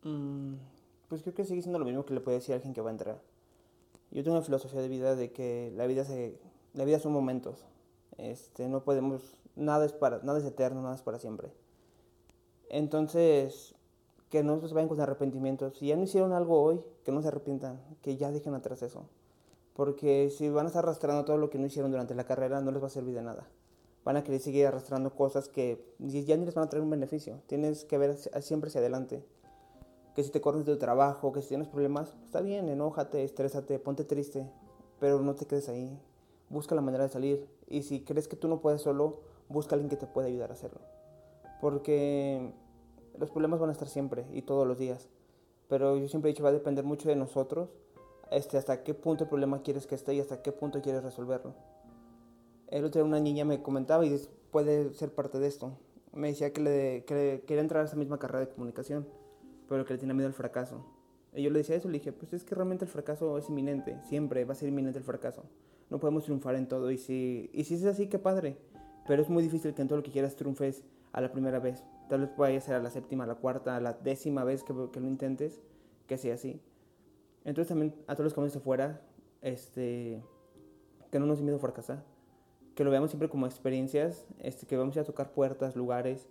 Mm, 0.03 0.55
pues 1.07 1.21
creo 1.21 1.33
que 1.33 1.45
sigue 1.45 1.61
siendo 1.61 1.79
lo 1.79 1.85
mismo 1.85 2.05
que 2.05 2.13
le 2.13 2.21
puede 2.21 2.37
decir 2.37 2.53
a 2.53 2.55
alguien 2.55 2.73
que 2.73 2.81
va 2.81 2.89
a 2.89 2.93
entrar. 2.93 3.21
Yo 4.11 4.23
tengo 4.23 4.37
una 4.37 4.45
filosofía 4.45 4.81
de 4.81 4.87
vida 4.87 5.15
de 5.15 5.31
que 5.31 5.71
la 5.75 5.85
vida, 5.85 6.05
se, 6.05 6.39
la 6.73 6.85
vida 6.85 6.99
son 6.99 7.11
momentos. 7.11 7.65
Este, 8.17 8.67
no 8.69 8.83
podemos, 8.83 9.41
nada 9.55 9.85
es, 9.85 9.93
para, 9.93 10.19
nada 10.19 10.39
es 10.39 10.45
eterno, 10.45 10.81
nada 10.81 10.95
es 10.95 11.01
para 11.01 11.19
siempre. 11.19 11.51
Entonces, 12.69 13.75
que 14.29 14.43
no 14.43 14.59
se 14.67 14.73
vayan 14.73 14.89
con 14.89 14.99
arrepentimientos. 14.99 15.77
Si 15.77 15.87
ya 15.87 15.95
no 15.95 16.03
hicieron 16.03 16.33
algo 16.33 16.61
hoy, 16.61 16.81
que 17.03 17.11
no 17.11 17.21
se 17.21 17.29
arrepientan, 17.29 17.79
que 18.01 18.17
ya 18.17 18.31
dejen 18.31 18.53
atrás 18.53 18.81
eso. 18.81 19.05
Porque 19.73 20.29
si 20.29 20.49
van 20.49 20.65
a 20.65 20.69
estar 20.69 20.83
arrastrando 20.83 21.23
todo 21.23 21.37
lo 21.37 21.49
que 21.49 21.59
no 21.59 21.67
hicieron 21.67 21.91
durante 21.91 22.15
la 22.15 22.25
carrera, 22.25 22.61
no 22.61 22.71
les 22.71 22.81
va 22.81 22.87
a 22.87 22.89
servir 22.89 23.13
de 23.15 23.21
nada. 23.21 23.47
Van 24.03 24.17
a 24.17 24.23
querer 24.23 24.39
seguir 24.39 24.65
arrastrando 24.65 25.13
cosas 25.13 25.49
que 25.49 25.93
ya 25.99 26.35
ni 26.35 26.45
les 26.45 26.55
van 26.55 26.65
a 26.65 26.69
traer 26.69 26.83
un 26.83 26.89
beneficio. 26.89 27.41
Tienes 27.45 27.85
que 27.85 27.97
ver 27.97 28.17
siempre 28.41 28.69
hacia 28.69 28.79
adelante. 28.79 29.23
Que 30.15 30.23
si 30.23 30.31
te 30.31 30.41
corres 30.41 30.65
de 30.65 30.73
tu 30.73 30.79
trabajo, 30.79 31.31
que 31.31 31.41
si 31.41 31.49
tienes 31.49 31.67
problemas, 31.67 32.15
está 32.25 32.41
bien, 32.41 32.69
enójate, 32.69 33.23
estrésate, 33.23 33.77
ponte 33.77 34.03
triste, 34.03 34.49
pero 34.99 35.19
no 35.21 35.35
te 35.35 35.45
quedes 35.45 35.69
ahí. 35.69 35.99
Busca 36.49 36.73
la 36.73 36.81
manera 36.81 37.03
de 37.03 37.09
salir. 37.09 37.47
Y 37.67 37.83
si 37.83 38.03
crees 38.03 38.27
que 38.27 38.35
tú 38.35 38.47
no 38.47 38.61
puedes 38.61 38.81
solo, 38.81 39.19
busca 39.47 39.73
a 39.73 39.75
alguien 39.75 39.89
que 39.89 39.97
te 39.97 40.07
pueda 40.07 40.27
ayudar 40.27 40.49
a 40.49 40.53
hacerlo. 40.53 40.79
Porque 41.61 42.51
los 43.19 43.31
problemas 43.31 43.59
van 43.59 43.69
a 43.69 43.73
estar 43.73 43.87
siempre 43.87 44.25
y 44.33 44.41
todos 44.41 44.67
los 44.67 44.77
días. 44.77 45.09
Pero 45.67 45.97
yo 45.97 46.07
siempre 46.07 46.29
he 46.29 46.33
dicho, 46.33 46.43
va 46.43 46.49
a 46.49 46.53
depender 46.53 46.83
mucho 46.83 47.09
de 47.09 47.15
nosotros 47.15 47.69
este, 48.31 48.57
hasta 48.57 48.83
qué 48.83 48.93
punto 48.93 49.23
el 49.23 49.29
problema 49.29 49.61
quieres 49.61 49.87
que 49.87 49.95
esté 49.95 50.13
y 50.13 50.19
hasta 50.19 50.41
qué 50.41 50.51
punto 50.51 50.81
quieres 50.81 51.03
resolverlo. 51.03 51.53
El 52.67 52.83
otro 52.83 53.01
día 53.01 53.07
una 53.07 53.19
niña 53.19 53.45
me 53.45 53.61
comentaba 53.61 54.05
y 54.05 54.19
puede 54.51 54.93
ser 54.93 55.13
parte 55.13 55.39
de 55.39 55.47
esto. 55.47 55.77
Me 56.13 56.29
decía 56.29 56.51
que, 56.51 56.61
le, 56.61 57.05
que 57.05 57.43
quería 57.45 57.61
entrar 57.61 57.83
a 57.83 57.85
esa 57.85 57.95
misma 57.95 58.17
carrera 58.17 58.41
de 58.45 58.49
comunicación, 58.49 59.07
pero 59.69 59.85
que 59.85 59.93
le 59.93 59.99
tenía 59.99 60.13
miedo 60.13 60.27
al 60.27 60.33
fracaso. 60.33 60.85
Y 61.33 61.43
yo 61.43 61.49
le 61.49 61.59
decía 61.59 61.75
eso, 61.75 61.87
le 61.87 61.99
dije, 61.99 62.11
pues 62.11 62.33
es 62.33 62.43
que 62.43 62.55
realmente 62.55 62.85
el 62.85 62.91
fracaso 62.91 63.37
es 63.37 63.47
inminente, 63.49 64.01
siempre 64.03 64.43
va 64.43 64.53
a 64.53 64.55
ser 64.55 64.69
inminente 64.69 64.99
el 64.99 65.05
fracaso. 65.05 65.43
No 65.89 65.99
podemos 65.99 66.23
triunfar 66.23 66.55
en 66.55 66.67
todo 66.67 66.91
y 66.91 66.97
si, 66.97 67.49
y 67.53 67.63
si 67.63 67.75
es 67.75 67.85
así, 67.85 68.07
qué 68.07 68.19
padre. 68.19 68.57
Pero 69.07 69.21
es 69.21 69.29
muy 69.29 69.43
difícil 69.43 69.73
que 69.73 69.81
en 69.81 69.87
todo 69.87 69.97
lo 69.97 70.03
que 70.03 70.11
quieras 70.11 70.35
triunfes 70.35 70.83
a 71.17 71.21
la 71.21 71.31
primera 71.31 71.57
vez. 71.57 71.83
Tal 72.09 72.21
vez 72.21 72.37
vaya 72.37 72.59
a 72.59 72.61
ser 72.61 72.75
a 72.75 72.79
la 72.79 72.91
séptima, 72.91 73.23
a 73.23 73.27
la 73.27 73.33
cuarta, 73.33 73.75
a 73.75 73.81
la 73.81 73.93
décima 73.93 74.43
vez 74.43 74.63
que, 74.63 74.71
lo 74.71 75.07
intentes, 75.07 75.59
que 76.05 76.15
sea 76.15 76.35
así. 76.35 76.61
Entonces 77.43 77.69
también 77.69 77.95
a 78.05 78.13
todos 78.13 78.25
los 78.25 78.33
que 78.35 78.39
vamos 78.39 78.53
de 78.53 78.59
fuera, 78.59 79.01
este, 79.41 80.21
que 81.11 81.19
no 81.19 81.25
nos 81.25 81.39
dé 81.39 81.43
miedo 81.43 81.57
fracasar. 81.57 82.03
Que 82.75 82.83
lo 82.83 82.91
veamos 82.91 83.09
siempre 83.09 83.29
como 83.29 83.47
experiencias, 83.47 84.27
este, 84.37 84.67
que 84.67 84.77
vamos 84.77 84.95
a 84.95 85.03
tocar 85.05 85.31
puertas, 85.31 85.75
lugares, 85.75 86.27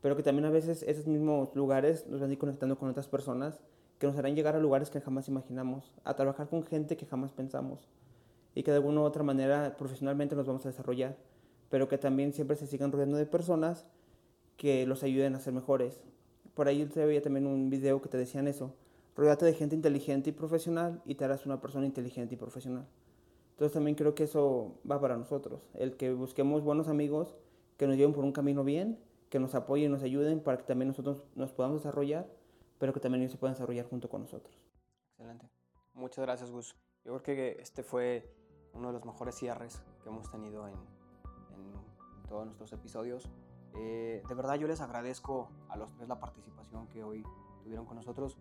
pero 0.00 0.16
que 0.16 0.22
también 0.22 0.46
a 0.46 0.50
veces 0.50 0.82
esos 0.82 1.06
mismos 1.06 1.54
lugares 1.54 2.06
nos 2.06 2.22
van 2.22 2.30
a 2.30 2.32
ir 2.32 2.38
conectando 2.38 2.78
con 2.78 2.88
otras 2.88 3.08
personas 3.08 3.60
que 3.98 4.06
nos 4.06 4.16
harán 4.16 4.34
llegar 4.34 4.56
a 4.56 4.60
lugares 4.60 4.88
que 4.88 5.02
jamás 5.02 5.28
imaginamos, 5.28 5.92
a 6.04 6.16
trabajar 6.16 6.48
con 6.48 6.62
gente 6.62 6.96
que 6.96 7.04
jamás 7.04 7.32
pensamos 7.32 7.86
y 8.54 8.62
que 8.62 8.70
de 8.70 8.78
alguna 8.78 9.02
u 9.02 9.04
otra 9.04 9.24
manera 9.24 9.76
profesionalmente 9.76 10.34
nos 10.34 10.46
vamos 10.46 10.64
a 10.64 10.70
desarrollar, 10.70 11.18
pero 11.68 11.86
que 11.86 11.98
también 11.98 12.32
siempre 12.32 12.56
se 12.56 12.66
sigan 12.66 12.90
rodeando 12.92 13.18
de 13.18 13.26
personas 13.26 13.84
que 14.56 14.86
los 14.86 15.02
ayuden 15.02 15.34
a 15.34 15.40
ser 15.40 15.52
mejores, 15.52 16.00
por 16.54 16.68
ahí 16.68 16.86
se 16.92 17.04
veía 17.06 17.22
también 17.22 17.46
un 17.46 17.70
video 17.70 18.00
que 18.02 18.08
te 18.08 18.18
decían 18.18 18.46
eso. 18.46 18.74
Rodate 19.16 19.44
de 19.44 19.54
gente 19.54 19.74
inteligente 19.74 20.30
y 20.30 20.32
profesional 20.32 21.02
y 21.04 21.14
te 21.14 21.24
harás 21.24 21.46
una 21.46 21.60
persona 21.60 21.86
inteligente 21.86 22.34
y 22.34 22.38
profesional. 22.38 22.86
Entonces 23.52 23.74
también 23.74 23.94
creo 23.94 24.14
que 24.14 24.24
eso 24.24 24.78
va 24.90 25.00
para 25.00 25.16
nosotros. 25.16 25.60
El 25.74 25.96
que 25.96 26.12
busquemos 26.12 26.62
buenos 26.62 26.88
amigos 26.88 27.36
que 27.76 27.86
nos 27.86 27.96
lleven 27.96 28.12
por 28.12 28.24
un 28.24 28.32
camino 28.32 28.64
bien, 28.64 28.98
que 29.28 29.38
nos 29.38 29.54
apoyen, 29.54 29.90
nos 29.90 30.02
ayuden 30.02 30.40
para 30.40 30.58
que 30.58 30.64
también 30.64 30.88
nosotros 30.88 31.22
nos 31.34 31.52
podamos 31.52 31.82
desarrollar, 31.82 32.26
pero 32.78 32.92
que 32.92 33.00
también 33.00 33.22
ellos 33.22 33.32
se 33.32 33.38
puedan 33.38 33.54
desarrollar 33.54 33.86
junto 33.86 34.08
con 34.08 34.22
nosotros. 34.22 34.54
Excelente. 35.10 35.48
Muchas 35.94 36.24
gracias, 36.24 36.50
Gus. 36.50 36.76
Yo 37.04 37.20
creo 37.22 37.36
que 37.36 37.62
este 37.62 37.82
fue 37.82 38.34
uno 38.74 38.88
de 38.88 38.94
los 38.94 39.04
mejores 39.04 39.34
cierres 39.34 39.82
que 40.02 40.08
hemos 40.08 40.30
tenido 40.30 40.66
en, 40.66 40.74
en 40.74 42.28
todos 42.28 42.46
nuestros 42.46 42.72
episodios. 42.72 43.28
Eh, 43.74 44.22
de 44.26 44.34
verdad 44.34 44.56
yo 44.56 44.66
les 44.66 44.80
agradezco 44.80 45.48
a 45.68 45.76
los 45.76 45.92
tres 45.92 46.08
la 46.08 46.18
participación 46.20 46.86
que 46.88 47.02
hoy 47.02 47.24
tuvieron 47.62 47.86
con 47.86 47.96
nosotros. 47.96 48.36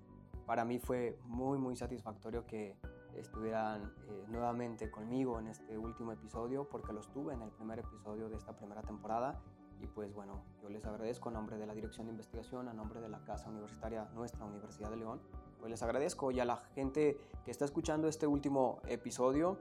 Para 0.46 0.66
mí 0.66 0.80
fue 0.80 1.18
muy, 1.26 1.58
muy 1.58 1.76
satisfactorio 1.76 2.46
que 2.46 2.76
estuvieran 3.16 3.94
eh, 4.08 4.26
nuevamente 4.30 4.90
conmigo 4.90 5.40
en 5.40 5.48
este 5.48 5.78
último 5.78 6.12
episodio 6.12 6.68
porque 6.70 6.94
los 6.94 7.12
tuve 7.12 7.34
en 7.34 7.42
el 7.42 7.50
primer 7.52 7.80
episodio 7.80 8.30
de 8.30 8.38
esta 8.38 8.56
primera 8.56 8.82
temporada 8.82 9.42
y 9.82 9.88
pues 9.88 10.14
bueno, 10.14 10.44
yo 10.62 10.70
les 10.70 10.86
agradezco 10.86 11.30
a 11.30 11.32
nombre 11.32 11.58
de 11.58 11.66
la 11.66 11.74
Dirección 11.74 12.06
de 12.06 12.12
Investigación, 12.12 12.68
a 12.68 12.74
nombre 12.74 13.02
de 13.02 13.10
la 13.10 13.24
Casa 13.24 13.50
Universitaria, 13.50 14.08
nuestra 14.14 14.46
Universidad 14.46 14.92
de 14.92 14.98
León, 14.98 15.20
pues 15.60 15.72
les 15.72 15.82
agradezco 15.82 16.32
y 16.32 16.40
a 16.40 16.46
la 16.46 16.58
gente 16.76 17.18
que 17.44 17.52
está 17.52 17.66
escuchando 17.66 18.08
este 18.08 18.28
último 18.28 18.80
episodio, 18.88 19.58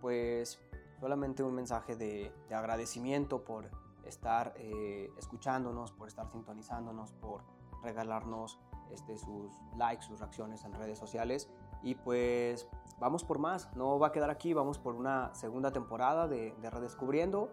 pues 0.00 0.58
solamente 0.98 1.42
un 1.42 1.54
mensaje 1.54 1.94
de, 1.94 2.32
de 2.48 2.54
agradecimiento 2.54 3.44
por 3.44 3.70
estar 4.10 4.52
eh, 4.56 5.10
escuchándonos, 5.16 5.92
por 5.92 6.08
estar 6.08 6.28
sintonizándonos, 6.30 7.12
por 7.14 7.44
regalarnos 7.82 8.58
este, 8.90 9.16
sus 9.16 9.58
likes, 9.76 10.04
sus 10.04 10.20
reacciones 10.20 10.64
en 10.64 10.74
redes 10.74 10.98
sociales. 10.98 11.48
Y 11.82 11.94
pues 11.94 12.68
vamos 12.98 13.24
por 13.24 13.38
más, 13.38 13.74
no 13.74 13.98
va 13.98 14.08
a 14.08 14.12
quedar 14.12 14.28
aquí, 14.28 14.52
vamos 14.52 14.78
por 14.78 14.94
una 14.94 15.34
segunda 15.34 15.72
temporada 15.72 16.28
de, 16.28 16.54
de 16.60 16.70
Redescubriendo. 16.70 17.50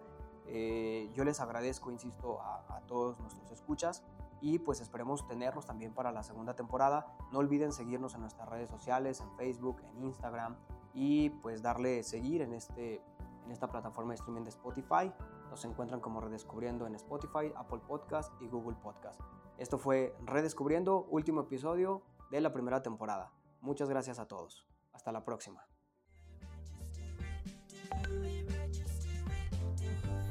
Eh, 0.48 1.10
yo 1.14 1.24
les 1.24 1.40
agradezco, 1.40 1.92
insisto, 1.92 2.42
a, 2.42 2.78
a 2.78 2.82
todos 2.82 3.20
nuestros 3.20 3.52
escuchas 3.52 4.04
y 4.40 4.60
pues 4.60 4.82
esperemos 4.82 5.28
tenerlos 5.28 5.66
también 5.66 5.94
para 5.94 6.12
la 6.12 6.24
segunda 6.24 6.56
temporada. 6.56 7.08
No 7.32 7.40
olviden 7.40 7.72
seguirnos 7.72 8.14
en 8.16 8.22
nuestras 8.22 8.48
redes 8.50 8.70
sociales, 8.70 9.22
en 9.22 9.32
Facebook, 9.36 9.82
en 9.96 10.04
Instagram 10.04 10.56
y 10.94 11.30
pues 11.30 11.62
darle 11.62 12.04
seguir 12.04 12.42
en, 12.42 12.54
este, 12.54 13.02
en 13.46 13.52
esta 13.52 13.68
plataforma 13.68 14.12
de 14.12 14.16
streaming 14.16 14.44
de 14.44 14.50
Spotify. 14.50 15.12
Nos 15.50 15.64
encuentran 15.66 16.00
como 16.02 16.22
Redescubriendo 16.22 16.86
en 16.88 16.96
Spotify, 16.96 17.52
Apple 17.56 17.80
Podcast 17.88 18.34
y 18.42 18.48
Google 18.48 18.78
Podcast. 18.82 19.20
Esto 19.58 19.78
fue 19.78 20.14
Redescubriendo, 20.26 21.06
último 21.10 21.42
episodio 21.42 22.04
de 22.30 22.42
la 22.42 22.54
primera 22.54 22.82
temporada. 22.82 23.32
Muchas 23.62 23.90
gracias 23.90 24.20
a 24.20 24.28
todos. 24.28 24.68
Hasta 24.94 25.12
la 25.12 25.24
próxima. 25.24 25.66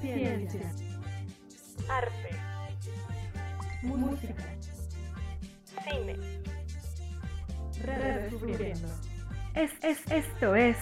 Ciencia, 0.00 0.72
Arte, 1.88 2.30
música, 3.82 4.44
cine, 5.84 6.42
redescubriendo. 7.82 8.88
Es, 9.54 9.72
es, 9.82 9.98
esto 10.12 10.54
es 10.54 10.76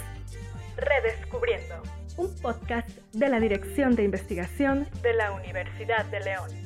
Redescubriendo 0.76 2.03
un 2.16 2.34
podcast 2.36 2.88
de 3.12 3.28
la 3.28 3.40
Dirección 3.40 3.96
de 3.96 4.04
Investigación 4.04 4.86
de 5.02 5.14
la 5.14 5.32
Universidad 5.32 6.04
de 6.06 6.20
León. 6.20 6.63